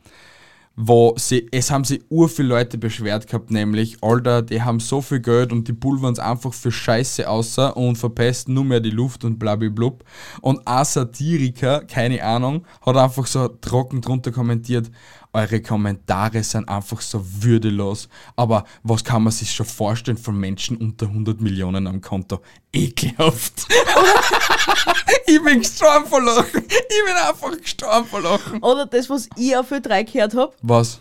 wo 0.76 1.14
sie, 1.16 1.48
es 1.52 1.70
haben 1.70 1.84
sich 1.84 2.02
ur 2.10 2.28
viele 2.28 2.48
Leute 2.48 2.76
beschwert 2.76 3.26
gehabt, 3.26 3.50
nämlich, 3.50 3.96
Alter, 4.02 4.42
die 4.42 4.62
haben 4.62 4.78
so 4.78 5.00
viel 5.00 5.20
Geld 5.20 5.50
und 5.50 5.66
die 5.66 5.72
pulvern 5.72 6.18
einfach 6.18 6.52
für 6.52 6.70
Scheiße 6.70 7.28
außer 7.28 7.76
und 7.76 7.96
verpesten 7.96 8.52
nur 8.52 8.64
mehr 8.64 8.80
die 8.80 8.90
Luft 8.90 9.24
und 9.24 9.38
blablablub. 9.38 10.04
Und 10.42 10.68
ein 10.68 10.84
Satiriker, 10.84 11.80
keine 11.84 12.22
Ahnung, 12.22 12.66
hat 12.84 12.96
einfach 12.96 13.26
so 13.26 13.48
trocken 13.48 14.02
drunter 14.02 14.32
kommentiert, 14.32 14.90
eure 15.36 15.60
Kommentare 15.60 16.42
sind 16.42 16.68
einfach 16.68 17.00
so 17.00 17.20
würdelos. 17.42 18.08
Aber 18.36 18.64
was 18.82 19.04
kann 19.04 19.22
man 19.22 19.32
sich 19.32 19.50
schon 19.52 19.66
vorstellen 19.66 20.16
von 20.18 20.36
Menschen 20.38 20.76
unter 20.78 21.06
100 21.06 21.40
Millionen 21.40 21.86
am 21.86 22.00
Konto? 22.00 22.40
Ekelhaft. 22.72 23.66
ich 25.26 25.42
bin 25.42 25.60
gestorben 25.60 26.06
vor 26.06 26.22
Lachen. 26.22 26.64
Ich 26.66 27.04
bin 27.04 27.14
einfach 27.28 27.56
gestorben 27.60 28.06
vor 28.06 28.20
Lachen. 28.20 28.62
Oder 28.62 28.86
das, 28.86 29.08
was 29.10 29.28
ich 29.36 29.56
auf 29.56 29.70
Ö3 29.70 30.04
gehört 30.10 30.34
habe, 30.34 30.52
Was? 30.62 31.00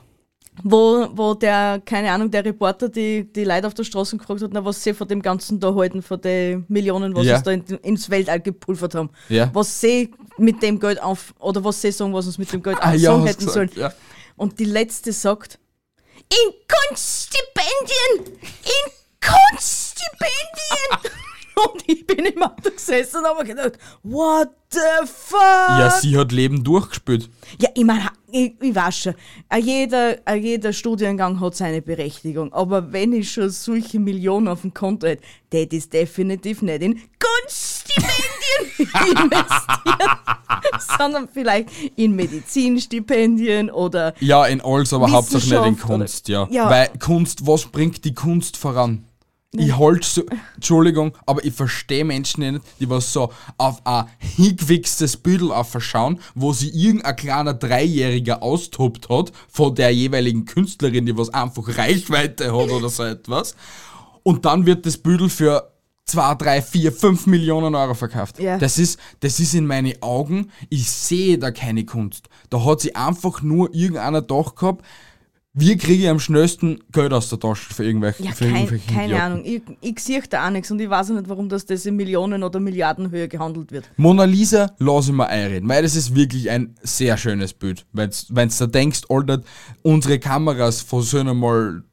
wo, 0.63 1.07
wo 1.13 1.33
der, 1.33 1.81
keine 1.85 2.11
Ahnung, 2.11 2.31
der 2.31 2.45
Reporter 2.45 2.87
die, 2.89 3.27
die 3.31 3.43
Leute 3.43 3.67
auf 3.67 3.73
der 3.73 3.83
Straße 3.83 4.17
gefragt 4.17 4.41
hat, 4.41 4.51
na, 4.53 4.63
was 4.63 4.81
sie 4.81 4.93
von 4.93 5.07
dem 5.07 5.21
Ganzen 5.21 5.59
da 5.59 5.73
halten, 5.75 6.01
von 6.01 6.19
den 6.21 6.63
Millionen, 6.69 7.13
was 7.15 7.25
Ja. 7.25 7.37
sie 7.37 7.43
da 7.43 7.51
in, 7.51 7.63
ins 7.83 8.09
Weltall 8.09 8.39
gepulvert 8.39 8.95
haben. 8.95 9.09
Ja. 9.29 9.49
Was 9.53 9.81
sie 9.81 10.11
mit 10.37 10.61
dem 10.63 10.79
Geld 10.79 11.01
auf, 11.01 11.33
oder 11.39 11.63
was 11.63 11.81
sie 11.81 11.91
sagen, 11.91 12.13
was 12.13 12.25
uns 12.25 12.37
mit 12.37 12.51
dem 12.53 12.63
Geld 12.63 12.77
Ah, 12.79 12.93
ja, 12.93 13.21
hätten 13.23 13.49
sollen. 13.49 13.69
ja. 13.75 13.91
Und 14.35 14.59
die 14.59 14.65
letzte 14.65 15.13
sagt, 15.13 15.59
in 16.29 16.53
Kunststipendien! 16.67 18.39
In 18.41 18.91
Kunststipendien! 19.21 21.11
und 21.71 21.83
ich 21.87 22.05
bin 22.05 22.25
im 22.25 22.43
Auto 22.43 22.69
gesessen 22.71 23.19
und 23.19 23.27
habe 23.27 23.45
gedacht, 23.45 23.73
what 24.03 24.49
the 24.71 25.05
fuck? 25.05 25.39
Ja, 25.39 25.89
sie 25.89 26.17
hat 26.17 26.31
Leben 26.31 26.63
durchgespielt. 26.63 27.29
Ja, 27.59 27.69
ich 27.73 27.83
meine, 27.83 28.09
ich, 28.31 28.55
ich 28.61 28.75
weiß 28.75 28.97
schon, 28.97 29.15
a 29.49 29.57
jeder, 29.57 30.17
a 30.25 30.35
jeder 30.35 30.73
Studiengang 30.73 31.39
hat 31.39 31.55
seine 31.55 31.81
Berechtigung. 31.81 32.51
Aber 32.53 32.91
wenn 32.91 33.13
ich 33.13 33.31
schon 33.31 33.49
solche 33.49 33.99
Millionen 33.99 34.47
auf 34.47 34.61
dem 34.61 34.73
Konto 34.73 35.07
hätte, 35.07 35.23
das 35.49 35.67
ist 35.71 35.93
definitiv 35.93 36.61
nicht 36.61 36.81
in 36.81 37.01
Kunststipendien 37.95 39.23
investiert, 39.23 40.09
sondern 40.97 41.27
vielleicht 41.31 41.69
in 41.95 42.15
Medizinstipendien 42.15 43.69
oder 43.69 44.13
Ja, 44.19 44.45
in 44.45 44.61
alles, 44.61 44.93
aber 44.93 45.11
hauptsächlich 45.11 45.51
nicht 45.51 45.65
in 45.65 45.79
Kunst, 45.79 46.27
ja. 46.27 46.47
Ja. 46.49 46.69
Weil 46.69 46.89
Kunst, 46.99 47.45
was 47.45 47.65
bringt 47.65 48.03
die 48.05 48.13
Kunst 48.13 48.57
voran? 48.57 49.05
Ich 49.57 49.77
halt 49.77 50.03
so, 50.03 50.23
Entschuldigung, 50.55 51.13
aber 51.25 51.45
ich 51.45 51.53
verstehe 51.53 52.03
Menschen 52.03 52.51
nicht, 52.51 52.65
die 52.81 52.89
was 52.89 53.13
so 53.13 53.31
auf 53.57 53.85
ein 53.85 54.05
hingewichstes 54.19 55.15
Büdel 55.15 55.51
aufschauen, 55.53 56.19
wo 56.33 56.51
sie 56.51 56.69
irgendein 56.69 57.15
kleiner 57.15 57.53
Dreijähriger 57.53 58.43
austobt 58.43 59.07
hat, 59.07 59.31
von 59.47 59.73
der 59.73 59.91
jeweiligen 59.91 60.43
Künstlerin, 60.43 61.05
die 61.05 61.17
was 61.17 61.33
einfach 61.33 61.77
Reichweite 61.77 62.47
hat 62.47 62.69
oder 62.69 62.89
so 62.89 63.03
etwas. 63.03 63.55
Und 64.23 64.43
dann 64.43 64.65
wird 64.65 64.85
das 64.85 64.97
Büdel 64.97 65.29
für 65.29 65.71
2, 66.05 66.35
3, 66.35 66.61
4, 66.61 66.91
5 66.91 67.27
Millionen 67.27 67.73
Euro 67.75 67.93
verkauft. 67.95 68.39
Ja. 68.39 68.57
Das, 68.57 68.77
ist, 68.77 68.99
das 69.21 69.39
ist 69.39 69.55
in 69.55 69.65
meinen 69.65 69.93
Augen, 70.01 70.51
ich 70.69 70.89
sehe 70.89 71.37
da 71.37 71.51
keine 71.51 71.83
Kunst. 71.85 72.29
Da 72.49 72.63
hat 72.63 72.81
sie 72.81 72.95
einfach 72.95 73.41
nur 73.41 73.73
irgendeiner 73.73 74.21
gedacht 74.21 74.55
gehabt, 74.55 74.85
wie 75.57 75.77
kriege 75.77 76.03
ich 76.03 76.09
am 76.09 76.19
schnellsten 76.19 76.83
Geld 76.91 77.13
aus 77.13 77.29
der 77.29 77.39
Tasche 77.39 77.73
für 77.73 77.85
irgendwelche 77.85 78.23
Ja, 78.23 78.31
für 78.33 78.43
kein, 78.45 78.55
irgendwelche 78.55 78.93
keine 78.93 79.05
Idioten. 79.05 79.23
Ahnung. 79.23 79.41
Ich, 79.45 79.61
ich 79.79 79.99
sehe 79.99 80.21
da 80.29 80.45
auch 80.45 80.51
nichts 80.51 80.69
und 80.69 80.81
ich 80.81 80.89
weiß 80.89 81.11
auch 81.11 81.15
nicht, 81.15 81.29
warum 81.29 81.47
das, 81.47 81.65
das 81.65 81.85
in 81.85 81.95
Millionen- 81.95 82.43
oder 82.43 82.59
Milliardenhöhe 82.59 83.29
gehandelt 83.29 83.71
wird. 83.71 83.89
Mona 83.95 84.25
Lisa, 84.25 84.71
lass 84.79 85.07
ich 85.07 85.13
mal 85.13 85.27
einreden, 85.27 85.69
weil 85.69 85.81
das 85.81 85.95
ist 85.95 86.13
wirklich 86.13 86.49
ein 86.49 86.75
sehr 86.83 87.15
schönes 87.17 87.53
Bild. 87.53 87.85
Wenn 87.93 88.09
du 88.09 88.55
da 88.59 88.67
denkst, 88.67 89.03
Alter, 89.07 89.41
unsere 89.81 90.19
Kameras 90.19 90.81
von 90.81 91.01
sollen 91.01 91.29
einmal 91.29 91.83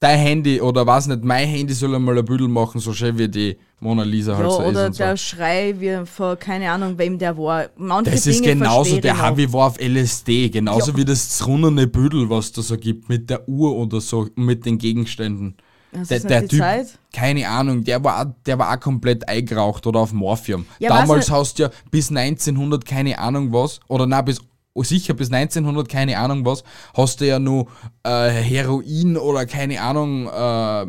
dein 0.00 0.18
Handy 0.18 0.60
oder 0.60 0.86
was 0.86 1.06
nicht, 1.06 1.22
mein 1.22 1.46
Handy 1.46 1.74
soll 1.74 1.94
einmal 1.94 2.18
ein 2.18 2.24
Bild 2.24 2.40
machen, 2.48 2.80
so 2.80 2.92
schön 2.92 3.16
wie 3.18 3.28
die 3.28 3.56
Mona 3.80 4.02
Lisa 4.02 4.34
halt 4.36 4.44
Ja, 4.46 4.50
so 4.50 4.62
ist 4.62 4.68
oder 4.68 4.86
und 4.86 4.92
so. 4.94 5.04
der 5.04 5.16
Schrei, 5.16 5.74
wie 5.78 6.04
von 6.06 6.38
keine 6.38 6.70
Ahnung, 6.70 6.96
wem 6.98 7.18
der 7.18 7.36
war. 7.36 7.66
Manche 7.76 8.10
Das 8.10 8.26
ist 8.26 8.40
Dinge 8.44 8.54
genauso, 8.54 8.84
verstehe 8.84 9.00
der. 9.02 9.18
Harvey 9.18 9.52
war 9.52 9.66
auf 9.68 9.78
LSD, 9.78 10.48
genauso 10.48 10.92
Ja. 10.92 10.96
wie 10.96 11.04
das 11.04 11.46
rundene 11.46 11.86
Büdel, 11.86 12.28
was 12.30 12.50
da 12.52 12.62
so 12.62 12.76
gibt, 12.76 13.08
mit 13.08 13.28
der 13.30 13.48
Uhr 13.48 13.76
oder 13.76 14.00
so, 14.00 14.26
mit 14.36 14.64
den 14.66 14.78
Gegenständen. 14.78 15.54
Das 15.92 16.08
der 16.08 16.16
ist 16.18 16.30
der 16.30 16.46
Typ, 16.48 16.60
Zeit. 16.60 16.86
keine 17.12 17.48
Ahnung, 17.48 17.82
der 17.84 18.02
war, 18.04 18.34
der 18.46 18.58
war 18.58 18.72
auch 18.74 18.80
komplett 18.80 19.28
eingeraucht 19.28 19.86
oder 19.86 19.98
auf 20.00 20.12
Morphium. 20.12 20.64
Ja, 20.78 20.88
Damals 20.90 21.30
hast 21.30 21.58
du 21.58 21.64
ja 21.64 21.70
bis 21.90 22.10
1900 22.10 22.84
keine 22.86 23.18
Ahnung 23.18 23.52
was, 23.52 23.80
oder 23.88 24.06
na 24.06 24.22
bis 24.22 24.40
sicher 24.76 25.14
bis 25.14 25.30
1900 25.30 25.88
keine 25.88 26.18
Ahnung 26.18 26.44
was, 26.44 26.64
hast 26.94 27.20
du 27.20 27.26
ja 27.26 27.38
nur 27.38 27.66
äh, 28.02 28.30
Heroin 28.30 29.16
oder 29.16 29.46
keine 29.46 29.80
Ahnung, 29.80 30.28
äh, 30.28 30.86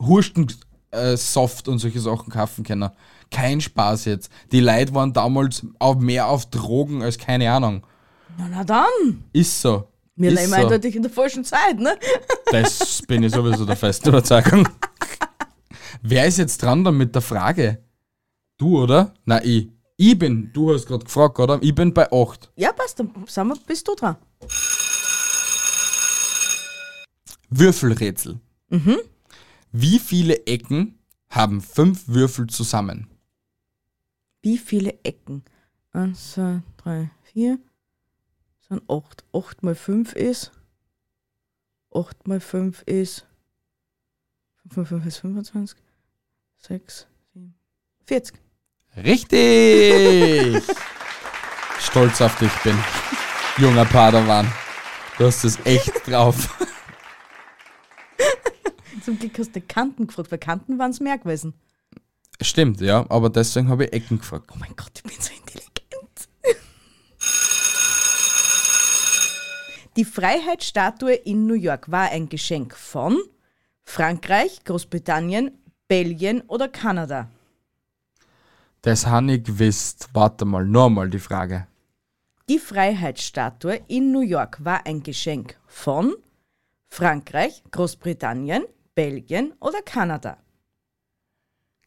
Hurstensaft 0.00 0.66
äh, 0.90 1.16
Saft 1.16 1.68
und 1.68 1.78
solche 1.78 2.00
Sachen 2.00 2.32
kaufen 2.32 2.64
können. 2.64 2.90
Kein 3.30 3.60
Spaß 3.60 4.06
jetzt. 4.06 4.30
Die 4.50 4.60
Leute 4.60 4.94
waren 4.94 5.12
damals 5.12 5.64
auch 5.78 5.96
mehr 5.96 6.26
auf 6.26 6.46
Drogen 6.50 7.02
als 7.02 7.18
keine 7.18 7.50
Ahnung. 7.52 7.86
Ja, 8.38 8.48
na 8.50 8.64
dann. 8.64 9.24
Ist 9.32 9.60
so. 9.60 9.88
Wir 10.16 10.32
leben 10.32 10.48
so. 10.48 10.56
eindeutig 10.56 10.96
in 10.96 11.02
der 11.02 11.10
falschen 11.10 11.44
Zeit, 11.44 11.78
ne? 11.78 11.96
Das 12.52 13.02
bin 13.06 13.22
ich 13.22 13.32
sowieso 13.32 13.64
der 13.64 13.76
festen 13.76 14.08
Überzeugung. 14.08 14.68
Wer 16.02 16.26
ist 16.26 16.38
jetzt 16.38 16.62
dran 16.62 16.82
dann 16.82 16.96
mit 16.96 17.14
der 17.14 17.22
Frage? 17.22 17.84
Du, 18.58 18.82
oder? 18.82 19.14
Na, 19.24 19.42
ich. 19.44 19.70
Ich 20.02 20.18
bin, 20.18 20.50
du 20.54 20.72
hast 20.72 20.86
gerade 20.86 21.04
gefragt, 21.04 21.38
oder? 21.40 21.58
Ich 21.60 21.74
bin 21.74 21.92
bei 21.92 22.10
8. 22.10 22.50
Ja, 22.56 22.72
passt, 22.72 22.98
dann 22.98 23.12
sind 23.26 23.48
wir, 23.48 23.56
bist 23.66 23.86
du 23.86 23.94
dran. 23.94 24.16
Würfelrätsel. 27.50 28.40
Wie 29.72 29.98
viele 29.98 30.46
Ecken 30.46 30.98
haben 31.28 31.60
fünf 31.60 32.08
Würfel 32.08 32.46
zusammen? 32.46 33.08
Wie 34.40 34.56
viele 34.56 34.98
Ecken? 35.04 35.44
Eins, 35.92 36.32
zwei, 36.32 36.62
drei, 36.78 37.10
vier. 37.24 37.58
Sind 38.70 38.82
acht. 38.88 39.22
Acht 39.34 39.62
mal 39.62 39.74
fünf 39.74 40.14
ist. 40.14 40.50
Acht 41.94 42.26
mal 42.26 42.40
fünf 42.40 42.80
ist. 42.86 43.26
Fünf 44.62 44.76
mal 44.78 44.86
fünf 44.86 45.04
ist 45.04 45.18
25. 45.18 45.76
Sechs, 46.56 47.06
sieben, 47.34 47.54
40. 48.06 48.40
Richtig! 49.04 50.62
Stolz 51.80 52.20
auf 52.20 52.36
dich 52.38 52.52
bin. 52.62 52.76
Junger 53.56 53.84
Padawan. 53.86 54.50
Du 55.16 55.26
hast 55.26 55.44
es 55.44 55.58
echt 55.64 56.06
drauf. 56.06 56.48
Zum 59.02 59.18
Glück 59.18 59.38
hast 59.38 59.56
du 59.56 59.60
Kanten 59.60 60.06
gefragt, 60.06 60.30
weil 60.30 60.38
Kanten 60.38 60.78
waren 60.78 60.90
es 60.90 61.00
mehr 61.00 61.18
gewesen. 61.18 61.54
Stimmt, 62.42 62.80
ja, 62.80 63.04
aber 63.08 63.30
deswegen 63.30 63.68
habe 63.68 63.84
ich 63.84 63.92
Ecken 63.92 64.18
gefragt. 64.18 64.50
Oh 64.52 64.56
mein 64.58 64.74
Gott, 64.76 64.92
ich 64.94 65.02
bin 65.02 65.12
so 65.18 65.32
intelligent. 65.32 66.28
Die 69.96 70.04
Freiheitsstatue 70.04 71.14
in 71.14 71.46
New 71.46 71.54
York 71.54 71.90
war 71.90 72.10
ein 72.10 72.28
Geschenk 72.28 72.76
von 72.76 73.18
Frankreich, 73.82 74.62
Großbritannien, 74.64 75.58
Belgien 75.88 76.42
oder 76.42 76.68
Kanada. 76.68 77.28
Das 78.82 79.06
habe 79.06 79.32
ich 79.32 79.44
gewusst. 79.44 80.08
Warte 80.12 80.44
mal, 80.44 80.64
nochmal 80.64 81.10
die 81.10 81.18
Frage. 81.18 81.66
Die 82.48 82.58
Freiheitsstatue 82.58 83.80
in 83.88 84.10
New 84.12 84.22
York 84.22 84.64
war 84.64 84.86
ein 84.86 85.02
Geschenk 85.02 85.56
von 85.66 86.14
Frankreich, 86.88 87.62
Großbritannien, 87.70 88.64
Belgien 88.94 89.52
oder 89.60 89.82
Kanada. 89.82 90.38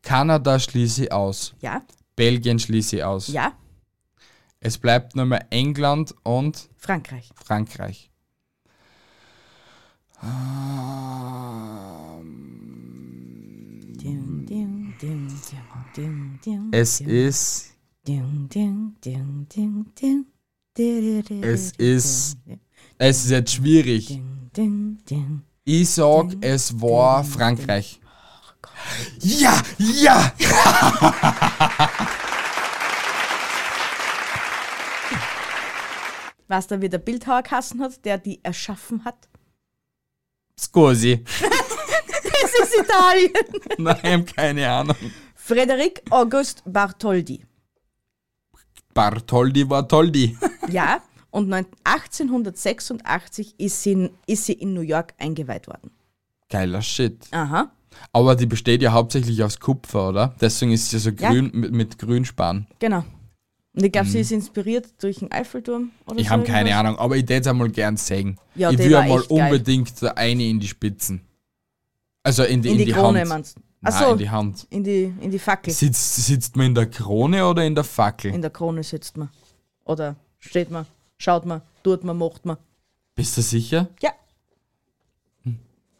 Kanada 0.02 0.60
schließe 0.60 1.06
ich 1.06 1.12
aus. 1.12 1.56
Ja, 1.60 1.82
Belgien 2.16 2.60
schließe 2.60 2.98
ich 2.98 3.04
aus. 3.04 3.28
ja, 3.28 3.54
Es 4.60 4.78
bleibt 4.78 5.16
nur 5.16 5.26
mehr 5.26 5.48
England 5.50 6.14
und 6.24 6.70
Frankreich. 6.78 7.32
Frankreich. 7.44 8.10
Ding, 14.02 14.46
ding, 14.46 14.94
ding, 15.02 15.28
ding, 15.28 15.73
Es 16.72 17.00
ist. 17.02 17.74
Es 21.42 21.72
ist- 21.78 22.38
Es 22.98 23.26
ist 23.26 23.32
jetzt 23.32 23.54
schwierig. 23.54 24.22
Ich 25.66 25.90
sag, 25.90 26.36
es 26.42 26.82
war 26.82 27.24
Frankreich. 27.24 28.00
Ja, 29.20 29.62
ja! 29.78 30.34
Weißt 36.48 36.72
du, 36.72 36.82
wie 36.82 36.90
der 36.90 36.98
Bildhauer 37.00 37.42
Kassen 37.42 37.82
hat, 37.82 38.04
der 38.06 38.18
die 38.18 38.44
erschaffen 38.44 39.04
hat? 39.06 39.28
Scusi. 40.60 41.24
Das 42.44 42.70
ist 42.70 42.80
Italien. 42.82 43.32
Nein, 43.78 44.26
keine 44.26 44.70
Ahnung. 44.70 44.96
Frederik 45.46 46.02
August 46.10 46.64
Bartholdi. 46.66 47.42
Bartholdi 48.94 49.70
war 49.70 49.86
Toldi. 49.88 50.38
Ja, 50.70 51.02
und 51.32 51.50
neun- 51.50 51.66
1886 51.84 53.56
ist 53.58 53.84
sie, 53.84 53.92
in, 53.92 54.10
ist 54.26 54.46
sie 54.46 54.54
in 54.54 54.74
New 54.74 54.82
York 54.82 55.14
eingeweiht 55.18 55.68
worden. 55.68 55.92
Geiler 56.50 56.82
Shit. 56.82 57.28
Aha. 57.32 57.70
Aber 58.14 58.38
die 58.38 58.46
besteht 58.46 58.82
ja 58.82 58.94
hauptsächlich 58.94 59.44
aus 59.44 59.60
Kupfer, 59.60 60.10
oder? 60.10 60.34
Deswegen 60.40 60.72
ist 60.72 60.90
sie 60.90 61.00
so 61.00 61.10
Ja. 61.10 61.30
grün 61.32 61.52
mit, 61.54 61.72
mit 61.74 62.00
Grünspan. 62.00 62.66
Genau. 62.80 63.04
Und 63.76 63.84
ich 63.84 63.92
glaube, 63.92 64.08
sie 64.08 64.22
ist 64.22 64.32
inspiriert 64.32 64.88
durch 65.04 65.18
den 65.20 65.30
Eiffelturm 65.32 65.92
oder 66.06 66.14
Mhm. 66.14 66.20
Ich 66.20 66.28
so 66.28 66.32
habe 66.32 66.44
keine. 66.44 66.74
Ahnung, 66.78 66.98
aber 66.98 67.18
ich 67.18 67.24
würde 67.24 67.42
es 67.42 67.48
einmal 67.48 67.70
gern 67.70 67.98
sehen. 67.98 68.40
Ja, 68.56 68.72
ich 68.72 68.78
die 68.78 68.92
war 68.92 69.02
einmal 69.02 69.20
geil. 69.20 69.28
unbedingt 69.30 70.02
da 70.02 70.12
eine 70.12 70.46
in 70.48 70.62
die 70.62 70.68
Spitzen. 70.70 71.22
Also 72.24 72.44
in 72.44 72.62
die, 72.62 72.70
In 72.70 72.78
die, 72.78 72.92
Krone, 72.94 73.20
Hand. 73.20 73.30
meinst 73.30 73.58
du? 74.00 74.04
Nein, 74.04 74.12
in 74.14 74.18
die 74.18 74.30
Hand. 74.30 74.68
in 74.70 74.84
die, 74.84 75.14
in 75.20 75.32
die 75.32 75.40
Fackel. 75.40 75.74
Sitzt, 75.74 76.16
sitzt 76.26 76.56
man 76.56 76.68
in 76.68 76.76
der 76.76 76.90
Krone 76.90 77.46
oder 77.46 77.64
in 77.66 77.76
der 77.76 77.84
Fackel? 77.84 78.34
In 78.34 78.42
der 78.42 78.52
Krone 78.52 78.84
sitzt 78.84 79.18
man. 79.18 79.30
Oder 79.86 80.16
steht 80.40 80.72
man, 80.72 80.86
schaut 81.18 81.46
man, 81.46 81.62
tut 81.84 82.04
man, 82.04 82.18
macht 82.18 82.46
man. 82.46 82.58
Bist 83.16 83.36
du 83.38 83.42
sicher? 83.42 83.88
Ja. 84.02 84.12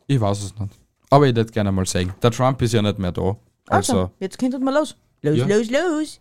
Ich 0.08 0.20
weiß 0.20 0.44
es 0.44 0.58
nicht. 0.60 0.74
Aber 1.10 1.28
ich 1.28 1.36
würde 1.36 1.52
gerne 1.52 1.72
mal 1.72 1.86
sagen. 1.86 2.14
Der 2.22 2.32
Trump 2.32 2.62
ist 2.62 2.74
ja 2.74 2.82
nicht 2.82 2.98
mehr 3.00 3.12
da. 3.12 3.36
Also, 3.68 3.94
Also, 3.94 4.12
jetzt 4.20 4.38
könntet 4.38 4.62
mal 4.62 4.74
los. 4.74 4.96
Los, 5.22 5.38
Ja. 5.38 5.46
los, 5.46 5.70
los. 5.70 6.20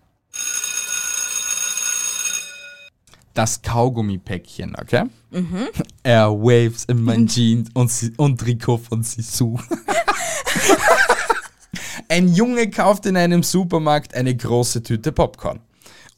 das 3.34 3.62
Kaugummipäckchen, 3.62 4.76
okay? 4.78 5.04
Airwaves 6.02 6.84
in 6.84 7.02
mein 7.02 7.26
Jeans 7.26 7.70
und, 7.72 7.90
und 8.18 8.38
Trikot 8.38 8.78
von 8.78 9.02
Sisu. 9.02 9.58
ein 12.08 12.28
Junge 12.28 12.70
kauft 12.70 13.06
in 13.06 13.16
einem 13.16 13.42
Supermarkt 13.42 14.14
eine 14.14 14.36
große 14.36 14.82
Tüte 14.82 15.12
Popcorn 15.12 15.60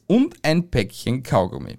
und 0.07 0.35
ein 0.43 0.69
Päckchen 0.69 1.23
Kaugummi. 1.23 1.77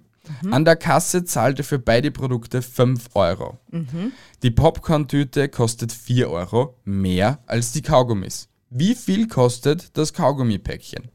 An 0.51 0.65
der 0.65 0.75
Kasse 0.75 1.23
zahlt 1.23 1.59
er 1.59 1.63
für 1.63 1.79
beide 1.79 2.11
Produkte 2.11 2.61
5 2.61 3.15
Euro. 3.15 3.57
Die 4.43 4.51
Popcorn-Tüte 4.51 5.49
kostet 5.49 5.91
4 5.93 6.29
Euro, 6.29 6.77
mehr 6.83 7.39
als 7.45 7.71
die 7.71 7.81
Kaugummis. 7.81 8.49
Wie 8.69 8.95
viel 8.95 9.27
kostet 9.27 9.95
das 9.97 10.13
Kaugummipäckchen? 10.13 11.09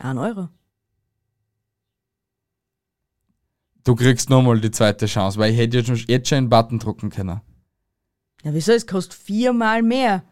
Ein 0.00 0.18
Euro. 0.18 0.48
Du 3.84 3.94
kriegst 3.94 4.30
nochmal 4.30 4.60
die 4.60 4.70
zweite 4.70 5.06
Chance, 5.06 5.38
weil 5.38 5.52
ich 5.52 5.58
hätte 5.58 5.76
jetzt 5.76 5.86
schon, 5.86 5.96
jetzt 6.08 6.28
schon 6.28 6.38
einen 6.38 6.48
Button 6.48 6.78
drucken 6.78 7.10
können. 7.10 7.42
Ja, 8.42 8.52
wieso? 8.52 8.72
Es 8.72 8.86
kostet 8.86 9.14
viermal 9.14 9.82
mehr. 9.82 10.24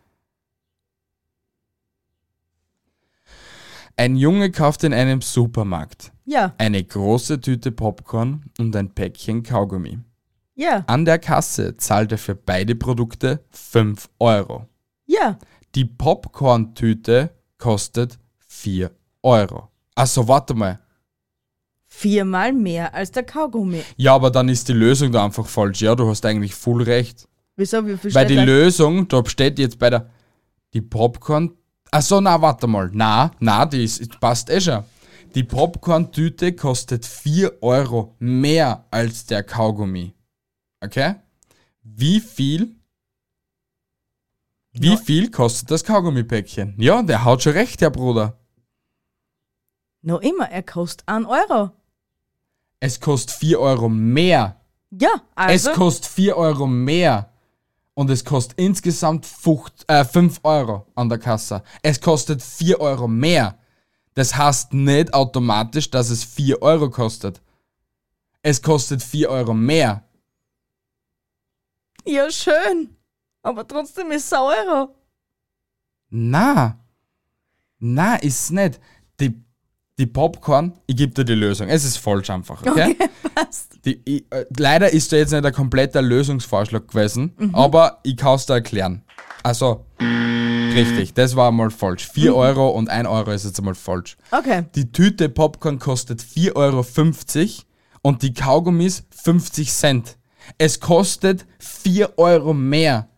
Ein 3.97 4.17
Junge 4.17 4.51
kauft 4.51 4.85
in 4.85 4.93
einem 4.95 5.21
Supermarkt 5.21 6.13
Ja, 6.25 6.55
eine 6.59 6.83
große 6.83 7.41
Tüte 7.41 7.71
Popcorn 7.73 8.45
und 8.59 8.75
ein 8.75 8.91
Päckchen 8.95 9.43
Kaugummi. 9.43 9.99
ja, 10.55 10.85
An 10.87 11.05
der 11.05 11.19
Kasse 11.19 11.77
zahlt 11.77 12.13
er 12.13 12.19
für 12.19 12.35
beide 12.35 12.75
Produkte 12.75 13.45
5 13.51 14.09
Euro. 14.19 14.67
ja. 15.07 15.39
Die 15.75 15.87
Popcorn-Tüte 15.87 17.31
kostet 17.57 18.19
4 18.47 18.91
Euro. 19.23 19.69
Also 19.95 20.29
warte 20.29 20.53
mal. 20.53 20.79
Viermal 21.87 22.53
mehr 22.53 22.93
als 22.95 23.11
der 23.11 23.23
Kaugummi. 23.23 23.83
Ja, 23.97 24.15
aber 24.15 24.31
dann 24.31 24.49
ist 24.51 24.69
die 24.69 24.73
Lösung 24.75 25.13
da 25.13 25.25
einfach 25.25 25.47
falsch. 25.47 25.81
Ja, 25.81 25.95
du 25.95 26.09
hast 26.09 26.25
eigentlich 26.27 26.55
voll 26.55 26.83
recht. 26.83 27.27
Wieso? 27.57 27.87
Wie 27.87 27.97
viel 27.97 28.15
Weil 28.15 28.27
die? 28.27 28.37
Lösung, 28.37 29.09
da 29.09 29.23
steht 29.27 29.59
jetzt 29.59 29.79
bei 29.79 29.89
der. 29.91 30.11
Die 30.75 30.81
Popcorn. 30.83 31.53
Achso, 31.93 32.21
na, 32.21 32.41
warte 32.41 32.67
mal. 32.67 32.91
Na, 32.93 33.31
na, 33.39 33.67
die 33.67 33.85
ist, 33.85 34.19
passt 34.19 34.49
eh 34.51 34.61
schon. 34.61 34.83
Die 35.35 35.45
Popcorn-Tüte 35.45 36.55
kostet 36.55 37.05
4 37.07 37.63
Euro 37.63 38.15
mehr 38.19 38.85
als 38.91 39.27
der 39.27 39.43
Kaugummi. 39.43 40.15
Okay? 40.81 41.17
Wie 41.83 42.21
viel? 42.21 42.75
Wie 44.73 44.93
Ja. 44.93 44.97
viel 44.97 45.31
kostet 45.31 45.71
das 45.71 45.85
Kaugummipäckchen? 45.85 46.75
Ja, 46.79 47.03
der 47.03 47.25
haut 47.25 47.43
schon 47.43 47.53
recht, 47.53 47.81
Herr 47.83 47.91
Bruder. 47.91 48.39
Noch 50.01 50.21
immer, 50.23 50.49
er 50.51 50.63
kostet 50.63 51.07
1 51.09 51.27
Euro. 51.27 51.71
Es 52.81 52.99
kostet 53.01 53.37
4 53.37 53.61
Euro 53.61 53.89
mehr. 53.91 54.57
Ja, 54.91 55.11
also. 55.35 55.71
Es 55.71 55.77
kostet 55.77 56.07
4 56.07 56.37
Euro 56.37 56.67
mehr. 56.67 57.32
Und 58.03 58.11
es 58.11 58.25
kostet 58.25 58.59
insgesamt 58.59 59.25
5, 59.25 59.71
äh, 59.87 60.05
5 60.05 60.41
Euro 60.43 60.89
an 60.97 61.09
der 61.09 61.19
Kasse. 61.19 61.63
Es 61.83 62.01
kostet 62.01 62.43
4 62.43 62.81
Euro 62.81 63.07
mehr. 63.07 63.57
Das 64.15 64.37
heißt 64.37 64.73
nicht 64.73 65.15
automatisch, 65.15 65.89
dass 65.89 66.11
es 66.11 66.25
4 66.25 66.61
Euro 66.63 66.91
kostet. 66.91 67.41
Es 68.43 68.61
kostet 68.61 69.05
4 69.05 69.31
Euro 69.31 69.55
mehr. 69.55 70.03
ja, 72.05 72.29
schön. 72.29 72.97
Aber 73.41 73.65
trotzdem 73.69 74.11
ist 74.11 74.25
es 74.25 74.33
Euro. 74.33 74.97
Na. 76.11 76.81
Na, 77.79 78.17
ist's 78.17 78.51
nicht. 78.51 78.81
Die, 79.21 79.45
die 79.99 80.07
Popcorn, 80.07 80.73
ich 80.87 80.97
gebe 80.97 81.13
dir 81.13 81.25
die 81.25 81.35
Lösung. 81.35 81.69
Es 81.69 81.85
ist 81.85 81.99
falsch 81.99 82.31
einfach, 82.31 82.63
okay? 82.67 82.97
Okay, 82.99 83.09
passt. 83.35 83.79
Die, 83.85 84.01
ich, 84.05 84.25
äh, 84.31 84.47
leider 84.57 84.91
ist 84.93 85.13
da 85.13 85.17
jetzt 85.17 85.33
nicht 85.33 85.45
ein 85.45 85.53
kompletter 85.53 86.01
Lösungsvorschlag 86.03 86.89
gewesen, 86.89 87.33
Mhm. 87.39 87.55
aber 87.55 87.99
ich 88.03 88.17
kann 88.17 88.35
es 88.37 88.47
dir 88.47 88.55
erklären. 88.55 89.03
Also, 89.43 89.85
richtig, 90.01 91.15
das 91.15 91.37
war 91.37 91.51
mal 91.51 91.71
falsch. 91.71 92.09
4 92.09 92.31
Mhm. 92.31 92.37
Euro 92.37 92.69
und 92.71 92.89
1 92.89 93.07
Euro 93.09 93.33
ist 93.33 93.45
jetzt 93.45 93.59
einmal 93.59 93.75
falsch. 93.75 94.17
Okay. 94.31 94.65
Die 94.75 94.91
Tüte 94.93 95.29
Popcorn 95.29 95.79
kostet 95.79 96.23
4,50 96.23 96.55
Euro 96.57 97.65
und 98.03 98.23
die 98.23 98.33
Kaugummis 98.33 99.05
50 99.11 99.71
Cent. 99.73 100.17
Es 100.59 100.81
kostet 100.81 101.45
4 101.59 102.19
Euro 102.19 102.55
mehr. 102.55 103.09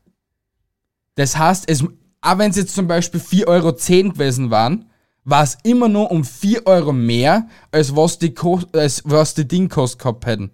Das 1.15 1.37
heißt, 1.39 1.69
es, 1.69 1.85
auch 2.21 2.39
wenn 2.39 2.51
es 2.51 2.57
jetzt 2.57 2.75
zum 2.75 2.89
Beispiel 2.89 3.21
4,10 3.21 3.47
Euro 3.47 3.73
gewesen 4.13 4.51
waren, 4.51 4.87
war 5.25 5.43
es 5.43 5.57
immer 5.63 5.89
nur 5.89 6.11
um 6.11 6.25
4 6.25 6.67
Euro 6.67 6.93
mehr, 6.93 7.49
als 7.71 7.95
was 7.95 8.19
die, 8.19 8.35
Ko 8.35 8.61
als 8.73 9.03
was 9.05 9.35
die 9.35 9.49
Ding 9.49 9.69
kostet 9.69 10.01
gehabt 10.01 10.27
hätten. 10.27 10.51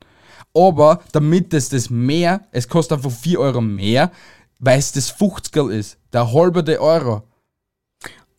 Aber 0.55 1.03
damit 1.13 1.53
es 1.55 1.69
das 1.69 1.91
mehr, 1.91 2.47
es 2.53 2.69
kostet 2.69 2.99
einfach 2.99 3.11
4 3.11 3.41
Euro 3.41 3.61
mehr, 3.61 4.11
weil 4.59 4.79
es 4.79 4.93
das 4.93 5.11
50 5.11 5.71
ist. 5.71 5.99
Der 6.13 6.33
halbe 6.33 6.81
Euro. 6.81 7.23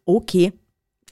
Okay. 0.05 0.53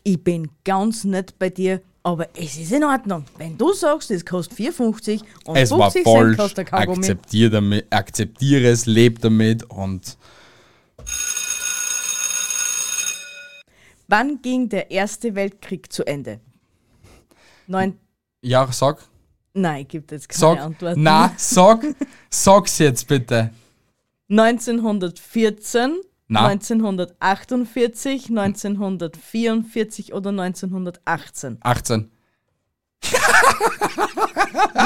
Ich 0.04 0.24
bin 0.24 0.50
ganz 0.64 1.04
nett 1.04 1.38
bei 1.38 1.50
dir, 1.50 1.82
aber 2.04 2.28
es 2.36 2.58
ist 2.58 2.72
in 2.72 2.84
Ordnung. 2.84 3.26
Wenn 3.38 3.58
du 3.58 3.74
sagst, 3.74 4.10
es 4.12 4.26
kostet 4.26 4.58
4,50 4.58 5.22
und 5.46 5.56
Es 5.56 5.72
war 5.72 5.92
50 5.92 6.04
Cent 6.04 6.06
falsch. 6.06 6.38
kostet 6.38 6.58
der 6.58 6.66
Kaugummi. 6.66 6.98
Akzeptiere, 7.00 7.50
damit, 7.50 7.86
akzeptiere 7.90 8.68
es, 8.70 8.86
lebe 8.86 9.20
damit 9.20 9.70
und 9.70 10.18
Wann 14.10 14.42
ging 14.42 14.70
der 14.70 14.90
Erste 14.90 15.36
Weltkrieg 15.36 15.94
zu 15.94 16.04
Ende? 16.06 16.40
Neun. 17.68 18.00
ja, 18.42 18.68
sag, 18.72 18.98
Nein, 19.54 19.88
gibt 19.88 20.12
jetzt 20.12 20.28
keine 20.30 20.40
sag, 20.40 20.60
Antworten. 20.60 21.04
na, 21.04 21.32
sag, 21.38 21.86
sag's 22.32 22.80
jetzt 22.80 23.08
bitte. 23.08 23.52
1914, 24.30 26.00
Na. 26.28 26.48
1948, 26.48 28.30
1944 28.30 30.14
oder 30.14 30.30
1918? 30.32 31.58
18. 31.62 32.12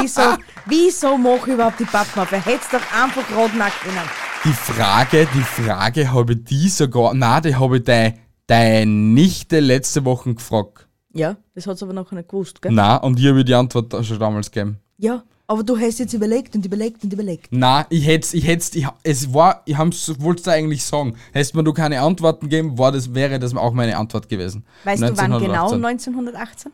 Wieso, 0.01 0.21
wieso 0.65 1.17
mache 1.17 1.47
ich 1.47 1.53
überhaupt 1.53 1.79
die 1.79 1.85
Pappmappe? 1.85 2.37
Hättest 2.43 2.73
doch 2.73 2.81
einfach 2.93 3.25
gerade 3.27 3.57
nackt 3.57 3.79
können. 3.81 4.09
Die 4.43 4.51
Frage, 4.53 5.27
die 5.33 5.41
Frage 5.41 6.11
habe 6.11 6.33
ich 6.33 6.43
die 6.43 6.67
sogar, 6.69 7.13
na, 7.13 7.39
die 7.39 7.55
habe 7.55 7.77
ich 7.77 7.83
deine 7.83 8.19
deine 8.47 8.91
Nichte 8.91 9.59
letzte 9.59 10.05
Woche 10.05 10.33
gefragt. 10.33 10.87
Ja, 11.13 11.37
das 11.53 11.67
hat 11.67 11.81
aber 11.83 11.93
nachher 11.93 12.15
nicht 12.15 12.29
gewusst, 12.29 12.61
gell? 12.61 12.71
Na, 12.71 12.97
und 12.97 13.19
ich 13.19 13.27
habe 13.27 13.45
die 13.45 13.53
Antwort 13.53 13.93
schon 14.05 14.19
damals 14.19 14.49
gegeben. 14.49 14.79
Ja, 14.97 15.23
aber 15.45 15.63
du 15.63 15.77
hast 15.77 15.99
jetzt 15.99 16.13
überlegt 16.13 16.55
und 16.55 16.65
überlegt 16.65 17.03
und 17.03 17.13
überlegt. 17.13 17.47
Na, 17.51 17.85
ich 17.89 18.07
hätte 18.07 18.35
ich 18.35 18.47
hätt's, 18.47 18.73
ich, 18.73 18.87
es 19.03 19.33
war, 19.33 19.61
ich 19.65 19.77
wollte 19.77 20.41
es 20.41 20.47
eigentlich 20.47 20.83
sagen. 20.83 21.15
Hättest 21.31 21.53
mir 21.53 21.63
du 21.63 21.73
keine 21.73 22.01
Antworten 22.01 22.49
gegeben, 22.49 22.77
war 22.77 22.91
das, 22.91 23.13
wäre 23.13 23.37
das 23.39 23.55
auch 23.55 23.73
meine 23.73 23.97
Antwort 23.97 24.29
gewesen. 24.29 24.65
Weißt 24.83 25.03
du, 25.03 25.17
wann 25.17 25.39
genau 25.39 25.71
1918. 25.71 26.15
1918? 26.15 26.71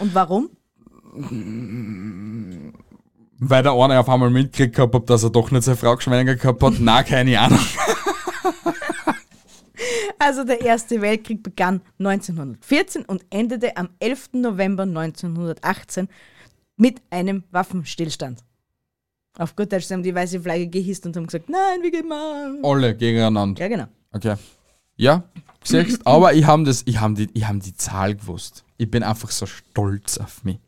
Und 0.00 0.14
warum? 0.14 0.50
Weil 3.38 3.62
der 3.62 3.72
eine 3.72 4.00
auf 4.00 4.08
einmal 4.08 4.30
mitgekriegt 4.30 4.78
hat, 4.78 5.08
dass 5.10 5.22
er 5.22 5.30
doch 5.30 5.50
nicht 5.50 5.62
seine 5.62 5.76
Frau 5.76 5.96
geschwängert 5.96 6.40
gehabt 6.40 6.62
hat. 6.62 6.74
Na, 6.80 7.02
keine 7.02 7.38
Ahnung. 7.40 7.60
Also 10.18 10.44
der 10.44 10.60
Erste 10.60 11.00
Weltkrieg 11.00 11.42
begann 11.42 11.80
1914 11.98 13.04
und 13.04 13.24
endete 13.30 13.76
am 13.76 13.90
11. 13.98 14.30
November 14.34 14.84
1918 14.84 16.08
mit 16.76 17.00
einem 17.10 17.44
Waffenstillstand. 17.50 18.42
Auf 19.36 19.56
gut 19.56 19.72
Deutsch 19.72 19.84
sie 19.84 19.94
haben 19.94 20.02
die 20.02 20.14
weiße 20.14 20.40
Flagge 20.40 20.68
gehisst 20.68 21.04
und 21.06 21.16
haben 21.16 21.26
gesagt, 21.26 21.48
nein, 21.48 21.82
wir 21.82 21.90
gehen 21.90 22.08
mal. 22.08 22.58
Alle 22.62 22.96
gegeneinander. 22.96 23.60
Ja, 23.60 23.68
genau. 23.68 23.86
Okay. 24.12 24.36
Ja, 24.96 25.24
siehst 25.64 26.06
aber 26.06 26.34
ich 26.34 26.46
habe 26.46 26.62
das, 26.62 26.82
ich 26.86 27.00
habe 27.00 27.14
die, 27.14 27.28
ich 27.34 27.46
hab 27.48 27.58
die 27.60 27.74
Zahl 27.74 28.14
gewusst. 28.14 28.64
Ich 28.76 28.88
bin 28.88 29.02
einfach 29.02 29.30
so 29.30 29.46
stolz 29.46 30.18
auf 30.18 30.44
mich. 30.44 30.58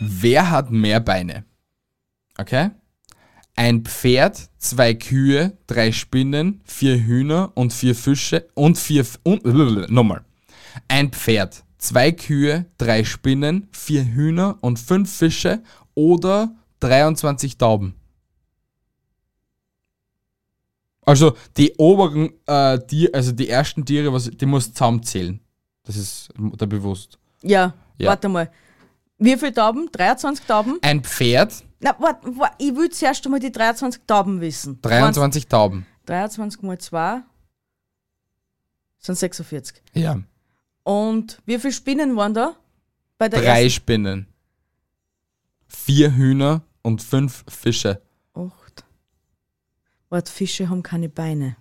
Wer 0.00 0.50
hat 0.50 0.72
mehr 0.72 0.98
Beine? 0.98 1.44
Okay? 2.36 2.70
Ein 3.54 3.84
Pferd, 3.84 4.48
zwei 4.58 4.94
Kühe, 4.94 5.56
drei 5.66 5.92
Spinnen, 5.92 6.62
vier 6.64 6.96
Hühner 7.04 7.52
und 7.54 7.72
vier 7.72 7.94
Fische 7.94 8.48
und 8.54 8.78
vier 8.78 9.04
und 9.24 9.44
nochmal. 9.90 10.24
Ein 10.88 11.10
Pferd, 11.12 11.62
zwei 11.78 12.12
Kühe, 12.12 12.66
drei 12.78 13.04
Spinnen, 13.04 13.68
vier 13.72 14.04
Hühner 14.04 14.56
und 14.62 14.78
fünf 14.78 15.14
Fische 15.14 15.62
oder 15.94 16.54
23 16.80 17.58
Tauben. 17.58 17.94
Also 21.04 21.36
die 21.56 21.74
oberen, 21.76 22.30
äh, 22.46 22.78
die, 22.90 23.12
also 23.12 23.32
die 23.32 23.48
ersten 23.48 23.84
Tiere, 23.84 24.12
was, 24.12 24.30
die 24.30 24.46
musst 24.46 24.70
du 24.70 24.74
zusammenzählen. 24.74 25.40
Das 25.84 25.96
ist 25.96 26.28
da 26.56 26.64
bewusst. 26.66 27.18
Ja, 27.42 27.74
Ja. 27.98 28.10
warte 28.10 28.28
mal. 28.28 28.50
Wie 29.18 29.36
viele 29.36 29.52
Tauben? 29.52 29.88
23 29.92 30.46
Tauben? 30.46 30.78
Ein 30.82 31.02
Pferd, 31.02 31.64
Na, 31.82 31.96
warte, 31.98 32.36
warte, 32.38 32.54
ich 32.58 32.74
will 32.76 32.88
zuerst 32.90 33.24
einmal 33.26 33.40
die 33.40 33.50
23 33.50 34.02
Tauben 34.06 34.40
wissen. 34.40 34.80
23 34.80 35.48
Tauben. 35.48 35.84
23 36.06 36.62
mal 36.62 36.78
2 36.78 37.22
sind 38.98 39.18
46. 39.18 39.82
Ja. 39.94 40.22
Und 40.84 41.42
wie 41.44 41.58
viele 41.58 41.72
Spinnen 41.72 42.16
waren 42.16 42.34
da? 42.34 42.54
Bei 43.18 43.28
der 43.28 43.40
Drei 43.40 43.64
ersten? 43.64 43.70
Spinnen. 43.70 44.26
Vier 45.66 46.14
Hühner 46.14 46.62
und 46.82 47.02
fünf 47.02 47.44
Fische. 47.48 48.00
Acht. 48.34 48.84
Warte, 50.08 50.30
Fische 50.30 50.68
haben 50.68 50.84
keine 50.84 51.08
Beine. 51.08 51.56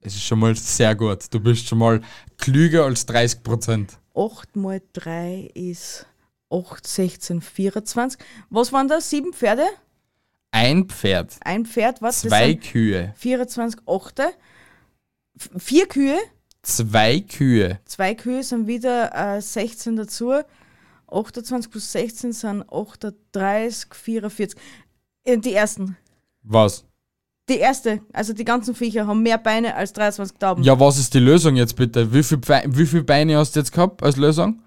Es 0.00 0.16
ist 0.16 0.24
schon 0.24 0.40
mal 0.40 0.56
sehr 0.56 0.96
gut. 0.96 1.32
Du 1.32 1.38
bist 1.38 1.68
schon 1.68 1.78
mal 1.78 2.00
klüger 2.38 2.86
als 2.86 3.06
30 3.06 3.44
Prozent. 3.44 3.98
8 4.16 4.56
mal 4.56 4.82
3 4.94 5.50
ist 5.54 6.06
8, 6.50 6.86
16, 6.86 7.40
24. 7.42 8.18
Was 8.50 8.72
waren 8.72 8.88
da? 8.88 9.00
Sieben 9.00 9.32
Pferde? 9.32 9.64
Ein 10.50 10.86
Pferd, 10.86 11.36
Ein 11.44 11.66
Pferd, 11.66 12.00
was? 12.00 12.22
Zwei 12.22 12.54
Kühe, 12.54 13.12
24, 13.16 13.80
8. 13.86 14.20
F- 14.20 15.50
Vier 15.58 15.86
Kühe. 15.86 16.18
zwei 16.62 17.20
Kühe, 17.20 17.78
Zwei 17.84 18.14
Kühe 18.14 18.42
sind 18.42 18.66
wieder 18.66 19.36
äh, 19.36 19.40
16 19.42 19.96
dazu. 19.96 20.32
28 21.10 21.70
plus 21.70 21.92
16 21.92 22.32
sind 22.32 22.64
38, 22.72 23.94
44. 23.94 24.58
Äh, 25.24 25.36
Die 25.38 25.54
ersten. 25.54 25.96
was? 26.42 26.84
Die 27.50 27.56
erste, 27.58 28.02
also 28.12 28.34
die 28.34 28.44
ganzen 28.44 28.74
Viecher 28.74 29.06
haben 29.06 29.22
mehr 29.22 29.38
Beine 29.38 29.74
als 29.74 29.94
23 29.94 30.36
Tauben. 30.38 30.62
Ja, 30.64 30.78
was 30.78 30.98
ist 30.98 31.14
die 31.14 31.18
Lösung 31.18 31.56
jetzt 31.56 31.76
bitte? 31.76 32.12
Wie 32.12 32.22
viele 32.22 32.40
Be 32.42 32.62
wie 32.66 32.84
viel 32.86 33.02
Beine 33.04 33.38
hast 33.38 33.56
du 33.56 33.60
jetzt 33.60 33.72
gehabt 33.72 34.02
als 34.02 34.16
Lösung? 34.16 34.62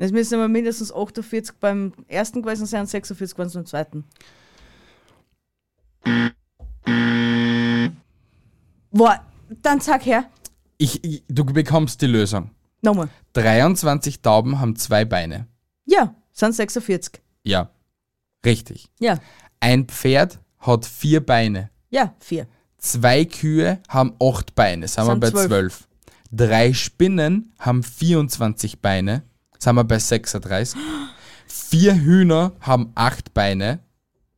Es 0.00 0.12
müssen 0.12 0.34
aber 0.34 0.48
mindestens 0.48 0.92
48 0.92 1.56
beim 1.58 1.92
ersten 2.06 2.42
gewesen 2.42 2.66
sein 2.66 2.82
und 2.82 2.86
46 2.86 3.36
beim 3.36 3.66
zweiten. 3.66 4.04
Boah, 8.90 9.20
dann 9.62 9.80
sag 9.80 10.06
her. 10.06 10.24
Ich, 10.78 11.02
ich, 11.04 11.24
du 11.28 11.44
bekommst 11.44 12.00
die 12.00 12.06
Lösung. 12.06 12.50
Nochmal. 12.80 13.08
23 13.32 14.22
Tauben 14.22 14.60
haben 14.60 14.76
zwei 14.76 15.04
Beine. 15.04 15.46
Ja, 15.84 16.14
sind 16.32 16.54
46. 16.54 17.20
Ja, 17.42 17.70
richtig. 18.44 18.88
Ja, 19.00 19.18
Ein 19.60 19.86
Pferd 19.86 20.38
hat 20.60 20.86
vier 20.86 21.24
Beine. 21.24 21.70
ja, 21.90 22.14
vier. 22.20 22.46
Zwei 22.80 23.24
Kühe 23.24 23.80
haben 23.88 24.14
acht 24.22 24.54
Beine, 24.54 24.86
sind 24.86 25.04
wir 25.08 25.16
bei 25.16 25.30
zwölf. 25.30 25.48
zwölf. 25.48 25.88
Drei 26.30 26.72
Spinnen 26.72 27.52
haben 27.58 27.82
24 27.82 28.80
Beine, 28.80 29.24
sind 29.58 29.74
wir 29.74 29.84
bei 29.84 29.98
36. 29.98 30.78
Vier 31.46 31.94
Hühner 31.94 32.52
haben 32.60 32.92
acht 32.94 33.34
Beine, 33.34 33.80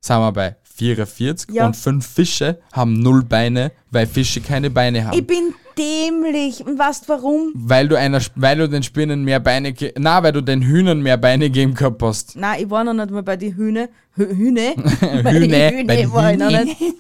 sind 0.01 0.19
wir 0.19 0.33
bei 0.33 0.57
44. 0.77 1.51
Ja. 1.55 1.67
Und 1.67 1.77
fünf 1.77 2.07
Fische 2.07 2.61
haben 2.73 3.01
null 3.01 3.23
Beine, 3.25 3.73
weil 3.91 4.07
Fische 4.07 4.41
keine 4.41 4.71
Beine 4.71 5.05
haben. 5.05 5.19
Ich 5.19 5.27
bin 5.27 5.55
dämlich. 5.77 6.65
Und 6.65 6.79
weißt 6.79 7.09
warum? 7.09 7.53
weil 7.55 7.87
du 7.89 7.97
einer, 7.97 8.21
weil 8.35 8.57
du 8.59 8.69
den 8.69 8.83
Spinnen 8.83 9.25
mehr 9.25 9.41
Beine, 9.41 9.75
na, 9.99 10.23
weil 10.23 10.33
du 10.33 10.41
den 10.41 10.63
Hühnern 10.63 11.03
mehr 11.03 11.17
Beine 11.17 11.51
geben 11.51 11.75
gehabt 11.75 12.03
hast. 12.03 12.37
Nein, 12.37 12.63
ich 12.65 12.71
war 12.71 12.83
noch 12.85 12.95
nicht 12.95 13.11
mal 13.11 13.23
bei 13.23 13.37
den 13.37 13.55
Hühne. 13.55 13.89
Hü- 14.17 14.35
Hühne? 14.37 14.75
bei 15.23 15.33
Hühne, 15.33 15.49
den 15.49 15.71
Hühne 15.75 15.85
bei 15.85 15.97
den 15.97 16.13
war 16.13 16.33
ich 16.33 16.39
noch 16.39 16.51
nicht. 16.51 16.77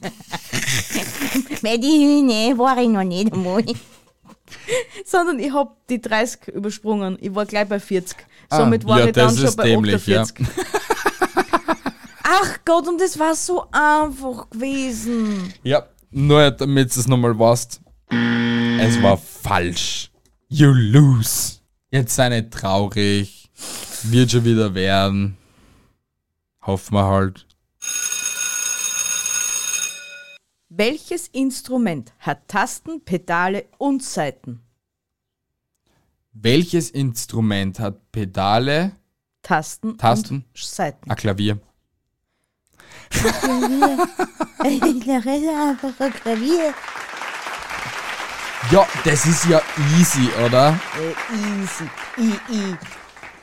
bei 1.62 1.76
den 1.76 1.82
Hühne 2.30 2.58
war 2.58 2.78
ich 2.80 2.88
noch 2.88 3.04
nicht 3.04 3.32
einmal. 3.32 3.64
Sondern 5.04 5.38
ich 5.38 5.52
hab 5.52 5.86
die 5.88 6.00
30 6.00 6.48
übersprungen. 6.48 7.16
Ich 7.20 7.34
war 7.34 7.46
gleich 7.46 7.68
bei 7.68 7.80
40. 7.80 8.16
Somit 8.50 8.86
war 8.86 8.96
Ah, 8.96 9.00
ja, 9.00 9.06
ich 9.06 9.12
dann 9.12 9.36
schon 9.36 9.56
bei 9.56 9.64
dämlich, 9.64 10.06
ja. 10.06 10.22
48. 10.22 10.46
Ach 12.22 12.58
Gott, 12.64 12.88
und 12.88 13.00
das 13.00 13.18
war 13.18 13.34
so 13.34 13.66
einfach 13.70 14.48
gewesen. 14.50 15.52
Ja, 15.62 15.86
nur 16.10 16.50
damit 16.50 16.94
du 16.94 17.00
es 17.00 17.06
nochmal 17.06 17.38
weißt. 17.38 17.80
Es 18.80 19.02
war 19.02 19.16
falsch. 19.18 20.10
You 20.48 20.72
lose. 20.72 21.58
Jetzt 21.90 22.14
sei 22.14 22.28
nicht 22.28 22.50
traurig. 22.50 23.50
Wird 24.04 24.30
schon 24.30 24.44
wieder 24.44 24.74
werden. 24.74 25.36
Hoffen 26.62 26.94
wir 26.94 27.04
halt. 27.04 27.43
Welches 30.76 31.28
Instrument 31.28 32.12
hat 32.18 32.48
Tasten, 32.48 33.04
Pedale 33.04 33.66
und 33.78 34.02
Saiten? 34.02 34.60
Welches 36.32 36.90
Instrument 36.90 37.78
hat 37.78 38.10
Pedale? 38.10 38.96
Tasten, 39.42 39.96
Tasten. 39.96 40.44
und 40.52 40.56
Saiten. 40.56 41.08
Ein 41.08 41.16
Klavier. 41.16 41.60
einfach 45.70 46.00
ein 46.00 46.12
Klavier. 46.12 46.74
Ja, 48.72 48.84
das 49.04 49.26
ist 49.26 49.44
ja 49.46 49.62
easy, 49.96 50.28
oder? 50.44 50.76
Äh, 50.98 51.62
easy. 51.62 51.88
I, 52.18 52.32
I. 52.52 52.76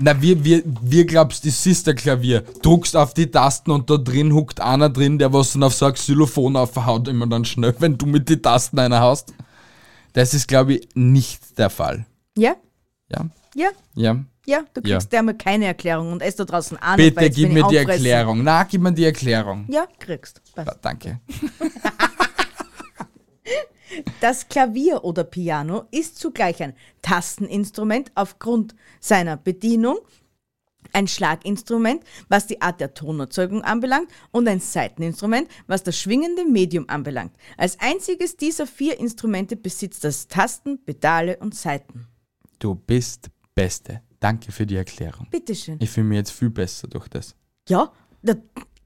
Na, 0.02 0.20
wie, 0.22 0.44
wie, 0.44 0.64
wie 0.82 1.06
glaubst 1.06 1.46
das 1.46 1.66
ist 1.66 1.86
der 1.86 1.94
Klavier? 1.94 2.42
Druckst 2.64 2.96
auf 2.96 3.14
die 3.14 3.30
Tasten 3.30 3.70
und 3.72 3.90
da 3.90 3.98
drin 3.98 4.34
huckt 4.34 4.60
einer 4.60 4.90
drin, 4.90 5.20
der 5.20 5.32
was 5.32 5.54
dann 5.54 5.64
auf 5.64 5.76
so 5.76 5.86
ein 5.86 5.94
Xylophon 5.94 6.56
aufhaut, 6.56 7.08
immer 7.08 7.28
dann 7.28 7.46
schnell, 7.46 7.76
wenn 7.80 7.98
du 7.98 8.06
mit 8.08 8.28
den 8.28 8.42
Tasten 8.42 8.80
einer 8.80 9.00
hast. 9.00 9.34
Das 10.14 10.34
ist, 10.34 10.48
glaube 10.48 10.74
ich, 10.76 10.90
nicht 10.96 11.58
der 11.58 11.70
Fall. 11.70 12.06
Ja, 12.38 12.56
Ja? 13.10 13.26
ja, 13.56 13.70
Ja. 13.96 14.18
ja, 14.46 14.60
du 14.74 14.82
kriegst 14.82 15.14
ja. 15.14 15.22
mal 15.22 15.36
keine 15.36 15.66
Erklärung 15.66 16.12
und 16.14 16.22
es 16.22 16.36
da 16.36 16.46
draußen 16.46 16.78
nicht, 16.98 17.16
Bitte 17.16 17.30
gib 17.30 17.50
mir 17.52 17.60
die 17.68 17.80
auffressen. 17.80 17.90
Erklärung. 17.90 18.44
Na, 18.44 18.64
gib 18.64 18.82
mir 18.82 18.92
die 18.94 19.06
Erklärung. 19.06 19.66
Ja, 19.70 19.86
kriegst. 20.00 20.42
Passt. 20.56 20.80
Danke. 20.82 21.20
Das 24.20 24.48
Klavier 24.48 25.04
oder 25.04 25.24
Piano 25.24 25.84
ist 25.92 26.18
zugleich 26.18 26.62
ein 26.62 26.74
Tasteninstrument 27.02 28.12
aufgrund 28.16 28.76
seiner 29.00 29.38
Bedienung, 29.38 30.00
ein 30.94 31.08
Schlaginstrument, 31.08 32.04
was 32.28 32.48
die 32.48 32.62
Art 32.62 32.82
der 32.82 32.94
Tonerzeugung 32.94 33.64
anbelangt, 33.64 34.10
und 34.32 34.48
ein 34.48 34.60
Saiteninstrument, 34.60 35.48
was 35.68 35.84
das 35.84 35.98
schwingende 35.98 36.46
Medium 36.46 36.86
anbelangt. 36.90 37.34
Als 37.58 37.80
einziges 37.80 38.38
dieser 38.38 38.68
vier 38.68 39.00
Instrumente 39.00 39.56
besitzt 39.56 40.04
das 40.04 40.28
Tasten, 40.28 40.84
Pedale 40.84 41.38
und 41.38 41.56
Saiten. 41.56 42.08
Du 42.60 42.76
bist 42.76 43.30
Beste. 43.56 44.02
Danke 44.20 44.52
für 44.52 44.66
die 44.66 44.76
Erklärung. 44.76 45.28
Bitteschön. 45.32 45.78
Ich 45.82 45.90
fühle 45.90 46.08
mich 46.08 46.18
jetzt 46.18 46.32
viel 46.32 46.50
besser 46.50 46.88
durch 46.88 47.08
das. 47.08 47.36
Ja, 47.68 47.92
da, 48.22 48.36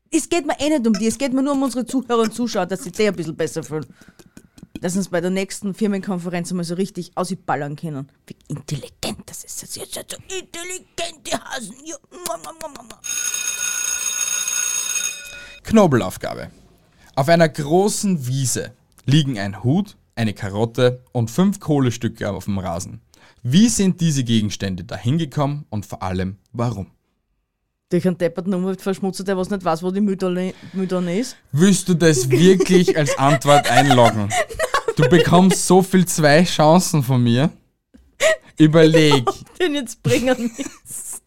es 0.10 0.30
geht 0.30 0.45
mir 0.45 0.58
eh 0.60 0.70
nicht 0.70 0.88
um 0.88 0.93
die, 0.93 1.08
es 1.08 1.18
geht 1.18 1.34
mir 1.34 1.43
nur 1.43 1.53
um 1.53 1.64
unsere 1.64 1.86
Zuhörer 1.86 2.22
und 2.22 2.34
Zuschauer, 2.34 2.66
dass 2.66 2.84
sie 2.84 2.91
die 2.91 3.08
ein 3.08 3.16
bisschen 3.16 3.36
besser 3.36 3.64
fühlen. 3.64 3.86
Dass 4.82 4.95
uns 4.97 5.09
bei 5.09 5.21
der 5.21 5.32
nächsten 5.32 5.73
Firmenkonferenz 5.73 6.51
mal 6.51 6.63
so 6.63 6.76
richtig 6.76 7.11
ausballern 7.15 7.76
können. 7.76 8.09
Wie 8.28 8.36
intelligent 8.47 9.21
das 9.26 9.43
ist. 9.43 9.63
Das 9.63 9.69
ist 9.69 9.95
jetzt 9.95 10.11
so 10.11 10.17
intelligente 10.17 11.43
Hasen. 11.43 11.76
Ja. 11.86 11.95
Knobelaufgabe. 15.63 16.51
Auf 17.15 17.30
einer 17.30 17.49
großen 17.49 18.28
Wiese 18.28 18.73
liegen 19.05 19.39
ein 19.39 19.63
Hut, 19.63 19.97
eine 20.15 20.34
Karotte 20.34 21.03
und 21.11 21.32
fünf 21.32 21.59
Kohlestücke 21.59 22.30
auf 22.30 22.45
dem 22.45 22.59
Rasen. 22.59 23.01
Wie 23.41 23.69
sind 23.69 24.01
diese 24.01 24.23
Gegenstände 24.23 24.84
dahin 24.84 25.17
gekommen 25.17 25.65
und 25.69 25.86
vor 25.86 26.03
allem 26.03 26.38
warum? 26.51 26.94
Durch 27.89 28.07
einen 28.07 28.17
depperten 28.17 28.53
Umwelt 28.53 28.81
verschmutzt, 28.81 29.27
der 29.27 29.38
was 29.38 29.49
nicht 29.49 29.63
weiß, 29.63 29.83
wo 29.83 29.91
die 29.91 30.01
Mülltonne 30.01 30.53
Mülltonne 30.73 31.19
ist. 31.19 31.38
Willst 31.51 31.88
du 31.88 31.93
das 31.93 32.29
wirklich 32.29 32.97
als 32.97 33.17
Antwort 33.17 33.69
einloggen? 33.69 34.29
Du 34.95 35.07
bekommst 35.07 35.67
so 35.67 35.83
viel 35.83 36.05
zwei 36.05 36.43
Chancen 36.43 37.03
von 37.03 37.21
mir. 37.21 37.51
Überleg. 38.57 39.25
Den 39.59 39.75
jetzt 39.75 40.01
bringen 40.01 40.51
muss. 40.57 41.21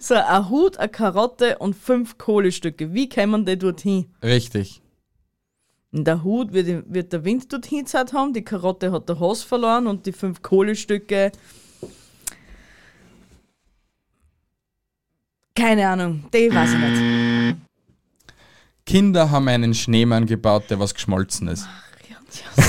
So, 0.00 0.14
ein 0.14 0.48
Hut, 0.48 0.76
eine 0.76 0.88
Karotte 0.88 1.58
und 1.58 1.74
fünf 1.74 2.18
Kohlestücke. 2.18 2.92
Wie 2.92 3.08
kämen 3.08 3.44
die 3.44 3.58
dorthin? 3.58 4.06
Richtig. 4.22 4.82
Und 5.92 6.06
der 6.06 6.24
Hut 6.24 6.52
wird, 6.52 6.84
wird 6.92 7.12
der 7.12 7.24
Wind 7.24 7.52
dort 7.52 7.66
hingezahlt 7.66 8.12
haben, 8.12 8.32
die 8.32 8.44
Karotte 8.44 8.92
hat 8.92 9.08
der 9.08 9.20
Hass 9.20 9.42
verloren 9.42 9.86
und 9.86 10.06
die 10.06 10.12
fünf 10.12 10.42
Kohlestücke. 10.42 11.32
Keine 15.54 15.88
Ahnung, 15.88 16.24
die 16.32 16.52
weiß 16.52 16.72
ich 16.72 16.78
nicht. 16.78 17.56
Kinder 18.86 19.30
haben 19.30 19.48
einen 19.48 19.74
Schneemann 19.74 20.26
gebaut, 20.26 20.64
der 20.70 20.78
was 20.78 20.94
geschmolzen 20.94 21.48
ist. 21.48 21.68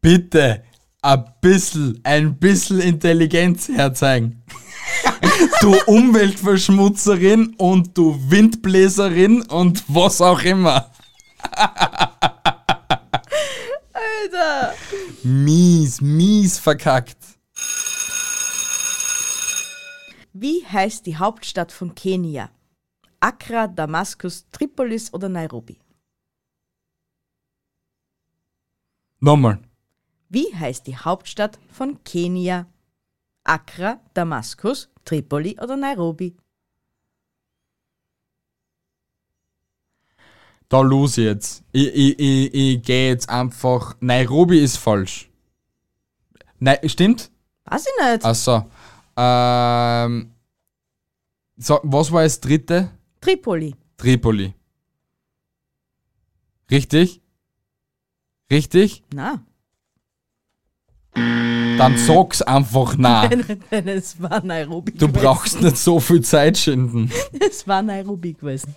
Bitte 0.00 0.62
ein 1.04 1.24
bisschen, 1.40 2.00
ein 2.02 2.38
bisschen 2.38 2.80
Intelligenz 2.80 3.68
herzeigen. 3.68 4.42
du 5.60 5.76
Umweltverschmutzerin 5.86 7.54
und 7.58 7.96
du 7.96 8.18
Windbläserin 8.28 9.42
und 9.42 9.84
was 9.88 10.20
auch 10.20 10.42
immer. 10.42 10.90
Alter! 13.92 14.74
Mies, 15.22 16.00
mies 16.00 16.58
verkackt. 16.58 17.18
Wie 20.36 20.66
heißt 20.66 21.06
die 21.06 21.16
Hauptstadt 21.16 21.70
von 21.70 21.94
Kenia? 21.94 22.50
Accra, 23.20 23.68
Damaskus, 23.68 24.50
Tripolis 24.50 25.14
oder 25.14 25.28
Nairobi? 25.28 25.78
Nochmal. 29.20 29.60
Wie 30.28 30.52
heißt 30.52 30.88
die 30.88 30.96
Hauptstadt 30.96 31.60
von 31.68 32.02
Kenia? 32.02 32.66
Accra, 33.44 34.00
Damaskus, 34.12 34.90
Tripoli 35.04 35.56
oder 35.62 35.76
Nairobi? 35.76 36.36
Da 40.68 40.80
los 40.80 41.14
jetzt. 41.14 41.62
Ich, 41.70 41.94
ich, 41.94 42.18
ich, 42.18 42.54
ich 42.54 42.82
gehe 42.82 43.10
jetzt 43.10 43.28
einfach. 43.28 43.94
Nairobi 44.00 44.58
ist 44.58 44.78
falsch. 44.78 45.30
Nein, 46.58 46.88
stimmt? 46.88 47.30
Weiß 47.66 47.86
ich 47.86 48.04
nicht. 48.04 48.24
Achso. 48.24 48.68
Ähm, 49.16 50.30
so, 51.56 51.80
was 51.82 52.10
war 52.12 52.22
das 52.22 52.40
dritte? 52.40 52.90
Tripoli. 53.20 53.74
Tripoli. 53.96 54.54
Richtig? 56.70 57.20
Richtig? 58.50 59.02
Na, 59.14 59.44
Dann 61.14 61.96
sag's 61.98 62.42
einfach 62.42 62.96
na. 62.96 63.28
denn 63.70 63.88
es 63.88 64.20
war 64.20 64.42
Nairobi. 64.44 64.92
Du 64.92 65.06
gewesen. 65.08 65.12
brauchst 65.22 65.60
nicht 65.60 65.76
so 65.78 66.00
viel 66.00 66.22
Zeit 66.22 66.58
schinden. 66.58 67.10
Es 67.40 67.66
war 67.68 67.82
Nairobi 67.82 68.32
gewesen. 68.34 68.74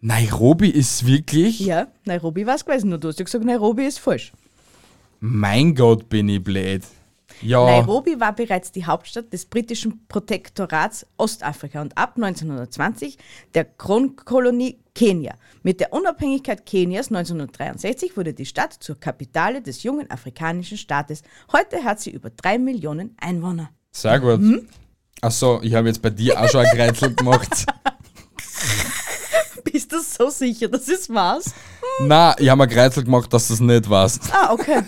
Nairobi 0.00 0.68
ist 0.68 1.06
wirklich. 1.06 1.60
Ja, 1.60 1.88
Nairobi 2.04 2.46
war 2.46 2.56
es 2.56 2.64
gewesen. 2.64 2.90
Nur 2.90 2.98
du 2.98 3.08
hast 3.08 3.18
ja 3.18 3.24
gesagt, 3.24 3.44
Nairobi 3.44 3.84
ist 3.86 3.98
falsch. 3.98 4.32
Mein 5.20 5.74
Gott, 5.74 6.08
bin 6.08 6.28
ich 6.28 6.42
blöd. 6.42 6.82
Ja. 7.44 7.64
Nairobi 7.64 8.18
war 8.18 8.34
bereits 8.34 8.72
die 8.72 8.86
Hauptstadt 8.86 9.32
des 9.32 9.44
britischen 9.44 10.06
Protektorats 10.08 11.06
Ostafrika 11.18 11.82
und 11.82 11.96
ab 11.98 12.14
1920 12.16 13.18
der 13.54 13.64
Kronkolonie 13.64 14.78
Kenia. 14.94 15.34
Mit 15.62 15.80
der 15.80 15.92
Unabhängigkeit 15.92 16.64
Kenias 16.64 17.08
1963 17.08 18.16
wurde 18.16 18.32
die 18.32 18.46
Stadt 18.46 18.72
zur 18.72 18.98
Kapitale 18.98 19.60
des 19.60 19.82
jungen 19.82 20.10
afrikanischen 20.10 20.78
Staates. 20.78 21.22
Heute 21.52 21.84
hat 21.84 22.00
sie 22.00 22.10
über 22.10 22.30
drei 22.30 22.58
Millionen 22.58 23.16
Einwohner. 23.20 23.70
Sehr 23.90 24.20
gut. 24.20 24.38
Hm? 24.38 24.68
Achso, 25.20 25.60
ich 25.62 25.74
habe 25.74 25.88
jetzt 25.88 26.00
bei 26.00 26.10
dir 26.10 26.40
auch 26.40 26.48
schon 26.48 26.64
ein 26.64 26.76
Kreuzel 26.76 27.14
gemacht. 27.14 27.66
Bist 29.64 29.92
du 29.92 30.00
so 30.00 30.30
sicher, 30.30 30.68
dass 30.68 30.88
es 30.88 31.10
war's? 31.10 31.52
Na, 32.00 32.34
ich 32.38 32.48
habe 32.48 32.62
ein 32.62 32.68
Kreuzel 32.68 33.04
gemacht, 33.04 33.32
dass 33.32 33.48
du 33.48 33.54
es 33.54 33.60
nicht 33.60 33.88
weißt. 33.88 34.32
Ah, 34.32 34.52
okay. 34.52 34.82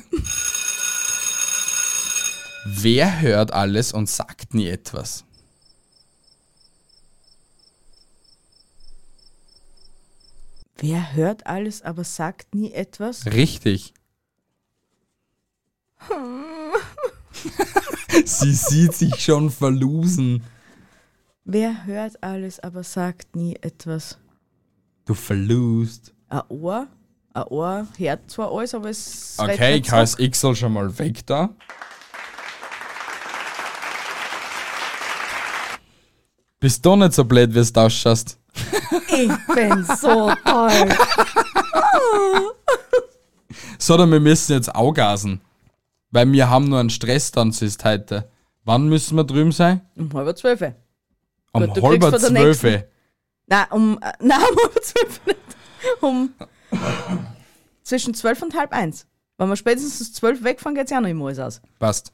Wer 2.68 3.20
hört 3.20 3.52
alles 3.52 3.92
und 3.92 4.08
sagt 4.10 4.52
nie 4.52 4.66
etwas? 4.66 5.24
Wer 10.78 11.14
hört 11.14 11.46
alles, 11.46 11.82
aber 11.82 12.02
sagt 12.02 12.56
nie 12.56 12.72
etwas? 12.72 13.24
Richtig. 13.26 13.94
Sie 18.24 18.52
sieht 18.52 18.94
sich 18.94 19.14
schon 19.16 19.50
verlosen. 19.50 20.42
Wer 21.44 21.86
hört 21.86 22.20
alles, 22.22 22.58
aber 22.58 22.82
sagt 22.82 23.36
nie 23.36 23.54
etwas? 23.60 24.18
Du 25.04 25.14
verlust. 25.14 26.12
Ein 26.28 26.42
Ohr? 26.48 26.88
Ein 27.32 27.44
Ohr 27.44 27.86
hört 27.96 28.28
zwar 28.28 28.50
alles, 28.52 28.74
aber 28.74 28.90
es 28.90 29.36
Okay, 29.38 29.76
ich 29.76 29.90
heiß 29.90 30.12
zurück. 30.12 30.26
X 30.26 30.40
schon 30.58 30.72
mal 30.72 30.98
weg 30.98 31.24
da. 31.26 31.54
Bist 36.60 36.84
du 36.84 36.96
nicht 36.96 37.12
so 37.12 37.24
blöd, 37.24 37.54
wie 37.54 37.62
du 37.72 37.80
ausschaust? 37.80 38.38
Ich 39.08 39.54
bin 39.54 39.84
so 40.00 40.32
toll. 40.44 40.88
So, 43.78 43.96
dann 43.96 44.10
wir 44.10 44.20
müssen 44.20 44.52
jetzt 44.52 44.74
augasen. 44.74 45.40
Weil 46.10 46.30
wir 46.32 46.48
haben 46.48 46.68
nur 46.68 46.80
einen 46.80 46.90
Stress 46.90 47.30
dann 47.30 47.50
ist 47.50 47.84
heute. 47.84 48.30
Wann 48.64 48.88
müssen 48.88 49.16
wir 49.16 49.24
drüben 49.24 49.52
sein? 49.52 49.82
Um 49.96 50.10
halb 50.14 50.36
zwölf. 50.38 50.62
Um 51.52 51.66
Gut, 51.66 51.76
du 51.76 51.82
halb 51.82 52.00
kriegst 52.00 52.08
von 52.22 52.34
der 52.34 52.42
zwölf. 52.42 52.62
nächsten- 52.62 52.84
Nein, 53.48 53.66
um, 53.70 53.98
äh, 54.02 54.12
nein, 54.20 54.40
um 54.50 54.58
halb 54.58 54.82
zwölf 54.84 55.20
nicht. 55.26 55.38
Um 56.00 56.30
zwischen 57.82 58.14
zwölf 58.14 58.40
und 58.42 58.56
halb 58.56 58.72
eins. 58.72 59.06
Wenn 59.38 59.48
wir 59.48 59.56
spätestens 59.56 60.12
zwölf 60.14 60.42
wegfahren, 60.42 60.74
geht's 60.74 60.90
ja 60.90 61.00
noch 61.00 61.08
immer 61.08 61.26
alles 61.26 61.38
aus. 61.38 61.60
Passt. 61.78 62.12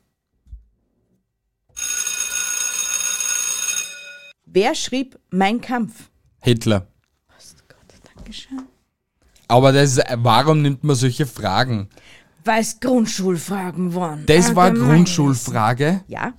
Wer 4.53 4.75
schrieb 4.75 5.19
Mein 5.31 5.61
Kampf? 5.61 6.11
Hitler. 6.43 6.87
Gott, 7.69 7.79
Dankeschön. 8.17 8.63
Aber 9.49 9.73
das, 9.73 9.97
ist- 9.99 10.05
warum 10.17 10.63
nimmt 10.63 10.85
man 10.85 10.97
solche 10.97 11.27
Fragen? 11.27 11.89
Weil 12.45 12.61
es 12.61 12.79
Grundschulfragen 12.81 13.95
waren. 13.95 14.27
Das 14.27 14.55
war 14.55 14.65
eine 14.65 14.73
Allgemeines. 14.75 14.95
Grundschulfrage. 15.15 16.03
Ja. 16.09 16.33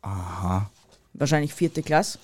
Aha. 0.00 0.70
Wahrscheinlich 1.14 1.52
vierte 1.54 1.82
Klasse. 1.82 2.18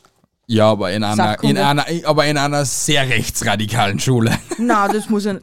Ja, 0.47 0.71
aber 0.71 0.91
in 0.93 1.05
einer, 1.05 1.43
in 1.45 1.59
einer, 1.59 1.85
aber 2.05 2.25
in 2.27 2.39
einer 2.39 2.65
sehr 2.65 3.07
rechtsradikalen 3.09 4.01
Schule. 4.01 4.37
Na, 4.59 4.89
das 4.89 5.09
muss 5.11 5.25
ja. 5.27 5.37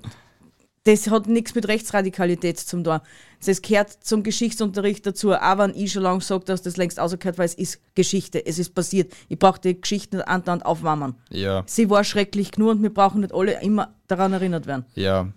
Das 0.84 1.10
hat 1.10 1.28
nichts 1.28 1.54
mit 1.56 1.68
Rechtsradikalität 1.68 2.60
zu 2.60 2.82
tun. 2.84 3.00
Das 3.46 3.62
gehört 3.62 3.92
zum 4.04 4.24
Geschichtsunterricht 4.24 5.06
dazu. 5.06 5.34
Auch 5.34 5.58
wenn 5.58 5.76
ich 5.76 5.92
schon 5.92 6.04
lange 6.04 6.22
sage, 6.22 6.46
dass 6.46 6.62
das 6.62 6.78
längst 6.78 7.00
ausgehört, 7.00 7.38
weil 7.38 7.46
es 7.46 7.54
ist 7.54 7.80
Geschichte, 7.96 8.46
es 8.46 8.60
ist 8.60 8.74
passiert. 8.74 9.14
Ich 9.30 9.40
brauche 9.40 9.60
die 9.60 9.80
Geschichte 9.80 10.18
nicht 10.18 10.28
andauernd 10.28 10.66
aufwärmen. 10.66 11.16
Ja. 11.30 11.64
Sie 11.66 11.90
war 11.90 12.04
schrecklich 12.04 12.52
genug 12.52 12.72
und 12.72 12.84
wir 12.84 12.94
brauchen 12.94 13.22
nicht 13.22 13.34
alle 13.34 13.62
immer 13.62 13.94
daran 14.08 14.34
erinnert 14.34 14.68
werden. 14.68 14.86
Ja. 14.96 15.32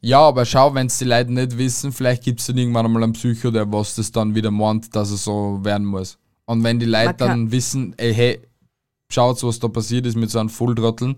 Ja, 0.00 0.20
aber 0.20 0.44
schau, 0.44 0.74
wenn 0.74 0.88
es 0.88 0.98
die 0.98 1.06
Leute 1.06 1.32
nicht 1.32 1.56
wissen, 1.56 1.90
vielleicht 1.90 2.24
gibt 2.24 2.40
es 2.40 2.46
dann 2.46 2.58
irgendwann 2.58 2.84
einmal 2.84 3.02
einen 3.02 3.14
Psycho, 3.14 3.50
der 3.50 3.72
was 3.72 3.94
das 3.94 4.12
dann 4.12 4.34
wieder 4.34 4.50
meint, 4.50 4.94
dass 4.94 5.10
er 5.10 5.16
so 5.16 5.60
werden 5.62 5.86
muss. 5.86 6.18
Und 6.44 6.62
wenn 6.62 6.78
die 6.78 6.84
Leute 6.84 7.14
dann 7.16 7.50
wissen, 7.50 7.94
ey, 7.96 8.12
hey, 8.12 8.40
schaut, 9.08 9.42
was 9.42 9.58
da 9.58 9.68
passiert 9.68 10.04
ist 10.04 10.16
mit 10.16 10.30
so 10.30 10.40
einem 10.40 10.50
Fulltrotteln, 10.50 11.16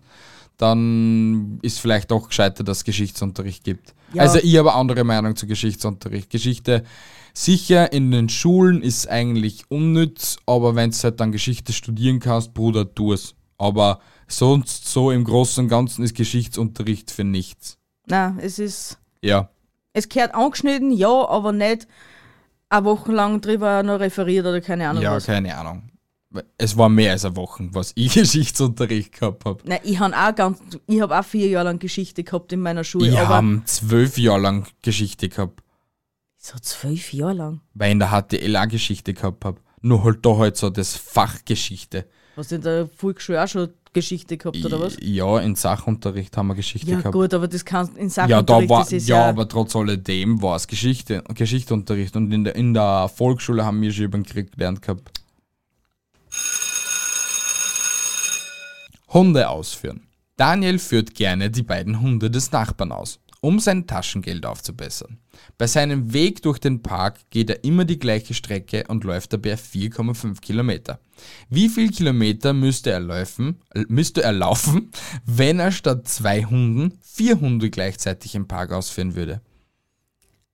dann 0.56 1.58
ist 1.62 1.80
vielleicht 1.80 2.12
doch 2.12 2.28
gescheiter, 2.28 2.62
dass 2.62 2.78
es 2.78 2.84
Geschichtsunterricht 2.84 3.64
gibt. 3.64 3.92
Ja. 4.12 4.22
Also 4.22 4.38
ich 4.38 4.56
habe 4.56 4.70
eine 4.70 4.78
andere 4.80 5.04
Meinung 5.04 5.36
zu 5.36 5.46
Geschichtsunterricht. 5.46 6.30
Geschichte, 6.30 6.84
sicher 7.34 7.92
in 7.92 8.10
den 8.10 8.28
Schulen 8.28 8.82
ist 8.82 9.08
eigentlich 9.08 9.64
unnütz, 9.70 10.36
aber 10.46 10.74
wenn 10.76 10.90
du 10.90 10.96
halt 10.96 11.20
dann 11.20 11.32
Geschichte 11.32 11.72
studieren 11.72 12.20
kannst, 12.20 12.54
Bruder, 12.54 12.94
tu 12.94 13.12
es. 13.12 13.34
Aber 13.58 14.00
sonst 14.28 14.86
so 14.88 15.10
im 15.10 15.24
Großen 15.24 15.64
und 15.64 15.68
Ganzen 15.68 16.04
ist 16.04 16.14
Geschichtsunterricht 16.14 17.10
für 17.10 17.24
nichts. 17.24 17.78
Na, 18.06 18.36
es 18.40 18.58
ist. 18.58 18.98
Ja. 19.22 19.50
Es 19.92 20.08
gehört 20.08 20.34
angeschnitten, 20.34 20.92
ja, 20.92 21.26
aber 21.28 21.52
nicht 21.52 21.86
eine 22.68 22.84
Woche 22.84 23.12
lang 23.12 23.40
drüber 23.40 23.82
noch 23.82 24.00
referiert 24.00 24.44
oder 24.46 24.60
keine 24.60 24.88
Ahnung 24.88 25.02
Ja, 25.02 25.12
was. 25.12 25.26
keine 25.26 25.56
Ahnung. 25.56 25.90
Es 26.58 26.76
war 26.76 26.88
mehr 26.88 27.12
als 27.12 27.24
eine 27.24 27.36
Woche, 27.36 27.68
was 27.72 27.92
ich 27.94 28.12
Geschichtsunterricht 28.14 29.12
gehabt 29.12 29.44
habe. 29.44 29.62
Nein, 29.64 29.78
ich 29.84 29.98
habe 29.98 30.14
auch 30.16 30.34
ganz, 30.34 30.58
ich 30.86 31.00
habe 31.00 31.18
auch 31.18 31.24
vier 31.24 31.48
Jahre 31.48 31.66
lang 31.66 31.78
Geschichte 31.78 32.24
gehabt 32.24 32.52
in 32.52 32.60
meiner 32.60 32.84
Schule, 32.84 33.08
Ich 33.08 33.16
habe 33.18 33.62
zwölf 33.64 34.18
Jahre 34.18 34.40
lang 34.40 34.66
Geschichte 34.82 35.28
gehabt, 35.28 35.62
so 36.36 36.58
zwölf 36.60 37.12
Jahre 37.12 37.32
lang. 37.34 37.60
weil 37.74 37.88
ich 37.88 37.92
in 37.92 37.98
der 38.00 38.10
HTL 38.10 38.56
auch 38.56 38.68
Geschichte 38.68 39.14
gehabt 39.14 39.44
habe. 39.44 39.60
Nur 39.80 40.02
halt 40.04 40.24
da 40.26 40.36
halt 40.36 40.56
so 40.56 40.68
das 40.70 40.96
Fach 40.96 41.44
Geschichte. 41.44 42.06
Hast 42.36 42.50
du 42.50 42.56
in 42.56 42.62
der 42.62 42.88
Volksschule 42.88 43.42
auch 43.42 43.48
schon 43.48 43.70
Geschichte 43.92 44.36
gehabt, 44.36 44.62
oder 44.64 44.78
was? 44.80 44.96
Ja, 45.00 45.38
in 45.38 45.54
Sachunterricht 45.54 46.36
haben 46.36 46.48
wir 46.48 46.54
Geschichte 46.54 46.90
Ja, 46.90 46.98
gehabt. 46.98 47.14
gut, 47.14 47.32
aber 47.32 47.48
das 47.48 47.64
kannst 47.64 47.96
in 47.96 48.08
Ja, 48.08 48.10
Sachunterricht, 48.10 48.68
war, 48.68 48.80
das 48.82 48.92
ist 48.92 49.08
ja, 49.08 49.16
ja, 49.20 49.28
aber 49.30 49.48
trotz 49.48 49.74
alledem 49.74 50.42
war 50.42 50.56
es 50.56 50.66
Geschichte, 50.66 51.22
Geschichtsunterricht 51.32 52.14
und 52.16 52.30
in 52.32 52.44
der, 52.44 52.56
in 52.56 52.74
der 52.74 53.08
Volksschule 53.08 53.64
haben 53.64 53.80
wir 53.80 53.92
schon 53.92 54.04
über 54.04 54.18
den 54.18 54.24
Krieg 54.26 54.52
gelernt 54.52 54.82
gehabt. 54.82 55.10
Hunde 59.08 59.48
ausführen. 59.48 60.06
Daniel 60.36 60.78
führt 60.78 61.14
gerne 61.14 61.50
die 61.50 61.62
beiden 61.62 62.00
Hunde 62.00 62.30
des 62.30 62.52
Nachbarn 62.52 62.92
aus, 62.92 63.20
um 63.40 63.58
sein 63.58 63.86
Taschengeld 63.86 64.44
aufzubessern. 64.44 65.18
Bei 65.56 65.66
seinem 65.66 66.12
Weg 66.12 66.42
durch 66.42 66.58
den 66.58 66.82
Park 66.82 67.20
geht 67.30 67.50
er 67.50 67.64
immer 67.64 67.84
die 67.84 67.98
gleiche 67.98 68.34
Strecke 68.34 68.84
und 68.88 69.04
läuft 69.04 69.32
dabei 69.32 69.54
4,5 69.54 70.40
Kilometer. 70.40 71.00
Wie 71.48 71.68
viel 71.68 71.90
Kilometer 71.90 72.52
müsste 72.52 72.90
er 72.90 73.00
laufen, 73.00 73.60
müsste 73.88 74.22
er 74.22 74.32
laufen, 74.32 74.90
wenn 75.24 75.58
er 75.58 75.72
statt 75.72 76.06
zwei 76.08 76.44
Hunden 76.44 76.98
vier 77.02 77.40
Hunde 77.40 77.70
gleichzeitig 77.70 78.34
im 78.34 78.46
Park 78.48 78.72
ausführen 78.72 79.14
würde? 79.14 79.40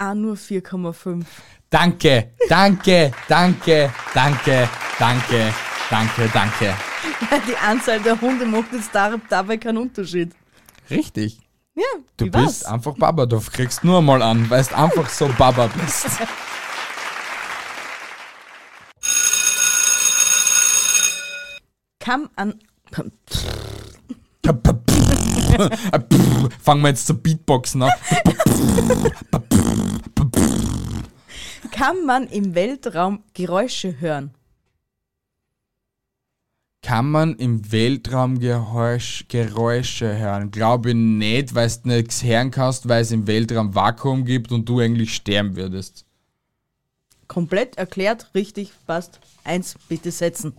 auch 0.02 0.14
nur 0.14 0.36
4,5. 0.36 1.24
Danke, 1.70 2.32
danke, 2.48 3.12
danke, 3.28 3.92
danke, 4.14 4.68
danke, 4.98 5.54
danke, 5.90 6.30
danke. 6.32 6.91
Die 7.48 7.56
Anzahl 7.56 8.00
der 8.00 8.20
Hunde 8.20 8.46
macht 8.46 8.72
jetzt 8.72 8.90
dabei 8.94 9.56
keinen 9.56 9.78
Unterschied. 9.78 10.32
Richtig. 10.90 11.38
Ja, 11.74 11.84
Du 12.16 12.26
bist 12.30 12.64
weiß. 12.64 12.66
einfach 12.66 12.94
Baba, 12.96 13.26
du 13.26 13.40
kriegst 13.40 13.82
nur 13.82 14.02
mal 14.02 14.20
an, 14.22 14.48
weil 14.50 14.62
du 14.62 14.76
einfach 14.76 15.08
so 15.08 15.28
Baba 15.38 15.68
bist. 15.68 16.06
Kam 21.98 22.28
an. 22.36 22.54
Fangen 26.62 26.82
wir 26.82 26.88
jetzt 26.88 27.06
zu 27.06 27.14
Beatboxen 27.14 27.82
an. 27.82 27.90
Kann 31.70 32.04
man 32.04 32.26
im 32.26 32.54
Weltraum 32.54 33.22
Geräusche 33.34 34.00
hören? 34.00 34.34
Kann 36.82 37.12
man 37.12 37.36
im 37.36 37.70
Weltraum 37.70 38.40
Geräusch, 38.40 39.26
Geräusche 39.28 40.18
hören? 40.18 40.50
Glaube 40.50 40.90
ich 40.90 40.96
nicht, 40.96 41.54
weil 41.54 41.70
du 41.70 41.88
nichts 41.88 42.24
hören 42.24 42.50
kannst, 42.50 42.88
weil 42.88 43.02
es 43.02 43.12
im 43.12 43.28
Weltraum 43.28 43.72
Vakuum 43.72 44.24
gibt 44.24 44.50
und 44.50 44.68
du 44.68 44.80
eigentlich 44.80 45.14
sterben 45.14 45.54
würdest. 45.54 46.04
Komplett 47.28 47.78
erklärt, 47.78 48.26
richtig, 48.34 48.72
passt. 48.84 49.20
Eins, 49.44 49.76
bitte 49.88 50.10
setzen. 50.10 50.54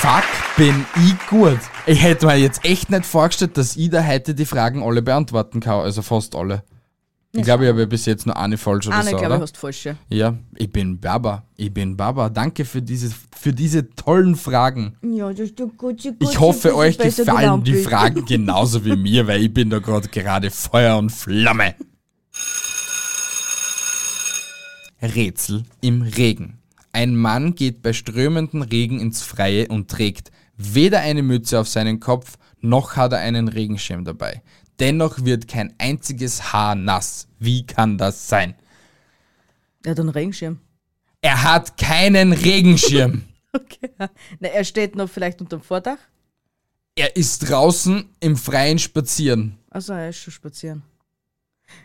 Fuck, 0.00 0.24
bin 0.56 0.84
ich 0.96 1.26
gut. 1.28 1.60
Ich 1.86 2.02
hätte 2.02 2.26
mir 2.26 2.34
jetzt 2.34 2.64
echt 2.64 2.90
nicht 2.90 3.06
vorgestellt, 3.06 3.56
dass 3.56 3.76
ich 3.76 3.88
da 3.88 4.04
heute 4.04 4.34
die 4.34 4.46
Fragen 4.46 4.82
alle 4.82 5.00
beantworten 5.00 5.60
kann, 5.60 5.78
also 5.80 6.02
fast 6.02 6.34
alle. 6.34 6.64
Ich 7.32 7.42
glaube, 7.42 7.64
ich 7.64 7.70
habe 7.70 7.86
bis 7.86 8.06
jetzt 8.06 8.26
nur 8.26 8.36
eine 8.36 8.58
falsch 8.58 8.88
oder 8.88 8.96
Eine, 8.96 9.10
so, 9.10 9.16
glaube 9.16 9.24
ich, 9.24 9.30
oder? 9.30 9.40
hast 9.42 9.56
falsche. 9.56 9.96
Ja, 10.08 10.36
ich 10.56 10.70
bin 10.70 10.98
Baba. 10.98 11.44
Ich 11.56 11.72
bin 11.72 11.96
Baba. 11.96 12.28
Danke 12.28 12.64
für 12.64 12.82
diese, 12.82 13.14
für 13.38 13.52
diese 13.52 13.88
tollen 13.90 14.34
Fragen. 14.34 14.96
Ja, 15.02 15.30
das 15.30 15.40
ist 15.40 15.60
doch 15.60 15.68
gut, 15.76 16.02
gut, 16.02 16.16
Ich 16.18 16.40
hoffe, 16.40 16.74
euch 16.74 16.98
gefallen 16.98 17.62
die 17.62 17.76
Fragen 17.76 18.24
genauso 18.26 18.84
wie 18.84 18.96
mir, 18.96 19.28
weil 19.28 19.42
ich 19.42 19.54
bin 19.54 19.70
da 19.70 19.78
gerade 19.78 20.08
gerade 20.08 20.50
Feuer 20.50 20.98
und 20.98 21.10
Flamme. 21.10 21.76
Rätsel 25.00 25.62
im 25.80 26.02
Regen. 26.02 26.58
Ein 26.92 27.14
Mann 27.14 27.54
geht 27.54 27.82
bei 27.82 27.92
strömendem 27.92 28.62
Regen 28.62 28.98
ins 28.98 29.22
Freie 29.22 29.68
und 29.68 29.88
trägt 29.88 30.32
weder 30.56 31.00
eine 31.00 31.22
Mütze 31.22 31.60
auf 31.60 31.68
seinen 31.68 32.00
Kopf, 32.00 32.36
noch 32.60 32.96
hat 32.96 33.12
er 33.12 33.20
einen 33.20 33.46
Regenschirm 33.48 34.04
dabei. 34.04 34.42
Dennoch 34.80 35.24
wird 35.24 35.46
kein 35.46 35.74
einziges 35.78 36.52
Haar 36.52 36.74
nass. 36.74 37.28
Wie 37.38 37.66
kann 37.66 37.98
das 37.98 38.28
sein? 38.28 38.54
Er 39.84 39.90
hat 39.92 40.00
einen 40.00 40.08
Regenschirm. 40.08 40.58
Er 41.20 41.42
hat 41.42 41.76
keinen 41.76 42.32
Regenschirm. 42.32 43.24
Okay. 43.52 43.90
Na, 44.38 44.46
er 44.46 44.62
steht 44.62 44.94
noch 44.94 45.10
vielleicht 45.10 45.40
unter 45.40 45.56
dem 45.56 45.62
Vordach. 45.64 45.98
Er 46.94 47.16
ist 47.16 47.50
draußen 47.50 48.08
im 48.20 48.36
Freien 48.36 48.78
spazieren. 48.78 49.58
Also 49.70 49.92
er 49.92 50.10
ist 50.10 50.18
schon 50.18 50.32
spazieren. 50.32 50.84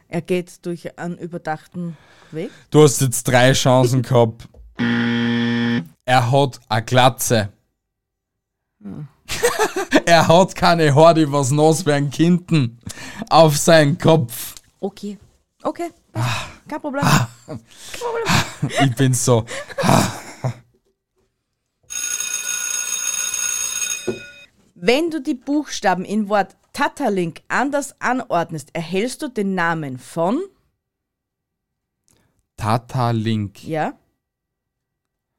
Er 0.08 0.22
geht 0.22 0.64
durch 0.64 1.00
einen 1.00 1.18
überdachten 1.18 1.98
Weg. 2.30 2.52
Du 2.70 2.84
hast 2.84 3.02
jetzt 3.02 3.24
drei 3.24 3.54
Chancen 3.54 4.04
gehabt. 4.04 4.48
Er 6.06 6.32
hat 6.32 6.60
eine 6.70 6.86
Glatze. 6.86 7.50
er 10.06 10.28
hat 10.28 10.56
keine 10.56 10.94
Haare, 10.96 11.14
die 11.16 11.32
was 11.32 11.52
nass 11.52 11.86
werden 11.86 12.10
Kinden 12.10 12.80
auf 13.30 13.58
seinen 13.58 13.98
Kopf. 13.98 14.56
Okay. 14.80 15.18
Okay. 15.64 15.90
Kein 16.68 16.82
Problem. 16.82 17.04
Ich 18.84 18.96
bin 18.96 19.14
so. 19.14 19.46
Wenn 24.76 25.10
du 25.10 25.22
die 25.22 25.34
Buchstaben 25.34 26.06
im 26.06 26.30
Wort 26.30 26.56
Tatalink 26.74 27.42
anders 27.48 27.96
anordnest, 28.02 28.70
erhältst 28.74 29.22
du 29.22 29.30
den 29.30 29.56
Namen 29.56 29.98
von, 29.98 30.42
Tata 32.58 33.12
Link. 33.12 33.64
ja, 33.64 33.94